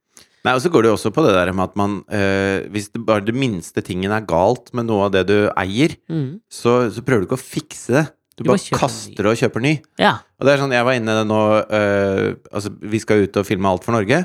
Nei, 0.46 0.54
og 0.56 0.62
så 0.64 0.70
går 0.72 0.86
det 0.86 0.92
jo 0.92 0.96
også 0.96 1.12
på 1.16 1.24
det 1.26 1.34
der 1.36 1.50
med 1.52 1.66
at 1.66 1.76
man 1.76 1.96
øh, 2.14 2.68
Hvis 2.72 2.92
det 2.94 3.02
bare 3.08 3.26
det 3.26 3.34
minste 3.36 3.82
tingen 3.84 4.14
er 4.16 4.24
galt 4.30 4.70
med 4.78 4.86
noe 4.88 5.08
av 5.10 5.12
det 5.16 5.26
du 5.28 5.38
eier, 5.58 5.98
Mm. 6.08 6.40
så, 6.50 6.88
så 6.94 7.02
prøver 7.04 7.26
du 7.26 7.28
ikke 7.32 7.40
å 7.40 7.44
fikse 7.44 7.94
det. 7.98 8.06
Du, 8.38 8.44
Du 8.46 8.50
bare 8.52 8.62
bare 8.62 8.78
kaster 8.80 9.26
og 9.32 9.36
kjøper 9.40 9.64
ny. 9.66 9.74
Ja. 10.00 10.20
Og 10.38 10.46
det 10.46 10.54
er 10.54 10.62
sånn, 10.62 10.76
jeg 10.78 10.86
var 10.86 10.94
inne 11.00 11.16
nå 11.26 11.40
øh, 11.66 12.36
Altså, 12.54 12.70
vi 12.80 13.00
skal 13.02 13.26
ut 13.26 13.40
og 13.42 13.48
filme 13.50 13.68
Alt 13.72 13.84
for 13.88 13.98
Norge. 13.98 14.22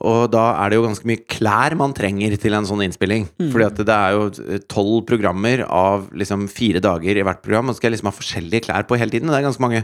Og 0.00 0.30
da 0.32 0.44
er 0.62 0.70
det 0.70 0.78
jo 0.78 0.84
ganske 0.86 1.06
mye 1.08 1.22
klær 1.28 1.74
man 1.76 1.92
trenger 1.96 2.32
til 2.40 2.54
en 2.56 2.64
sånn 2.68 2.80
innspilling. 2.86 3.26
Mm. 3.40 3.48
Fordi 3.52 3.66
at 3.66 3.80
det 3.84 3.96
er 3.96 4.14
jo 4.16 4.60
tolv 4.70 5.02
programmer 5.08 5.62
av 5.66 6.06
liksom 6.16 6.46
fire 6.52 6.80
dager 6.80 7.18
i 7.20 7.24
hvert 7.26 7.42
program. 7.44 7.68
Og 7.68 7.74
så 7.76 7.80
skal 7.82 7.90
jeg 7.90 7.98
liksom 7.98 8.08
ha 8.10 8.16
forskjellige 8.16 8.64
klær 8.68 8.86
på 8.88 8.96
hele 9.00 9.12
tiden. 9.12 9.28
Og 9.28 9.34
det 9.36 9.40
er 9.42 9.48
ganske 9.50 9.64
mange 9.66 9.82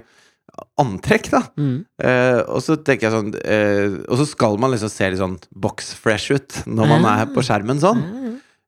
antrekk, 0.81 1.31
da. 1.33 1.43
Mm. 1.61 1.79
Eh, 2.01 2.41
og 2.45 2.63
så 2.65 2.77
tenker 2.81 3.09
jeg 3.09 3.15
sånn 3.15 3.33
eh, 3.43 3.97
Og 4.07 4.21
så 4.21 4.27
skal 4.29 4.57
man 4.61 4.73
liksom 4.73 4.91
se 4.93 5.09
litt 5.11 5.21
sånn 5.21 5.39
box 5.53 5.91
fresh 6.01 6.33
ut 6.37 6.61
når 6.69 6.93
man 6.93 7.09
er 7.11 7.29
på 7.33 7.45
skjermen 7.45 7.81
sånn. 7.83 8.03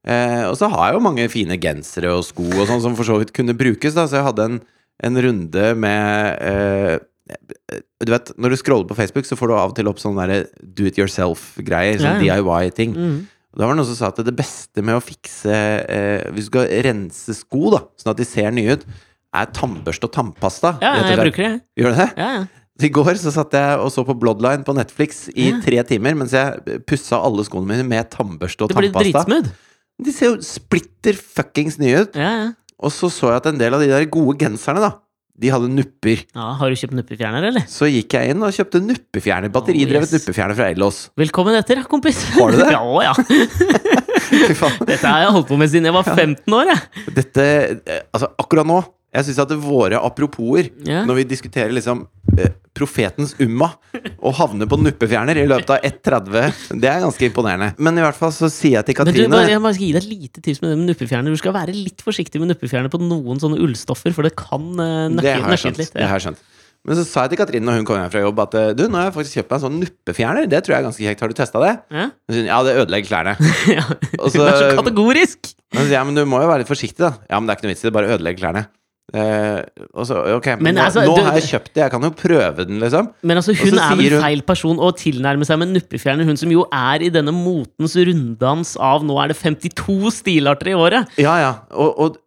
Eh, 0.09 0.45
og 0.49 0.57
så 0.57 0.71
har 0.73 0.88
jeg 0.88 0.99
jo 0.99 1.05
mange 1.05 1.29
fine 1.33 1.59
gensere 1.61 2.12
og 2.17 2.25
sko 2.27 2.47
og 2.47 2.67
sånn 2.69 2.83
som 2.85 2.97
for 2.97 3.09
så 3.09 3.19
vidt 3.21 3.35
kunne 3.37 3.57
brukes, 3.59 3.97
da. 3.97 4.07
Så 4.09 4.21
jeg 4.21 4.29
hadde 4.29 4.51
en, 4.51 4.61
en 5.09 5.23
runde 5.27 5.73
med 5.77 6.45
eh, 6.45 6.95
Du 8.01 8.12
vet, 8.14 8.31
når 8.41 8.55
du 8.55 8.61
scroller 8.61 8.88
på 8.88 8.97
Facebook, 8.97 9.27
så 9.29 9.37
får 9.37 9.51
du 9.51 9.57
av 9.57 9.73
og 9.73 9.77
til 9.77 9.91
opp 9.91 10.01
sånne 10.01 10.29
der 10.31 10.47
do 10.62 10.87
it 10.88 11.01
yourself-greier. 11.01 12.01
Sånn. 12.01 12.23
DIY-ting. 12.23 12.95
Mm. 12.97 13.19
Da 13.59 13.67
var 13.67 13.75
det 13.75 13.81
noen 13.81 13.88
som 13.91 13.99
sa 13.99 14.09
at 14.12 14.21
det 14.23 14.37
beste 14.38 14.85
med 14.85 14.99
å 14.99 15.03
fikse 15.03 15.51
eh, 15.51 16.27
Hvis 16.37 16.47
du 16.47 16.53
skal 16.53 16.69
rense 16.85 17.35
sko, 17.35 17.73
da, 17.75 17.81
sånn 17.99 18.12
at 18.12 18.21
de 18.21 18.27
ser 18.29 18.53
nye 18.55 18.77
ut, 18.77 18.85
er 19.42 19.53
tannbørste 19.57 20.09
og 20.09 20.12
tannpasta. 20.14 20.74
Ja, 20.83 20.94
jeg 21.09 21.18
bruker 21.22 21.44
det. 21.46 21.53
Gjør 21.81 21.94
du 21.94 22.01
det? 22.03 22.09
Ja, 22.18 22.29
ja. 22.38 22.46
I 22.79 22.88
går 22.94 23.16
så 23.18 23.33
satt 23.35 23.57
jeg 23.59 23.79
og 23.83 23.88
så 23.90 24.05
på 24.07 24.14
Bloodline 24.14 24.62
på 24.62 24.74
Netflix 24.77 25.24
i 25.35 25.48
Ja. 25.51 25.57
tre 25.64 25.83
timer 25.83 26.14
mens 26.14 26.31
jeg 26.37 26.79
pussa 26.87 27.18
alle 27.18 27.42
skoene 27.42 27.66
mine 27.66 27.83
med 27.88 28.07
tannbørste 28.12 28.62
og 28.62 28.68
Det 28.70 28.77
blir 28.79 28.92
tannpasta. 28.94 29.24
dritsmooth. 29.27 29.51
De 29.98 30.12
ser 30.14 30.27
jo 30.31 30.37
splitter 30.46 31.18
fuckings 31.18 31.79
nye 31.83 32.05
ut. 32.05 32.14
Ja, 32.14 32.31
ja. 32.44 32.48
Og 32.79 32.92
så 32.94 33.11
så 33.11 33.33
jeg 33.33 33.40
at 33.42 33.46
en 33.51 33.59
del 33.59 33.74
av 33.74 33.81
de 33.83 33.88
der 33.90 34.05
gode 34.07 34.38
genserne, 34.38 34.79
da, 34.79 34.92
de 35.38 35.48
hadde 35.51 35.66
nupper. 35.74 36.22
ja, 36.35 36.53
har 36.55 36.70
du 36.70 36.77
kjøpt 36.79 36.94
nuppefjerner, 36.94 37.48
eller? 37.48 37.64
Så 37.66 37.90
gikk 37.90 38.14
jeg 38.14 38.31
inn 38.31 38.42
og 38.46 38.55
kjøpte 38.55 38.79
nuppefjerner. 38.83 39.51
Batteridrevet 39.51 40.07
Oh, 40.07 40.14
yes. 40.14 40.22
nuppefjerner 40.22 40.55
fra 40.55 40.68
Ellos. 40.70 41.01
Velkommen 41.18 41.59
etter, 41.59 41.83
kompis. 41.90 42.22
Har 42.38 42.51
du 42.55 42.59
det? 42.62 42.70
ja, 42.77 42.79
å, 42.79 43.03
ja. 43.03 43.14
Dette 44.87 45.03
har 45.09 45.24
jeg 45.24 45.33
holdt 45.35 45.48
på 45.51 45.59
med 45.59 45.70
siden 45.72 45.88
jeg 45.90 45.94
var 45.96 46.07
15 46.07 46.55
år, 46.55 46.70
jeg. 46.72 47.12
Dette 47.16 47.44
eh, 47.88 48.01
Altså, 48.14 48.31
akkurat 48.38 48.66
nå 48.70 48.79
jeg 49.09 49.25
syns 49.25 49.38
at 49.40 49.53
våre 49.62 50.01
aproposer, 50.05 50.68
yeah. 50.85 51.07
når 51.09 51.23
vi 51.23 51.25
diskuterer 51.31 51.73
liksom 51.73 52.03
eh, 52.37 52.51
profetens 52.77 53.33
umma, 53.40 53.71
og 54.18 54.37
havner 54.37 54.68
på 54.68 54.79
nuppefjerner 54.81 55.40
i 55.40 55.47
løpet 55.49 55.73
av 55.79 55.87
1,30, 55.88 56.77
det 56.83 56.90
er 56.90 57.01
ganske 57.07 57.31
imponerende. 57.31 57.71
Men 57.81 57.99
i 57.99 58.05
hvert 58.05 58.18
fall 58.18 58.35
så 58.37 58.51
sier 58.53 58.77
jeg 58.79 58.90
til 58.90 59.01
Men 59.01 59.09
du, 59.09 59.23
Katrine 59.23 59.40
jeg 59.49 59.64
bare 59.64 59.81
gi 59.81 59.90
deg 59.97 60.03
et 60.03 60.11
lite 60.12 60.44
tips 60.44 60.61
med 60.62 60.75
det 60.75 60.77
med 60.83 60.92
nuppefjerner. 60.92 61.33
Du 61.33 61.40
skal 61.40 61.57
være 61.57 61.75
litt 61.75 62.05
forsiktig 62.05 62.42
med 62.42 62.53
nuppefjerner 62.53 62.92
på 62.92 63.01
noen 63.01 63.40
sånne 63.40 63.59
ullstoffer, 63.64 64.14
for 64.16 64.29
det 64.29 64.37
kan 64.38 64.71
uh, 64.77 65.09
nøkke 65.16 65.40
litt. 65.73 65.97
Det 65.97 66.05
har 66.05 66.21
jeg 66.21 66.29
skjønt. 66.29 66.47
Men 66.87 66.97
så 66.97 67.05
sa 67.05 67.25
jeg 67.27 67.35
til 67.35 67.40
Katrine 67.40 67.66
når 67.66 67.81
hun 67.81 67.87
kom 67.88 67.99
hjem 67.99 68.12
fra 68.12 68.23
jobb, 68.23 68.38
at 68.44 68.55
eh, 68.57 68.71
du, 68.77 68.85
nå 68.88 69.01
har 69.01 69.09
jeg 69.09 69.16
faktisk 69.16 69.40
kjøpt 69.40 69.51
meg 69.51 69.59
en 69.59 69.64
sånn 69.64 69.79
nuppefjerner. 69.83 70.47
Det 70.49 70.61
tror 70.64 70.75
jeg 70.75 70.81
er 70.81 70.87
ganske 70.87 71.05
kjekt. 71.05 71.25
Har 71.25 71.33
du 71.33 71.37
testa 71.37 71.62
det? 71.64 71.73
Ja. 71.92 72.07
Hun 72.14 72.37
sier 72.37 72.49
ja, 72.49 72.59
det 72.64 72.77
ødelegger 72.85 73.11
klærne. 73.11 73.35
Ja. 73.79 73.85
Også, 74.16 74.38
Hun 74.38 74.47
er 74.47 74.57
så 74.57 74.68
kategorisk! 74.79 75.51
Sier 75.75 75.90
jeg, 75.92 76.07
men 76.09 76.16
du 76.16 76.23
må 76.29 76.40
jo 76.40 76.49
være 76.49 76.62
litt 76.62 76.71
forsiktig, 76.71 77.03
da. 77.03 77.12
Ja, 77.29 77.40
men 77.40 77.49
det 77.49 77.53
er 77.53 77.59
ikke 77.59 77.68
noe 77.68 77.75
vits 77.75 77.83
i 77.85 77.88
det, 77.88 77.94
bare 77.99 78.14
ødelegger 78.14 78.40
klærne. 78.40 78.62
Eh, 79.09 79.62
også, 79.97 80.18
ok, 80.37 80.47
men, 80.59 80.64
Men 80.68 80.75
nå, 80.77 80.83
altså, 80.85 81.01
nå 81.07 81.14
du- 81.16 81.23
har 81.25 81.33
jeg 81.38 81.47
kjøpt 81.49 81.71
det, 81.73 81.81
jeg 81.81 81.90
kan 81.94 82.03
jo 82.05 82.11
prøve 82.12 82.66
den, 82.68 82.79
liksom. 82.83 83.07
Men 83.23 83.38
altså, 83.40 83.55
hun 83.57 83.79
er 83.79 83.94
vel 83.97 84.11
hun- 84.12 84.21
feil 84.21 84.42
person 84.44 84.77
å 84.85 84.90
tilnærme 84.92 85.47
seg 85.49 85.59
med 85.62 85.68
nuppefjerner, 85.73 86.25
hun 86.29 86.37
som 86.37 86.51
jo 86.53 86.66
er 86.71 87.01
i 87.07 87.09
denne 87.09 87.33
motens 87.33 87.97
runddans 87.97 88.77
av 88.77 89.03
nå 89.09 89.16
er 89.25 89.29
det 89.33 89.38
52 89.40 90.11
stilarter 90.12 90.68
i 90.68 90.77
året. 90.77 91.09
Ja, 91.16 91.38
ja. 91.40 91.55
Og, 91.73 91.94
og 91.99 92.18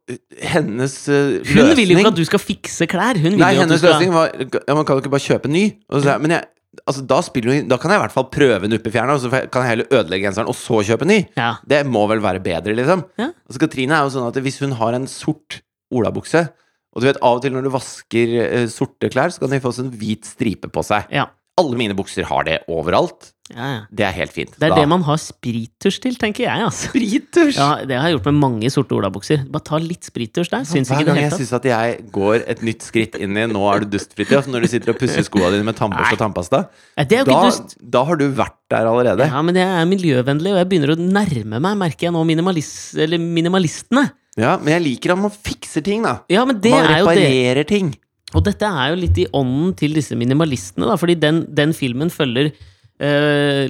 hennes 0.42 0.96
løsning 1.08 1.54
Hun 1.54 1.76
vil 1.78 1.94
jo 1.94 1.98
ikke 2.02 2.08
at 2.16 2.16
du 2.18 2.26
skal 2.26 2.40
fikse 2.42 2.88
klær. 2.90 3.20
Nei, 3.22 3.54
hennes 3.56 3.78
skal 3.80 3.94
løsning 3.94 4.12
var 4.12 4.32
ja, 4.34 4.74
Man 4.74 4.84
kan 4.86 4.98
jo 4.98 5.04
ikke 5.04 5.14
bare 5.14 5.28
kjøpe 5.28 5.52
ny. 5.54 5.64
Så, 5.92 6.16
men 6.20 6.32
jeg, 6.32 6.46
altså, 6.88 7.06
da, 7.06 7.22
hun- 7.22 7.68
da 7.70 7.78
kan 7.78 7.92
jeg 7.94 8.00
i 8.00 8.04
hvert 8.08 8.16
fall 8.16 8.26
prøve 8.34 8.68
nuppefjerner, 8.72 9.14
og 9.14 9.22
så 9.22 9.30
kan 9.52 9.62
jeg 9.68 9.70
heller 9.70 9.88
ødelegge 10.02 10.26
genseren, 10.26 10.48
og 10.50 10.56
så 10.58 10.82
kjøpe 10.82 11.06
ny. 11.06 11.28
ja. 11.38 11.58
Det 11.68 11.86
må 11.86 12.08
vel 12.10 12.20
være 12.26 12.42
bedre, 12.42 12.74
liksom. 12.76 13.06
Ja. 13.20 13.30
Altså, 13.48 13.60
Katrine 13.60 13.92
er 14.00 14.10
jo 14.10 14.16
sånn 14.18 14.28
at 14.34 14.42
hvis 14.42 14.58
hun 14.66 14.72
har 14.82 14.94
en 14.98 15.06
sort 15.06 15.62
olabukse 15.94 16.50
Og 16.96 17.02
du 17.02 17.08
vet, 17.08 17.18
av 17.24 17.38
og 17.38 17.42
til 17.46 17.54
når 17.56 17.64
du 17.64 17.70
vasker 17.72 18.34
eh, 18.42 18.66
sorte 18.68 19.10
klær, 19.14 19.32
så 19.32 19.40
kan 19.40 19.50
de 19.54 19.60
få 19.64 19.72
sånn 19.76 19.92
hvit 19.96 20.26
stripe 20.28 20.68
på 20.72 20.84
seg. 20.84 21.06
Ja. 21.12 21.30
Alle 21.60 21.76
mine 21.78 21.94
bukser 21.94 22.24
har 22.26 22.44
det 22.48 22.62
overalt. 22.72 23.34
Ja, 23.52 23.66
ja. 23.68 23.80
Det 23.92 24.06
er 24.08 24.14
helt 24.16 24.32
fint. 24.32 24.52
Det 24.58 24.64
er 24.64 24.70
Da- 24.72 24.76
det 24.80 24.88
man 24.88 25.02
har 25.04 25.18
sprittusj 25.20 26.00
til, 26.02 26.16
tenker 26.16 26.46
jeg. 26.48 26.62
altså 26.64 26.88
Sprittusj! 26.90 27.58
Ja, 27.60 27.84
Det 27.86 27.98
har 28.00 28.08
jeg 28.08 28.16
gjort 28.18 28.30
med 28.32 28.40
mange 28.40 28.70
sorte 28.72 28.96
olabukser. 28.96 29.44
Bare 29.52 29.62
ta 29.68 29.78
litt 29.78 30.08
sprittusj 30.08 30.50
der. 30.50 30.64
Syns 30.64 30.88
Hver 30.88 30.96
ikke 30.96 30.98
det 31.00 31.06
gang 31.06 31.16
jeg 31.20 31.24
helt 31.28 31.34
tatt. 31.36 31.42
syns 31.42 31.54
at 31.60 31.64
jeg 31.68 32.12
går 32.16 32.44
et 32.48 32.62
nytt 32.64 32.80
skritt 32.82 33.16
inn 33.20 33.36
i 33.36 33.46
'nå 33.46 33.76
er 33.76 33.80
du 33.84 33.98
dust', 33.98 34.16
Fridtjof, 34.16 34.48
når 34.48 34.62
du 34.62 34.68
sitter 34.68 34.90
og 34.94 35.00
pusser 35.00 35.24
skoa 35.28 35.52
dine 35.52 35.64
med 35.68 35.76
tannbørste 35.76 36.14
og 36.14 36.20
tannpasta, 36.20 36.70
Ja, 36.98 37.04
Det 37.04 37.12
er 37.20 37.20
jo 37.20 37.26
da, 37.26 37.32
ikke 37.32 37.52
dust. 37.52 37.76
da 37.92 38.04
har 38.06 38.16
du 38.16 38.32
vært 38.32 38.58
der 38.70 38.86
allerede. 38.88 39.28
Ja, 39.28 39.42
men 39.42 39.54
det 39.54 39.64
er 39.68 39.86
miljøvennlig, 39.86 40.52
og 40.56 40.60
jeg 40.64 40.70
begynner 40.70 40.96
å 40.96 41.00
nærme 41.12 41.60
meg, 41.62 41.78
merker 41.78 42.08
jeg 42.08 42.12
nå, 42.14 42.24
minimalis 42.26 42.96
eller 42.98 43.18
minimalistene. 43.20 44.12
Ja, 44.40 44.56
men 44.62 44.76
jeg 44.78 44.86
liker 44.86 45.16
at 45.16 45.20
man 45.20 45.34
fikser 45.34 45.84
ting, 45.84 46.06
da. 46.08 46.22
Ja, 46.32 46.46
men 46.48 46.62
det 46.64 46.72
man 46.72 46.88
er 46.88 47.02
jo 47.02 47.10
det. 47.12 47.18
reparerer 47.20 47.68
ting. 47.68 47.94
Og 48.32 48.46
dette 48.46 48.68
er 48.68 48.94
jo 48.94 49.00
litt 49.02 49.18
i 49.20 49.28
ånden 49.36 49.74
til 49.80 49.98
disse 49.98 50.16
minimalistene, 50.16 50.88
da, 50.88 50.96
fordi 51.00 51.18
den, 51.20 51.44
den 51.52 51.76
filmen 51.76 52.14
følger 52.14 52.54
Uh, 53.02 53.66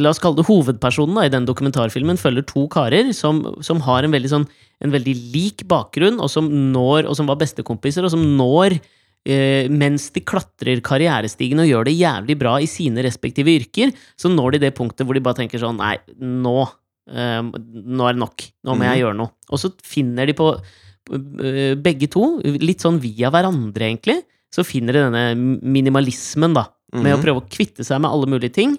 La 0.00 0.08
oss 0.08 0.20
kalle 0.22 0.38
det 0.38 0.46
hovedpersonen 0.48 1.18
da, 1.18 1.26
i 1.26 1.32
den 1.32 1.44
dokumentarfilmen, 1.44 2.16
følger 2.16 2.46
to 2.48 2.62
karer 2.72 3.10
som, 3.12 3.42
som 3.60 3.82
har 3.84 4.06
en 4.06 4.14
veldig, 4.14 4.30
sånn, 4.30 4.46
en 4.80 4.94
veldig 4.94 5.14
lik 5.34 5.66
bakgrunn, 5.68 6.16
og 6.16 6.30
som 6.32 6.48
når, 6.72 7.04
og 7.10 7.18
som 7.18 7.28
var 7.28 7.36
bestekompiser, 7.42 8.06
og 8.06 8.14
som 8.14 8.22
når 8.38 8.78
uh, 8.78 9.66
mens 9.68 10.08
de 10.14 10.22
klatrer 10.24 10.80
karrierestigen 10.86 11.60
og 11.60 11.68
gjør 11.68 11.90
det 11.90 11.98
jævlig 11.98 12.38
bra 12.40 12.54
i 12.56 12.70
sine 12.70 13.04
respektive 13.04 13.52
yrker, 13.52 13.92
så 14.16 14.32
når 14.32 14.56
de 14.56 14.64
det 14.64 14.72
punktet 14.78 15.04
hvor 15.04 15.18
de 15.18 15.24
bare 15.26 15.42
tenker 15.42 15.60
sånn 15.60 15.82
Nei, 15.82 15.98
nå, 16.16 16.64
eh, 17.10 17.42
nå 17.42 18.08
er 18.08 18.14
det 18.16 18.22
nok. 18.22 18.46
Nå 18.64 18.76
må 18.78 18.84
jeg 18.88 19.02
gjøre 19.04 19.16
noe. 19.18 19.30
Og 19.50 19.58
så 19.60 19.72
finner 19.84 20.26
de 20.26 20.34
på 20.38 20.48
eh, 20.54 21.74
begge 21.76 22.08
to, 22.08 22.38
litt 22.42 22.80
sånn 22.84 23.00
via 23.02 23.30
hverandre, 23.34 23.90
egentlig, 23.90 24.22
så 24.54 24.64
finner 24.64 24.94
de 24.96 25.02
denne 25.10 25.24
minimalismen, 25.60 26.54
da. 26.56 26.68
Med 26.94 27.12
å 27.12 27.18
Mhm. 27.18 27.24
prøve 27.24 27.40
å 27.42 27.48
kvitte 27.50 27.84
seg 27.84 28.00
med 28.00 28.10
alle 28.10 28.26
mulige 28.30 28.52
ting. 28.54 28.76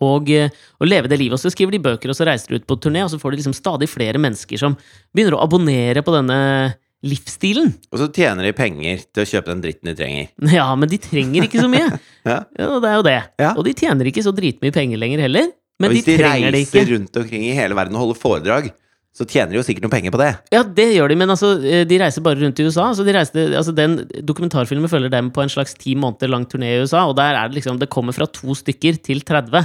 Og, 0.00 0.28
eh, 0.30 0.50
og 0.80 0.86
leve 0.86 1.08
det 1.08 1.18
livet. 1.18 1.32
Og 1.32 1.40
så 1.40 1.50
skriver 1.50 1.72
de 1.72 1.78
bøker, 1.80 2.08
og 2.10 2.14
så 2.16 2.24
reiser 2.26 2.48
de 2.48 2.54
ut 2.60 2.66
på 2.66 2.76
turné, 2.78 3.02
og 3.04 3.10
så 3.10 3.18
får 3.18 3.32
de 3.32 3.36
liksom 3.42 3.54
stadig 3.56 3.88
flere 3.88 4.20
mennesker 4.20 4.56
som 4.58 4.76
begynner 5.16 5.34
å 5.34 5.42
abonnere 5.42 6.02
på 6.04 6.12
denne 6.14 6.74
livsstilen. 7.02 7.72
Og 7.92 7.98
så 7.98 8.08
tjener 8.12 8.42
de 8.44 8.52
penger 8.52 9.04
til 9.12 9.24
å 9.24 9.28
kjøpe 9.30 9.46
den 9.52 9.62
dritten 9.62 9.84
de 9.90 9.94
trenger. 9.94 10.28
Ja, 10.54 10.74
men 10.76 10.88
de 10.88 10.98
trenger 10.98 11.42
ikke 11.48 11.60
så 11.62 11.68
mye. 11.70 11.98
Ja. 12.28 12.44
Ja, 12.58 12.78
det 12.80 12.88
er 12.90 12.96
jo 12.98 13.02
det. 13.06 13.18
Ja. 13.40 13.52
Og 13.56 13.64
de 13.64 13.72
tjener 13.74 14.04
ikke 14.10 14.22
så 14.26 14.32
dritmye 14.36 14.72
penger 14.74 14.98
lenger 14.98 15.20
heller. 15.26 15.50
Men 15.78 15.90
og 15.90 15.94
de 15.94 16.02
hvis 16.02 16.08
de, 16.10 16.18
reiser 16.22 16.92
rundt 16.92 17.18
omkring 17.20 17.46
i 17.46 17.54
hele 17.54 17.76
verden 17.78 17.96
og 17.96 18.06
holder 18.06 18.18
foredrag, 18.18 18.70
så 19.18 19.26
tjener 19.26 19.50
de 19.50 19.58
jo 19.58 19.64
sikkert 19.66 19.86
noen 19.86 19.94
penger 19.94 20.12
på 20.14 20.20
det. 20.20 20.30
Ja, 20.54 20.60
det 20.62 20.86
gjør 20.94 21.10
de, 21.10 21.16
men 21.18 21.32
altså, 21.32 21.52
eh, 21.66 21.84
de 21.88 21.98
reiser 21.98 22.22
bare 22.22 22.38
rundt 22.38 22.60
i 22.60 22.66
USA. 22.68 22.90
Så 22.94 23.06
de 23.06 23.14
reiste, 23.16 23.46
altså 23.58 23.74
Den 23.74 24.02
dokumentarfilmen 24.26 24.90
følger 24.90 25.10
dem 25.10 25.32
på 25.34 25.42
en 25.42 25.50
slags 25.50 25.74
ti 25.78 25.96
måneder 25.98 26.30
lang 26.30 26.46
turné 26.50 26.70
i 26.74 26.82
USA, 26.84 27.06
og 27.08 27.16
der 27.18 27.34
er 27.34 27.48
det 27.48 27.58
liksom 27.58 27.80
Det 27.80 27.90
kommer 27.90 28.14
fra 28.14 28.26
to 28.26 28.54
stykker 28.54 29.00
til 29.02 29.22
30. 29.26 29.64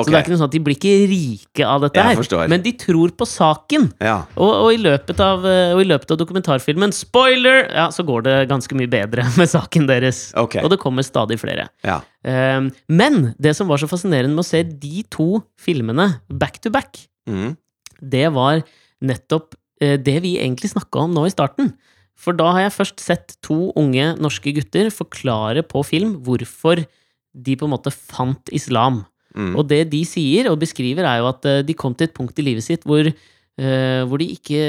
Ok. 0.00 0.08
Så 0.08 0.12
det 0.12 0.18
er 0.18 0.24
ikke 0.24 0.32
noe 0.34 0.40
sånn 0.40 0.50
at 0.50 0.56
de 0.56 0.62
blir 0.66 0.76
ikke 0.78 0.94
rike 1.10 1.66
av 1.66 1.84
dette 1.84 2.04
her. 2.06 2.48
Men 2.52 2.64
de 2.64 2.72
tror 2.80 3.14
på 3.16 3.28
saken. 3.28 3.88
Ja. 4.02 4.16
Og, 4.36 4.50
og, 4.50 4.70
i 4.74 4.80
av, 5.20 5.46
eh, 5.48 5.74
og 5.76 5.82
i 5.84 5.88
løpet 5.88 6.14
av 6.14 6.20
dokumentarfilmen, 6.20 6.94
spoiler, 6.96 7.66
ja, 7.68 7.88
så 7.94 8.04
går 8.08 8.26
det 8.26 8.36
ganske 8.50 8.78
mye 8.78 8.90
bedre 8.90 9.26
med 9.40 9.52
saken 9.52 9.88
deres. 9.90 10.30
Okay. 10.38 10.64
Og 10.64 10.72
det 10.72 10.80
kommer 10.82 11.06
stadig 11.06 11.40
flere. 11.42 11.70
ja. 11.86 12.00
Um, 12.20 12.66
men 12.92 13.30
det 13.40 13.54
som 13.56 13.64
var 13.70 13.80
så 13.80 13.86
fascinerende 13.88 14.34
med 14.34 14.42
å 14.42 14.44
se 14.44 14.58
de 14.60 15.00
to 15.08 15.38
filmene 15.56 16.04
back 16.28 16.58
to 16.60 16.68
back, 16.68 16.98
mm. 17.24 17.54
det 18.12 18.26
var 18.34 18.60
nettopp 19.00 19.56
eh, 19.80 19.96
det 19.96 20.18
vi 20.26 20.34
egentlig 20.36 20.68
snakka 20.74 21.06
om 21.06 21.14
nå 21.16 21.24
i 21.24 21.32
starten. 21.32 21.72
For 22.20 22.36
da 22.36 22.50
har 22.52 22.66
jeg 22.66 22.76
først 22.76 23.00
sett 23.00 23.36
to 23.44 23.70
unge 23.80 24.12
norske 24.20 24.52
gutter 24.56 24.90
forklare 24.92 25.64
på 25.64 25.80
film 25.86 26.18
hvorfor 26.26 26.84
de 27.30 27.56
på 27.56 27.66
en 27.66 27.72
måte 27.72 27.92
fant 27.94 28.52
islam. 28.52 29.04
Mm. 29.36 29.52
Og 29.58 29.66
det 29.70 29.84
de 29.92 30.00
sier 30.08 30.50
og 30.50 30.60
beskriver, 30.62 31.06
er 31.06 31.20
jo 31.20 31.28
at 31.30 31.46
eh, 31.48 31.60
de 31.66 31.76
kom 31.78 31.94
til 31.94 32.08
et 32.08 32.16
punkt 32.16 32.38
i 32.40 32.44
livet 32.46 32.66
sitt 32.66 32.86
hvor, 32.88 33.06
uh, 33.06 34.02
hvor 34.10 34.22
de 34.22 34.26
ikke 34.34 34.60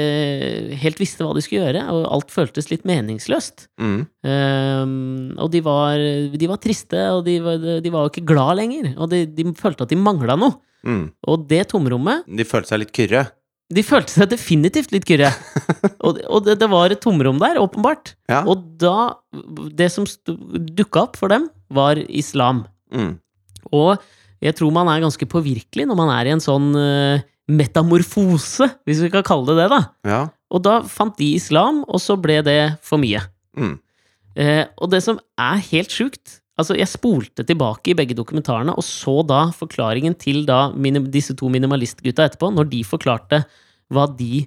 helt 0.82 1.00
visste 1.02 1.24
hva 1.24 1.34
de 1.36 1.42
skulle 1.44 1.64
gjøre, 1.64 1.84
og 1.90 2.06
alt 2.18 2.34
føltes 2.34 2.70
litt 2.70 2.86
meningsløst. 2.88 3.66
Mm. 3.82 4.00
Ehm, 4.28 5.32
og 5.40 5.52
de 5.54 5.62
var, 5.64 6.02
de 6.32 6.50
var 6.50 6.60
triste, 6.62 7.00
og 7.16 7.24
de 7.26 7.38
var, 7.44 7.70
de 7.82 7.94
var 7.94 8.10
ikke 8.10 8.26
glad 8.28 8.60
lenger. 8.60 8.92
Og 8.98 9.10
de, 9.12 9.24
de 9.26 9.46
følte 9.58 9.86
at 9.86 9.94
de 9.94 9.98
mangla 9.98 10.38
noe. 10.38 10.58
Mm. 10.82 11.06
Og 11.30 11.44
det 11.46 11.60
tomrommet 11.70 12.24
De 12.26 12.42
følte 12.42 12.72
seg 12.72 12.82
litt 12.82 12.94
kyrre. 12.96 13.26
De 13.72 13.84
følte 13.86 14.12
seg 14.12 14.30
definitivt 14.32 14.92
litt 14.92 15.06
kyrre. 15.08 15.30
og 16.04 16.18
og 16.26 16.46
det, 16.46 16.58
det 16.60 16.68
var 16.70 16.92
et 16.92 17.00
tomrom 17.02 17.38
der, 17.40 17.60
åpenbart. 17.62 18.14
Ja. 18.30 18.42
Og 18.44 18.64
da 18.80 19.14
Det 19.72 19.88
som 19.94 20.08
dukka 20.76 21.06
opp 21.06 21.20
for 21.20 21.32
dem, 21.32 21.48
var 21.72 22.00
islam. 22.08 22.66
Mm. 22.92 23.16
Og 23.72 24.02
jeg 24.42 24.56
tror 24.58 24.72
man 24.74 24.90
er 24.90 25.04
ganske 25.04 25.28
påvirkelig 25.30 25.86
når 25.88 25.98
man 25.98 26.10
er 26.14 26.28
i 26.28 26.34
en 26.34 26.42
sånn 26.42 26.72
uh, 26.74 27.22
metamorfose, 27.52 28.68
hvis 28.86 29.02
vi 29.04 29.10
kan 29.12 29.24
kalle 29.26 29.52
det 29.52 29.58
det, 29.62 29.68
da. 29.72 29.80
Ja. 30.08 30.20
Og 30.52 30.62
da 30.66 30.80
fant 30.88 31.16
de 31.18 31.32
islam, 31.36 31.82
og 31.88 32.02
så 32.02 32.16
ble 32.20 32.40
det 32.46 32.60
for 32.84 33.00
mye. 33.02 33.22
Mm. 33.58 33.76
Uh, 34.38 34.64
og 34.80 34.92
det 34.94 35.02
som 35.04 35.20
er 35.40 35.66
helt 35.72 35.92
sjukt 35.92 36.38
Altså, 36.60 36.74
jeg 36.76 36.84
spolte 36.90 37.46
tilbake 37.48 37.90
i 37.90 37.94
begge 37.96 38.12
dokumentarene 38.12 38.74
og 38.76 38.84
så 38.84 39.22
da 39.24 39.46
forklaringen 39.56 40.12
til 40.20 40.42
da 40.46 40.66
minim, 40.76 41.06
disse 41.10 41.32
to 41.32 41.48
minimalistgutta 41.48 42.26
etterpå, 42.28 42.50
når 42.52 42.68
de 42.68 42.82
forklarte 42.84 43.38
hva 43.88 44.04
de 44.18 44.42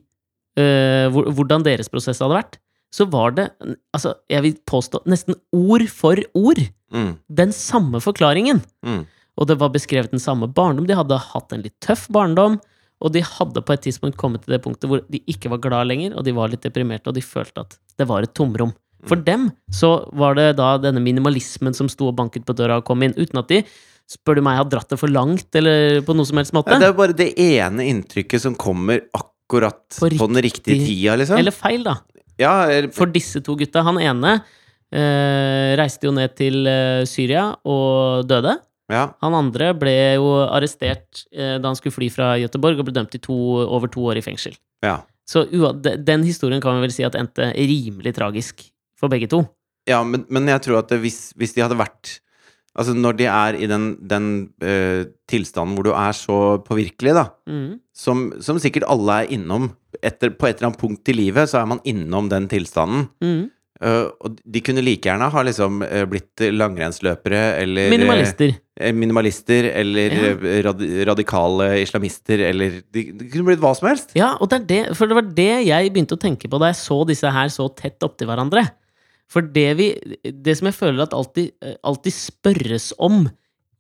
uh, 0.62 1.10
Hvordan 1.10 1.66
deres 1.66 1.90
prosess 1.90 2.22
hadde 2.22 2.38
vært. 2.38 2.60
Så 2.94 3.10
var 3.10 3.34
det, 3.36 3.48
altså, 3.92 4.14
jeg 4.32 4.46
vil 4.46 4.54
påstå, 4.70 5.02
nesten 5.10 5.36
ord 5.52 5.90
for 5.92 6.22
ord 6.38 6.62
Mm. 6.94 7.16
den 7.34 7.52
samme 7.52 8.00
forklaringen. 8.00 8.62
Mm. 8.86 9.06
Og 9.36 9.50
det 9.50 9.58
var 9.60 9.74
beskrevet 9.74 10.14
den 10.14 10.24
samme 10.24 10.48
barndom. 10.48 10.88
De 10.88 10.96
hadde 10.96 11.20
hatt 11.32 11.54
en 11.56 11.66
litt 11.66 11.76
tøff 11.84 12.08
barndom. 12.14 12.60
Og 13.04 13.12
de 13.12 13.22
hadde 13.26 13.64
på 13.66 13.76
et 13.76 13.84
tidspunkt 13.84 14.18
kommet 14.20 14.46
til 14.46 14.56
det 14.56 14.62
punktet 14.64 14.88
hvor 14.90 15.02
de 15.12 15.20
ikke 15.30 15.52
var 15.52 15.60
glad 15.64 15.90
lenger, 15.92 16.16
og 16.16 16.24
de 16.26 16.34
var 16.36 16.52
litt 16.52 16.64
deprimerte, 16.64 17.12
og 17.12 17.18
de 17.18 17.24
følte 17.26 17.66
at 17.66 17.76
det 18.00 18.08
var 18.08 18.24
et 18.24 18.34
tomrom. 18.38 18.72
For 19.06 19.20
dem 19.22 19.50
så 19.74 19.92
var 20.18 20.38
det 20.38 20.56
da 20.58 20.76
denne 20.82 21.04
minimalismen 21.04 21.76
som 21.78 21.90
sto 21.92 22.10
og 22.10 22.16
banket 22.18 22.46
på 22.48 22.56
døra 22.58 22.80
og 22.80 22.88
kom 22.88 23.04
inn, 23.06 23.14
uten 23.18 23.42
at 23.42 23.52
de, 23.52 23.62
spør 24.10 24.40
du 24.40 24.46
meg, 24.46 24.58
har 24.62 24.70
dratt 24.72 24.90
det 24.94 25.00
for 25.02 25.12
langt, 25.12 25.50
eller 25.60 26.00
på 26.08 26.16
noe 26.18 26.26
som 26.26 26.40
helst 26.42 26.56
måte. 26.56 26.78
Det 26.82 26.90
er 26.90 26.98
bare 26.98 27.18
det 27.18 27.32
ene 27.42 27.86
inntrykket 27.92 28.46
som 28.48 28.58
kommer 28.58 29.04
akkurat 29.14 29.84
På 30.00 30.10
på, 30.10 30.30
den 30.32 30.42
riktige 30.46 30.80
tida, 30.88 31.18
liksom. 31.20 31.38
Eller 31.42 31.54
feil, 31.54 31.84
da. 31.86 32.00
ja, 32.42 32.56
eller, 32.72 32.90
For 32.96 33.12
disse 33.12 33.44
to 33.46 33.58
gutta. 33.60 33.84
Han 33.86 34.00
ene 34.02 34.40
eh, 34.40 35.76
reiste 35.78 36.08
jo 36.10 36.16
ned 36.16 36.34
til 36.40 36.64
eh, 36.70 37.04
Syria 37.10 37.52
og 37.62 38.26
døde. 38.30 38.56
Ja. 38.92 39.08
Han 39.22 39.34
andre 39.34 39.74
ble 39.78 39.96
jo 40.16 40.28
arrestert 40.46 41.26
eh, 41.34 41.58
da 41.58 41.72
han 41.72 41.76
skulle 41.80 41.96
fly 41.96 42.10
fra 42.14 42.34
Gøteborg, 42.42 42.80
og 42.80 42.86
ble 42.90 42.94
dømt 42.94 43.14
til 43.16 43.22
over 43.66 43.88
to 43.92 44.06
år 44.12 44.22
i 44.22 44.26
fengsel. 44.26 44.58
ja. 44.86 45.02
Så 45.26 45.42
den 46.06 46.22
historien 46.22 46.62
kan 46.62 46.76
vi 46.78 46.84
vel 46.84 46.92
si 46.94 47.02
at 47.02 47.16
endte 47.18 47.48
rimelig 47.58 48.12
tragisk 48.14 48.60
for 48.94 49.10
begge 49.10 49.26
to. 49.32 49.40
Ja, 49.90 50.04
men, 50.06 50.28
men 50.30 50.46
jeg 50.46 50.62
tror 50.62 50.84
at 50.84 50.92
hvis, 51.02 51.32
hvis 51.34 51.56
de 51.58 51.64
hadde 51.66 51.80
vært 51.80 52.20
Altså, 52.76 52.92
når 52.92 53.16
de 53.16 53.24
er 53.32 53.56
i 53.56 53.68
den, 53.72 53.84
den 54.04 54.26
uh, 54.60 55.06
tilstanden 55.32 55.78
hvor 55.78 55.86
du 55.88 55.94
er 55.96 56.12
så 56.12 56.38
påvirkelig, 56.60 57.14
da, 57.16 57.30
Mm. 57.48 57.80
som, 57.96 58.34
som 58.44 58.60
sikkert 58.60 58.84
alle 58.92 59.22
er 59.24 59.32
innom 59.32 59.70
etter, 60.04 60.30
På 60.36 60.50
et 60.50 60.58
eller 60.60 60.74
annet 60.74 60.82
punkt 60.82 61.08
i 61.08 61.16
livet 61.16 61.48
så 61.48 61.62
er 61.62 61.70
man 61.72 61.80
innom 61.88 62.28
den 62.30 62.50
tilstanden. 62.52 63.08
Mm. 63.24 63.46
Eh, 63.84 64.06
og 64.24 64.38
de 64.40 64.62
kunne 64.64 64.80
like 64.86 65.04
gjerne 65.04 65.28
ha 65.34 65.42
liksom 65.44 65.82
eh, 65.84 66.06
blitt 66.08 66.40
langrennsløpere 66.56 67.42
eller 67.60 67.90
Minimalister. 67.92 68.54
eh, 68.80 68.94
minimalister 68.96 69.68
eller 69.74 70.16
Ja. 70.16 70.62
rad, 70.70 70.80
radikale 71.10 71.82
islamister 71.82 72.40
eller 72.40 72.78
de, 72.94 73.04
de 73.12 73.28
kunne 73.34 73.50
blitt 73.50 73.60
hva 73.60 73.74
som 73.76 73.90
helst. 73.90 74.16
Ja, 74.16 74.38
og 74.40 74.48
det 74.50 74.62
er 74.62 74.66
det, 74.70 74.96
for 74.96 75.08
det 75.12 75.18
var 75.20 75.28
det 75.36 75.50
jeg 75.68 75.92
begynte 75.92 76.16
å 76.16 76.22
tenke 76.24 76.48
på 76.48 76.60
da 76.64 76.72
jeg 76.72 76.80
så 76.80 77.02
disse 77.08 77.28
her 77.36 77.52
så 77.52 77.68
tett 77.76 78.00
opptil 78.08 78.28
hverandre. 78.32 78.64
For 79.28 79.42
det 79.42 79.70
vi 79.80 79.88
Det 80.24 80.54
som 80.56 80.68
jeg 80.70 80.76
føler 80.78 81.04
at 81.04 81.14
alltid, 81.18 81.52
alltid 81.84 82.14
spørres 82.14 82.94
om 83.02 83.26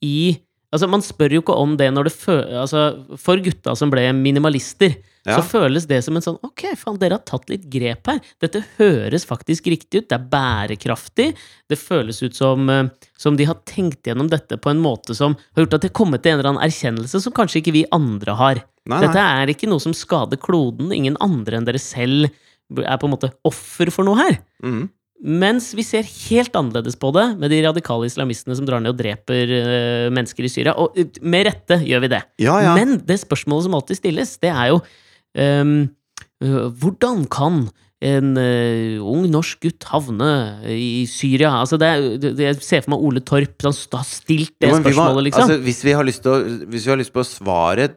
i 0.04 0.40
Altså, 0.76 0.90
man 0.92 1.04
spør 1.06 1.38
jo 1.38 1.42
ikke 1.44 1.56
om 1.58 1.76
det 1.80 1.88
når 1.96 2.10
det 2.10 2.16
føles 2.20 2.56
Altså, 2.66 2.82
for 3.22 3.40
gutta 3.44 3.76
som 3.80 3.92
ble 3.94 4.04
minimalister, 4.18 4.98
Ja. 5.26 5.40
så 5.40 5.42
føles 5.48 5.88
det 5.90 6.04
som 6.06 6.14
en 6.20 6.22
sånn 6.22 6.36
Ok, 6.46 6.68
faen, 6.78 7.00
dere 7.02 7.16
har 7.18 7.24
tatt 7.26 7.48
litt 7.50 7.64
grep 7.74 8.06
her. 8.12 8.20
Dette 8.44 8.60
høres 8.78 9.24
faktisk 9.26 9.66
riktig 9.72 10.04
ut. 10.04 10.10
Det 10.12 10.20
er 10.20 10.28
bærekraftig. 10.30 11.32
Det 11.68 11.78
føles 11.82 12.20
ut 12.22 12.36
som, 12.38 12.70
eh, 12.70 12.90
som 13.18 13.36
de 13.40 13.48
har 13.50 13.58
tenkt 13.66 14.04
gjennom 14.06 14.30
dette 14.30 14.60
på 14.62 14.70
en 14.70 14.84
måte 14.84 15.16
som 15.18 15.34
har 15.56 15.64
gjort 15.66 15.74
at 15.80 15.82
de 15.82 15.90
har 15.90 15.98
kommet 15.98 16.22
til 16.22 16.34
en 16.34 16.40
eller 16.40 16.52
annen 16.54 16.68
erkjennelse 16.70 17.22
som 17.24 17.34
kanskje 17.34 17.64
ikke 17.64 17.74
vi 17.74 17.86
andre 17.92 18.36
har. 18.38 18.62
Nei, 18.86 19.02
Dette 19.02 19.18
er 19.18 19.48
ikke 19.50 19.68
noe 19.68 19.82
som 19.82 19.94
skader 19.98 20.38
kloden. 20.38 20.94
Ingen 20.94 21.18
andre 21.20 21.58
enn 21.58 21.66
dere 21.66 21.82
selv 21.82 22.30
er 22.78 22.98
på 23.02 23.08
en 23.10 23.16
måte 23.18 23.32
offer 23.44 23.90
for 23.92 24.06
noe 24.06 24.16
her. 24.22 24.38
Mm. 24.62 24.90
Mens 25.26 25.72
vi 25.74 25.82
ser 25.82 26.06
helt 26.06 26.54
annerledes 26.54 26.98
på 27.02 27.10
det 27.16 27.26
med 27.42 27.50
de 27.50 27.64
radikale 27.66 28.06
islamistene 28.06 28.58
som 28.58 28.68
drar 28.68 28.84
ned 28.84 28.94
og 28.94 29.00
dreper 29.00 29.54
uh, 29.58 30.10
mennesker 30.14 30.46
i 30.46 30.52
Syria. 30.52 30.76
Og 30.78 30.94
uh, 31.00 31.08
med 31.26 31.48
rette 31.50 31.80
gjør 31.82 32.04
vi 32.04 32.12
det. 32.14 32.22
Ja, 32.44 32.60
ja. 32.62 32.76
Men 32.78 33.00
det 33.08 33.18
spørsmålet 33.24 33.66
som 33.66 33.78
alltid 33.80 34.02
stilles, 34.02 34.36
det 34.44 34.52
er 34.54 34.70
jo 34.76 34.84
um, 34.84 35.74
uh, 36.46 36.68
Hvordan 36.78 37.26
kan 37.34 37.66
en 38.06 38.36
øh, 38.38 39.00
ung 39.08 39.24
norsk 39.32 39.64
gutt 39.64 39.86
havne 39.90 40.28
i 40.70 41.06
Syria? 41.10 41.54
Altså 41.62 41.80
det 41.80 41.88
det, 42.22 42.34
jeg 42.44 42.58
ser 42.62 42.84
for 42.84 42.94
meg 42.94 43.06
Ole 43.08 43.24
Torp 43.26 43.64
som 43.64 43.98
har 43.98 44.06
stilt 44.06 44.52
det 44.62 44.70
men 44.70 44.84
vi 44.84 44.92
må- 44.92 44.98
spørsmålet, 45.00 45.24
liksom. 45.30 45.46
Altså, 45.48 45.64
hvis, 45.64 45.80
vi 45.88 45.96
har 45.96 46.06
lyst 46.06 46.22
til 46.22 46.34
å, 46.34 46.42
hvis 46.70 46.86
vi 46.86 46.92
har 46.92 47.00
lyst 47.00 47.16
på 47.16 47.24
svaret 47.26 47.96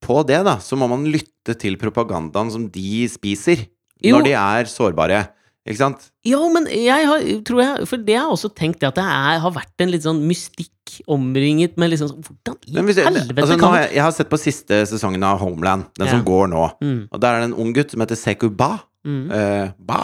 på 0.00 0.22
det, 0.24 0.38
da, 0.46 0.56
så 0.64 0.78
må 0.80 0.88
man 0.88 1.04
lytte 1.04 1.58
til 1.60 1.76
propagandaen 1.76 2.54
som 2.54 2.70
de 2.72 3.04
spiser 3.10 3.66
Jo. 4.00 4.16
når 4.16 4.30
de 4.30 4.32
er 4.38 4.70
sårbare. 4.70 5.26
Ikke 5.68 5.76
sant? 5.76 6.06
Jo, 6.24 6.38
men 6.54 6.64
jeg 6.72 7.04
har, 7.06 7.20
tror 7.44 7.60
jeg 7.60 7.88
For 7.90 8.00
det 8.00 8.14
har 8.16 8.24
jeg 8.30 8.32
også 8.38 8.48
tenkt 8.56 8.80
det 8.80 8.88
at 8.88 8.96
det 8.96 9.04
er, 9.04 9.40
har 9.44 9.52
vært 9.52 9.84
en 9.84 9.90
litt 9.92 10.06
sånn 10.06 10.22
mystikk 10.24 10.94
omringet 11.12 11.76
med 11.78 11.92
liksom 11.92 12.14
sånn 12.14 12.24
Hvordan 12.24 12.56
i 12.64 12.86
hvis 12.88 13.00
helvete 13.04 13.44
altså, 13.44 13.58
kan 13.60 13.74
har 13.74 13.82
jeg, 13.84 13.92
jeg 13.98 14.04
har 14.06 14.14
sett 14.16 14.30
på 14.32 14.40
siste 14.40 14.78
sesongen 14.88 15.22
av 15.28 15.38
Homeland, 15.44 15.84
den 16.00 16.08
Ja. 16.08 16.14
som 16.16 16.24
går 16.24 16.48
nå. 16.54 16.64
mm, 16.80 17.02
Og 17.12 17.20
der 17.20 17.34
er 17.36 17.40
det 17.44 17.50
en 17.52 17.58
ung 17.60 17.72
gutt 17.76 17.92
som 17.92 18.00
heter 18.00 18.16
Seku 18.16 18.48
Ba. 18.50 18.78
mm, 19.04 19.30
Eh, 19.36 19.70
ba. 19.78 20.00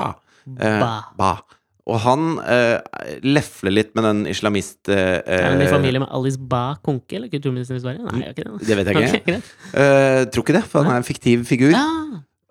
Eh, 0.61 0.80
Ba. 0.80 0.92
ba. 1.16 1.32
Og 1.86 2.00
han 2.02 2.38
eh, 2.42 2.80
lefler 3.22 3.70
litt 3.72 3.94
med 3.94 4.04
den 4.04 4.22
islamist... 4.26 4.88
Eh, 4.90 5.22
Er 5.24 5.50
han 5.52 5.61
i 5.62 5.64
eh, 5.64 5.70
familie 5.72 6.00
med 6.02 6.09
Alice 6.11 6.38
Ba 6.38 6.76
Konke, 6.82 7.14
eller 7.16 7.28
kulturministeren 7.30 7.78
i 7.78 7.82
Sverige? 7.84 8.02
Nei, 8.04 8.20
jeg 8.20 8.26
har 8.26 8.34
ikke 8.34 8.46
det. 8.59 8.66
Det 8.66 8.76
vet 8.76 8.86
jeg 8.90 8.96
ikke. 8.96 9.09
Okay, 9.09 9.22
greit. 9.32 9.52
Eh, 9.72 10.24
tror 10.34 10.42
ikke 10.44 10.57
det, 10.59 10.64
for 10.66 10.82
han 10.82 10.92
er 10.96 11.02
en 11.02 11.07
fiktiv 11.07 11.44
figur. 11.46 11.70
Ja. 11.70 11.86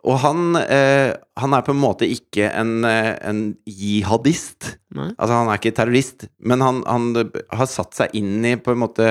Og 0.06 0.20
han, 0.22 0.56
eh, 0.62 1.14
han 1.42 1.54
er 1.58 1.64
på 1.66 1.74
en 1.74 1.82
måte 1.82 2.06
ikke 2.06 2.52
en, 2.54 2.84
eh, 2.86 3.16
en 3.26 3.40
jihadist. 3.66 4.76
Nei. 4.96 5.10
Altså, 5.18 5.34
han 5.40 5.50
er 5.50 5.58
ikke 5.60 5.76
terrorist, 5.80 6.28
men 6.46 6.62
han, 6.62 6.84
han 6.86 7.08
har 7.50 7.70
satt 7.72 7.98
seg 7.98 8.14
inn 8.18 8.46
i 8.46 8.56
på 8.62 8.76
en 8.76 8.84
måte 8.84 9.08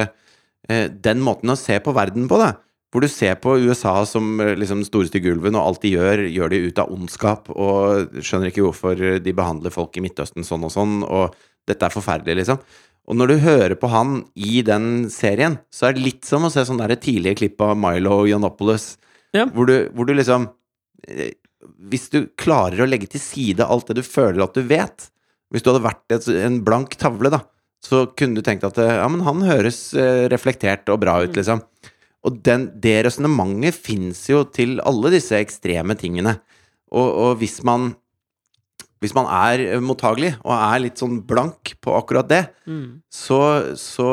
eh, 0.69 0.87
den 0.89 1.21
måten 1.25 1.51
å 1.51 1.59
se 1.59 1.81
på 1.83 1.95
verden 1.97 2.29
på, 2.31 2.39
da. 2.41 2.53
Hvor 2.95 3.03
du 3.03 3.09
ser 3.11 3.35
på 3.43 3.57
USA 3.59 3.97
som 4.07 4.39
eh, 4.41 4.55
liksom 4.55 4.85
storeste 4.87 5.19
gulven 5.25 5.59
og 5.59 5.67
alt 5.67 5.83
de 5.83 5.97
gjør, 5.97 6.25
gjør 6.31 6.55
de 6.55 6.63
ut 6.69 6.79
av 6.85 6.95
ondskap, 6.95 7.51
og 7.51 8.15
skjønner 8.23 8.53
ikke 8.53 8.63
hvorfor 8.69 9.03
de 9.25 9.35
behandler 9.35 9.75
folk 9.75 9.99
i 9.99 10.05
Midtøsten 10.05 10.47
sånn 10.47 10.63
og 10.69 10.73
sånn, 10.77 11.01
og 11.03 11.35
dette 11.67 11.89
er 11.89 11.95
forferdelig, 11.95 12.45
liksom. 12.45 12.63
Og 13.11 13.19
når 13.19 13.35
du 13.35 13.41
hører 13.43 13.75
på 13.77 13.91
han 13.93 14.21
i 14.39 14.63
den 14.65 15.09
serien, 15.13 15.59
så 15.75 15.91
er 15.91 15.97
det 15.99 16.05
litt 16.07 16.25
som 16.29 16.47
å 16.47 16.53
se 16.55 16.63
sånne 16.65 16.87
der 16.89 17.03
tidlige 17.03 17.43
klipp 17.43 17.61
av 17.67 17.75
Milo 17.77 18.23
Yiannopoulos, 18.31 18.95
Ja. 19.35 19.45
hvor, 19.51 19.67
du, 19.67 19.91
hvor 19.91 20.07
du 20.07 20.15
liksom 20.15 20.47
Hvis 21.91 22.09
du 22.13 22.25
klarer 22.41 22.85
å 22.85 22.89
legge 22.89 23.09
til 23.15 23.23
side 23.23 23.67
alt 23.67 23.91
det 23.91 23.99
du 24.01 24.07
føler 24.07 24.45
at 24.45 24.57
du 24.57 24.65
vet 24.69 25.09
Hvis 25.53 25.65
du 25.65 25.71
hadde 25.71 25.85
vært 25.85 26.17
et, 26.17 26.29
en 26.45 26.61
blank 26.67 26.97
tavle, 27.01 27.31
da, 27.33 27.43
så 27.85 28.07
kunne 28.17 28.39
du 28.39 28.45
tenkt 28.47 28.65
at 28.67 28.81
ja, 28.81 29.07
men 29.11 29.25
han 29.27 29.45
høres 29.47 29.93
eh, 29.97 30.25
reflektert 30.33 30.89
og 30.93 31.03
bra 31.05 31.19
ut, 31.23 31.37
liksom. 31.37 31.63
Og 32.25 32.41
den, 32.47 32.71
det 32.81 33.03
resonnementet 33.05 33.77
fins 33.77 34.23
jo 34.31 34.47
til 34.49 34.79
alle 34.89 35.13
disse 35.13 35.37
ekstreme 35.37 35.97
tingene. 36.01 36.39
Og, 36.95 37.05
og 37.07 37.31
hvis 37.43 37.59
man 37.67 37.93
hvis 39.05 39.13
man 39.17 39.29
er 39.29 39.63
mottagelig 39.85 40.33
og 40.41 40.53
er 40.57 40.81
litt 40.87 41.01
sånn 41.01 41.19
blank 41.29 41.75
på 41.85 41.95
akkurat 42.01 42.31
det, 42.33 42.43
Mm. 42.65 43.03
så, 43.13 43.39
så 43.77 44.07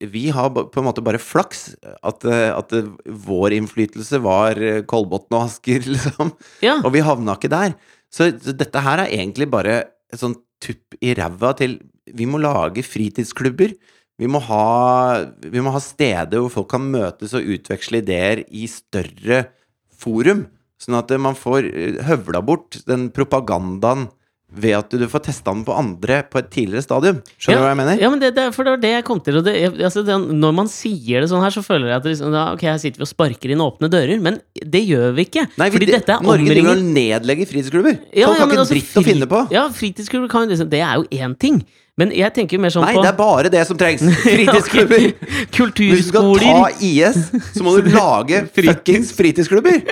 Vi 0.00 0.22
har 0.32 0.48
på 0.54 0.80
en 0.80 0.86
måte 0.86 1.02
bare 1.04 1.20
flaks. 1.20 1.74
At, 2.02 2.24
at 2.24 2.72
vår 3.04 3.52
innflytelse 3.58 4.20
var 4.24 4.56
Kolbotn 4.88 5.36
og 5.36 5.44
Asker, 5.50 5.84
liksom. 5.94 6.32
Ja. 6.64 6.78
Og 6.80 6.94
vi 6.96 7.02
havna 7.04 7.36
ikke 7.36 7.52
der. 7.52 7.74
Så, 8.08 8.30
så 8.40 8.54
dette 8.56 8.80
her 8.80 9.02
er 9.04 9.12
egentlig 9.12 9.50
bare 9.52 9.76
et 10.12 10.20
sånn 10.20 10.36
tupp 10.64 10.96
i 11.04 11.12
ræva 11.18 11.52
til 11.58 11.78
Vi 12.14 12.24
må 12.28 12.38
lage 12.40 12.84
fritidsklubber. 12.86 13.74
Vi 14.20 14.28
må, 14.30 14.38
ha, 14.46 15.24
vi 15.50 15.60
må 15.64 15.72
ha 15.74 15.80
steder 15.82 16.38
hvor 16.44 16.52
folk 16.60 16.68
kan 16.70 16.84
møtes 16.92 17.32
og 17.34 17.44
utveksle 17.56 17.98
ideer 18.04 18.44
i 18.54 18.68
større 18.70 19.40
forum. 19.98 20.44
Sånn 20.84 21.00
at 21.00 21.10
eh, 21.14 21.22
man 21.22 21.38
får 21.38 21.70
eh, 21.70 22.02
høvla 22.08 22.44
bort 22.44 22.82
den 22.88 23.08
propagandaen 23.14 24.08
ved 24.54 24.76
at 24.76 24.92
du 24.94 25.04
får 25.10 25.24
testa 25.26 25.50
den 25.50 25.64
på 25.66 25.74
andre 25.74 26.20
på 26.30 26.38
et 26.38 26.50
tidligere 26.52 26.84
stadium. 26.84 27.20
Skjønner 27.42 27.58
du 27.58 27.64
hva 27.64 27.72
jeg 27.72 27.78
mener? 27.80 28.00
Ja, 28.02 28.10
men 28.12 28.20
det, 28.22 28.30
det, 28.36 28.44
for 28.54 28.66
det 28.66 28.74
var 28.76 28.82
det 28.84 28.92
jeg 28.92 29.06
kom 29.08 29.20
til. 29.24 29.40
Det, 29.42 29.54
altså, 29.72 30.04
når 30.06 30.56
man 30.60 30.70
sier 30.70 31.24
det 31.24 31.30
sånn 31.32 31.42
her, 31.42 31.54
så 31.54 31.64
føler 31.64 31.90
jeg 31.90 32.02
at 32.02 32.08
liksom, 32.08 32.34
da, 32.34 32.46
ok, 32.54 32.66
her 32.70 32.80
sitter 32.82 33.02
vi 33.02 33.08
og 33.08 33.10
sparker 33.10 33.54
inn 33.54 33.64
åpne 33.64 33.90
dører. 33.90 34.20
Men 34.22 34.38
det 34.54 34.84
gjør 34.86 35.16
vi 35.18 35.26
ikke. 35.26 35.48
Nei, 35.58 35.70
vi, 35.70 35.78
fordi 35.78 35.90
det, 35.90 36.00
dette 36.00 36.18
er 36.18 36.28
Norge 36.28 36.50
driver 36.52 36.76
og 36.76 36.84
nedlegger 37.00 37.50
fritidsklubber! 37.50 37.96
Ja, 38.12 38.28
Folk 38.28 38.38
ja, 38.38 38.44
har 38.44 38.52
ikke 38.52 38.62
altså, 38.66 38.76
dritt 38.78 39.00
å 39.00 39.06
finne 39.08 39.30
på! 39.30 39.42
Ja, 39.54 39.64
fritidsklubber 39.74 40.30
kan 40.30 40.46
jo 40.46 40.54
liksom 40.54 40.70
Det 40.70 40.84
er 40.84 41.00
jo 41.00 41.08
én 41.18 41.34
ting. 41.40 41.64
Men 41.98 42.10
jeg 42.10 42.34
tenker 42.34 42.58
mer 42.58 42.72
sånn 42.74 42.82
Nei, 42.82 42.94
på 42.96 43.04
det 43.04 43.10
er 43.12 43.18
bare 43.18 43.50
det 43.54 43.60
som 43.68 43.78
trengs! 43.78 44.02
Fritidsklubber! 44.24 45.12
Kulturskoler! 45.54 45.94
Hvis 45.94 46.08
du 46.08 46.14
skal 46.14 46.32
ta 46.42 46.64
IS, 46.78 47.52
så 47.54 47.66
må 47.66 47.76
du 47.78 47.90
lage 47.94 48.46
fuckings 48.54 49.14
fritidsklubber! 49.14 49.82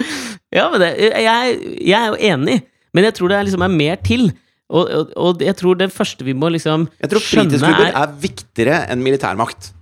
Ja, 0.56 0.64
men 0.72 0.82
det, 0.82 0.90
jeg, 0.98 1.58
jeg 1.86 1.94
er 1.94 2.08
jo 2.10 2.16
enig, 2.34 2.56
men 2.96 3.06
jeg 3.06 3.14
tror 3.14 3.30
det 3.30 3.36
er 3.38 3.44
liksom 3.46 3.62
er 3.62 3.70
mer 3.70 4.00
til. 4.02 4.24
Og, 4.70 4.88
og, 4.90 5.12
og 5.18 5.42
jeg 5.46 5.54
tror 5.58 5.78
det 5.78 5.90
første 5.94 6.26
vi 6.26 6.34
må 6.34 6.50
liksom 6.50 6.88
Jeg 7.02 7.10
tror 7.12 7.22
fritidsklubber 7.22 7.88
er 7.88 7.98
er 8.00 8.16
viktigere 8.22 8.80
enn 8.90 9.02
militærmakt. 9.02 9.72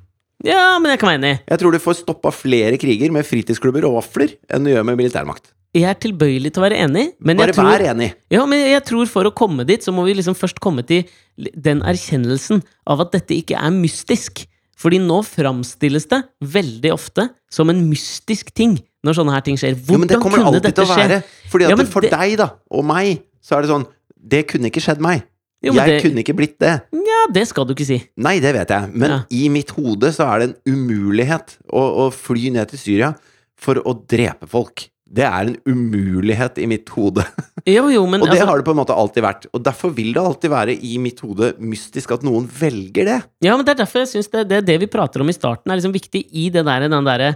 Ja, 0.44 0.76
men 0.78 0.92
jeg 0.92 1.00
kan 1.00 1.10
være 1.10 1.18
enig. 1.18 1.32
Jeg 1.48 1.60
tror 1.60 1.74
du 1.74 1.80
får 1.82 1.96
stoppa 2.02 2.32
flere 2.32 2.76
kriger 2.80 3.12
med 3.14 3.26
fritidsklubber 3.26 3.88
og 3.88 3.96
vafler 3.98 4.36
enn 4.52 4.68
du 4.68 4.70
gjør 4.70 4.86
med 4.86 5.00
militærmakt. 5.00 5.50
Jeg 5.76 5.84
er 5.90 5.98
tilbøyelig 6.00 6.54
til 6.54 6.62
å 6.62 6.64
være 6.64 6.78
enig, 6.86 7.04
men 7.20 7.36
Bare 7.36 7.50
jeg 7.50 7.58
tror 7.58 7.68
vær 7.68 7.84
enig. 7.90 8.12
Ja, 8.32 8.44
men 8.48 8.62
jeg 8.70 8.80
tror 8.88 9.10
for 9.10 9.28
å 9.28 9.32
komme 9.36 9.66
dit, 9.68 9.84
så 9.84 9.92
må 9.92 10.06
vi 10.06 10.14
liksom 10.16 10.36
først 10.38 10.62
komme 10.64 10.84
til 10.88 11.04
den 11.36 11.82
erkjennelsen 11.84 12.62
av 12.88 13.02
at 13.04 13.12
dette 13.18 13.36
ikke 13.36 13.58
er 13.60 13.74
mystisk. 13.74 14.46
Fordi 14.78 15.00
nå 15.02 15.18
framstilles 15.26 16.06
det 16.10 16.20
veldig 16.54 16.92
ofte 16.94 17.28
som 17.50 17.70
en 17.72 17.80
mystisk 17.90 18.52
ting 18.54 18.76
når 19.04 19.16
sånne 19.18 19.34
her 19.34 19.42
ting 19.46 19.56
skjer. 19.58 19.74
Hvordan 19.74 19.90
ja, 19.90 19.98
men 20.04 20.08
det 20.10 20.18
kommer 20.22 20.38
kunne 20.38 20.52
alltid 20.52 20.62
dette 20.68 20.82
til 20.82 20.84
å 20.86 20.94
skje? 20.94 21.08
være. 21.08 21.22
Fordi 21.50 21.64
at 21.64 21.70
Ja, 21.70 21.84
for 21.90 22.00
det- 22.06 22.10
deg, 22.14 22.36
da, 22.38 22.48
og 22.70 22.84
meg, 22.84 23.22
så 23.42 23.56
er 23.58 23.62
det 23.62 23.70
sånn 23.70 23.86
Det 24.28 24.46
kunne 24.48 24.66
ikke 24.68 24.82
skjedd 24.82 24.98
meg. 25.00 25.22
Jo, 25.62 25.72
jeg 25.72 25.86
det- 25.86 26.02
kunne 26.02 26.22
ikke 26.22 26.34
blitt 26.36 26.58
det. 26.58 26.82
Ja, 26.92 27.26
det 27.32 27.46
skal 27.48 27.64
du 27.64 27.72
ikke 27.74 27.86
si. 27.86 28.02
Nei, 28.16 28.38
det 28.40 28.52
vet 28.54 28.68
jeg, 28.68 28.94
men 28.94 29.10
Ja. 29.10 29.22
i 29.30 29.48
mitt 29.48 29.70
hode 29.70 30.12
så 30.12 30.26
er 30.34 30.38
det 30.40 30.56
en 30.66 30.74
umulighet 30.74 31.56
å, 31.72 32.08
å 32.08 32.12
fly 32.12 32.50
ned 32.50 32.68
til 32.68 32.78
Syria 32.78 33.14
for 33.56 33.76
å 33.76 34.06
drepe 34.06 34.46
folk. 34.48 34.88
Det 35.08 35.24
er 35.24 35.48
en 35.48 35.54
umulighet 35.64 36.58
i 36.60 36.66
mitt 36.70 36.90
hode. 36.96 37.24
Jo, 37.68 37.82
jo, 37.92 38.00
men 38.08 38.22
Og 38.22 38.30
det 38.30 38.38
altså, 38.38 38.46
har 38.48 38.60
det 38.60 38.64
på 38.64 38.72
en 38.72 38.78
måte 38.78 38.94
alltid 38.96 39.24
vært. 39.26 39.42
Og 39.52 39.60
derfor 39.60 39.90
vil 39.92 40.14
det 40.16 40.22
alltid 40.22 40.52
være 40.54 40.76
i 40.88 40.94
mitt 41.02 41.18
hode 41.20 41.50
mystisk 41.60 42.14
at 42.16 42.22
noen 42.24 42.46
velger 42.48 43.04
det. 43.04 43.16
Ja, 43.44 43.58
men 43.58 43.66
det 43.66 43.74
er 43.74 43.82
derfor 43.82 44.00
jeg 44.00 44.08
syns 44.14 44.30
det, 44.32 44.46
det, 44.48 44.62
det 44.64 44.78
vi 44.80 44.88
prater 44.88 45.20
om 45.20 45.28
i 45.28 45.36
starten, 45.36 45.68
er 45.68 45.76
liksom 45.76 45.92
viktig 45.92 46.22
i 46.32 46.46
det 46.54 46.62
der, 46.64 46.86
den 46.88 47.10
derre 47.10 47.34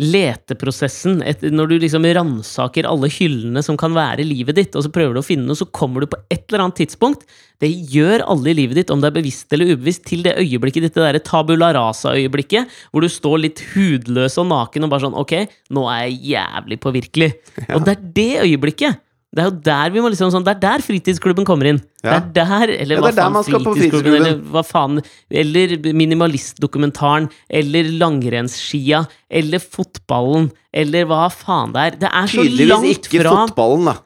leteprosessen. 0.00 1.20
Et, 1.22 1.42
når 1.54 1.70
du 1.70 1.74
liksom 1.78 2.06
ransaker 2.16 2.88
alle 2.88 3.10
hyllene 3.14 3.62
som 3.62 3.78
kan 3.78 3.94
være 3.94 4.26
livet 4.26 4.58
ditt, 4.58 4.74
og 4.74 4.86
så 4.86 4.90
prøver 4.94 5.14
du 5.14 5.20
å 5.22 5.26
finne 5.26 5.46
noe, 5.46 5.58
så 5.58 5.68
kommer 5.70 6.02
du 6.02 6.10
på 6.10 6.18
et 6.34 6.42
eller 6.48 6.66
annet 6.66 6.80
tidspunkt 6.82 7.22
Det 7.62 7.70
gjør 7.70 8.24
alle 8.26 8.50
i 8.50 8.56
livet 8.58 8.80
ditt, 8.80 8.90
om 8.90 9.00
det 9.00 9.12
er 9.12 9.16
bevisst 9.20 9.54
eller 9.54 9.70
ubevisst, 9.74 10.04
til 10.10 10.24
det 10.26 10.34
øyeblikket 10.42 10.88
ditt, 10.88 10.96
det 10.96 11.04
derre 11.04 11.22
tabula 11.22 11.70
rasa-øyeblikket, 11.76 12.70
hvor 12.90 13.06
du 13.06 13.10
står 13.12 13.38
litt 13.46 13.62
hudløs 13.72 14.38
og 14.42 14.50
naken 14.50 14.86
og 14.86 14.92
bare 14.92 15.06
sånn 15.06 15.18
Ok, 15.24 15.36
nå 15.74 15.86
er 15.92 16.08
jeg 16.08 16.34
jævlig 16.34 16.80
påvirkelig. 16.82 17.30
Og 17.70 17.86
det 17.86 17.94
er 17.94 18.06
det 18.18 18.30
øyeblikket. 18.48 19.02
Det 19.34 19.42
er 19.42 19.48
jo 19.48 19.54
der 19.66 19.90
vi 19.90 20.02
må 20.04 20.10
liksom 20.12 20.30
sånn, 20.30 20.44
det 20.46 20.52
er 20.54 20.60
der 20.62 20.82
fritidsklubben 20.84 21.46
kommer 21.48 21.66
inn. 21.72 21.80
Ja. 22.04 22.20
Det 22.22 22.44
er 22.44 22.52
der, 22.68 22.72
eller 22.84 23.00
Ja, 23.00 23.02
hva 23.02 23.10
faen, 23.16 23.34
på 23.34 23.72
fritidsklubben, 23.74 24.16
eller 24.20 24.36
hva 24.52 24.62
faen 24.66 25.00
Eller 25.32 25.74
minimalistdokumentaren, 25.96 27.26
eller 27.50 27.90
langrennsskia, 27.98 29.04
eller 29.30 29.62
fotballen, 29.62 30.50
eller 30.72 31.08
hva 31.10 31.26
faen 31.34 31.74
det 31.74 31.86
er. 31.88 32.00
Det 32.04 32.10
er 32.12 32.30
så 32.30 32.44
Tydeligvis 32.44 32.72
langt 32.74 33.08
ikke 33.08 33.24
fra 33.24 33.36
fotballen, 33.42 33.90
da. 33.90 33.96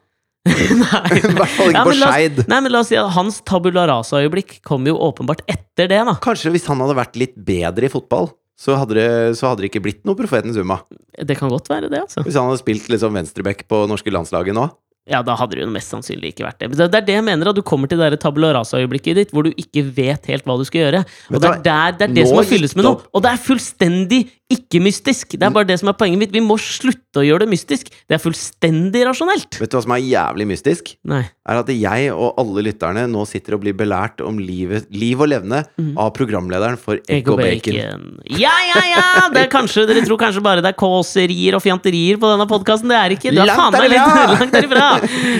Nei. 0.48 1.04
I 1.18 1.34
hvert 1.36 1.52
fall 1.58 1.68
ikke 1.68 1.76
Ja, 1.76 1.84
på 1.84 1.94
Skeid. 1.98 2.42
Nei, 2.48 2.60
men 2.64 2.72
la 2.72 2.80
oss 2.80 2.88
si 2.88 2.96
at 2.96 3.12
hans 3.18 3.42
tabula 3.44 3.84
rasa-øyeblikk 3.90 4.60
kom 4.64 4.86
jo 4.88 4.96
åpenbart 5.10 5.44
etter 5.50 5.90
det, 5.90 6.00
da. 6.08 6.16
Kanskje 6.24 6.54
hvis 6.54 6.68
han 6.70 6.80
hadde 6.80 6.96
vært 6.96 7.18
litt 7.20 7.36
bedre 7.36 7.88
i 7.88 7.92
fotball, 7.92 8.30
så 8.58 8.74
hadde 8.80 8.96
det, 8.96 9.08
så 9.38 9.50
hadde 9.52 9.62
det 9.62 9.68
ikke 9.70 9.84
blitt 9.84 10.00
noe 10.08 10.18
Profeten 10.18 10.54
Zuma. 10.56 10.80
Det 11.14 11.36
kan 11.38 11.52
godt 11.52 11.68
være 11.70 11.90
det, 11.92 12.00
altså. 12.08 12.24
Hvis 12.26 12.38
han 12.38 12.48
hadde 12.48 12.62
spilt 12.62 12.88
liksom 12.90 13.14
venstreback 13.14 13.66
på 13.70 13.84
norske 13.90 14.10
landslaget 14.14 14.56
nå. 14.56 14.64
Ja, 15.08 15.22
da 15.24 15.36
hadde 15.40 15.56
det 15.56 15.64
jo 15.64 15.70
mest 15.72 15.92
sannsynlig 15.92 16.34
ikke 16.34 16.44
vært 16.46 16.60
det. 16.60 16.70
Men 16.70 16.78
Det 16.80 17.00
er 17.00 17.06
det 17.06 17.14
jeg 17.16 17.24
mener, 17.24 17.50
at 17.50 17.56
du 17.56 17.62
kommer 17.66 17.90
til 17.90 18.00
det 18.00 18.20
tabula 18.22 18.52
rasa-øyeblikket 18.58 19.16
ditt 19.16 19.32
hvor 19.34 19.46
du 19.46 19.52
ikke 19.56 19.84
vet 19.96 20.28
helt 20.28 20.44
hva 20.48 20.58
du 20.60 20.66
skal 20.68 20.84
gjøre. 20.84 21.04
Og 21.32 21.40
det 21.40 21.48
er, 21.48 21.62
der, 21.64 21.96
det, 21.96 22.08
er 22.08 22.16
det 22.18 22.26
som 22.28 22.40
må 22.40 22.44
fylles 22.48 22.76
med 22.76 22.86
noe. 22.86 23.00
Og 23.12 23.24
det 23.24 23.32
er 23.32 23.40
fullstendig 23.42 24.20
ikke-mystisk! 24.48 25.34
Det 25.36 25.44
er 25.44 25.52
bare 25.52 25.68
det 25.68 25.76
som 25.80 25.90
er 25.90 25.96
poenget 25.98 26.22
mitt. 26.22 26.32
Vi 26.32 26.40
må 26.40 26.56
slutte 26.60 27.20
å 27.20 27.24
gjøre 27.26 27.44
det 27.44 27.50
mystisk. 27.52 27.90
Det 28.08 28.16
er 28.16 28.22
fullstendig 28.22 29.02
rasjonelt. 29.04 29.58
Vet 29.60 29.72
du 29.72 29.76
hva 29.76 29.82
som 29.84 29.92
er 29.92 30.00
jævlig 30.00 30.46
mystisk? 30.48 30.94
Nei. 31.08 31.20
Er 31.48 31.60
at 31.60 31.68
jeg 31.72 32.08
og 32.14 32.40
alle 32.40 32.64
lytterne 32.64 33.04
nå 33.12 33.24
sitter 33.28 33.56
og 33.56 33.62
blir 33.64 33.76
belært 33.76 34.22
om 34.24 34.40
livet, 34.40 34.88
liv 34.92 35.20
og 35.20 35.28
levne 35.32 35.62
av 36.00 36.12
programlederen 36.16 36.80
for 36.80 37.00
Egg 37.12 37.28
og 37.32 37.42
bacon. 37.42 37.78
Ja, 38.40 38.54
ja, 38.70 38.82
ja! 38.88 39.04
Det 39.32 39.44
er 39.44 39.52
kanskje, 39.52 39.84
dere 39.88 40.04
tror 40.06 40.20
kanskje 40.20 40.44
bare 40.44 40.64
det 40.64 40.72
er 40.72 40.78
kåserier 40.80 41.56
og 41.58 41.64
fjanterier 41.64 42.20
på 42.20 42.32
denne 42.32 42.48
podkasten. 42.48 42.88
Det 42.92 42.98
er 42.98 43.16
ikke. 43.16 43.32
det. 43.32 43.44
er 43.44 43.52
Langt 43.52 43.76
derifra! 43.76 44.28
langt 44.34 44.56
derifra! 44.56 44.88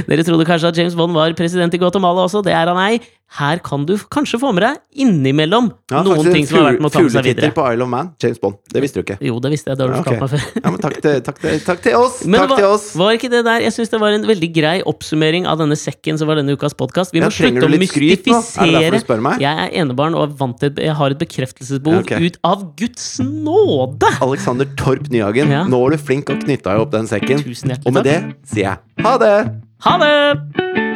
Dere 0.09 0.29
trodde 0.29 0.49
kanskje 0.49 0.73
at 0.73 0.83
James 0.83 0.97
Bond 0.99 1.17
var 1.17 1.33
president 1.39 1.73
i 1.73 1.81
Guatemala 1.81 2.29
også. 2.29 2.45
Det 2.45 2.53
er 2.53 2.73
han 2.73 2.81
ei. 2.85 3.01
Her 3.37 3.61
kan 3.61 3.85
du 3.85 3.93
kanskje 4.09 4.39
få 4.41 4.55
med 4.57 4.65
deg 4.65 5.03
innimellom 5.05 5.67
Ja, 5.93 6.01
noen 6.01 6.31
ting 6.33 6.47
som 6.49 6.63
er 6.63 6.71
verdt 6.71 6.81
med 6.81 6.89
å 6.89 6.93
ta 6.95 7.03
med 7.05 7.13
seg 7.13 7.27
videre. 7.27 7.51
på 7.53 7.67
Isle 7.75 7.85
of 7.85 7.91
Man. 7.93 8.09
James 8.23 8.41
Bond. 8.41 8.57
Det 8.73 8.81
visste 8.81 9.03
du 9.03 9.05
ikke. 9.05 9.19
Jo, 9.21 9.37
det 9.45 9.51
visste 9.53 9.71
jeg. 9.71 9.77
Det 9.77 9.85
har 9.85 9.93
du 9.93 9.97
Ja, 9.99 10.01
okay. 10.01 10.17
ok. 10.17 10.23
meg 10.23 10.31
før. 10.33 10.47
Ja, 10.65 10.73
men 10.73 10.81
takk 10.81 10.97
til, 11.05 11.19
takk 11.27 11.43
til, 11.43 11.61
takk 11.67 11.83
til 11.85 11.99
oss! 11.99 12.17
Men 12.25 12.41
takk 12.41 12.55
var, 12.55 12.63
til 12.63 12.69
oss! 12.73 12.87
var 12.97 13.19
ikke 13.19 13.31
det 13.35 13.43
der 13.45 13.67
Jeg 13.67 13.77
syns 13.77 13.93
det 13.93 14.01
var 14.01 14.17
en 14.17 14.27
veldig 14.31 14.51
grei 14.57 14.75
oppsummering 14.89 15.47
av 15.51 15.61
denne 15.61 15.77
sekken 15.77 16.21
som 16.21 16.31
var 16.31 16.41
denne 16.41 16.57
ukas 16.57 16.77
podkast. 16.79 17.13
Vi 17.13 17.21
må 17.21 17.29
slutte 17.29 17.69
å? 17.69 17.69
Er 17.69 17.85
mystifisere? 17.85 19.37
Jeg 19.45 19.53
er 19.53 19.77
enebarn 19.85 20.17
og 20.17 20.25
er 20.25 20.35
vant 20.41 20.59
til 20.65 20.83
Jeg 20.89 20.97
har 20.97 21.13
et 21.13 21.21
bekreftelsesbehov 21.21 22.01
okay. 22.07 22.25
ut 22.25 22.41
av 22.49 22.65
Guds 22.81 23.07
nåde! 23.21 24.17
Alexander 24.25 24.69
Torp 24.81 25.13
Nyhagen, 25.13 25.53
nå 25.69 25.85
er 25.85 25.99
du 25.99 26.09
flink 26.09 26.33
og 26.33 26.41
knytta 26.49 26.81
opp 26.81 26.97
den 26.97 27.11
sekken. 27.11 27.45
Tusen 27.45 27.77
hjertelig 27.77 27.93
Og 27.93 27.99
med 28.01 28.09
det 28.09 28.21
sier 28.49 28.71
jeg 28.73 29.05
ha 29.05 29.17
det! 29.21 29.35
Ha 29.85 29.99
det! 30.03 30.88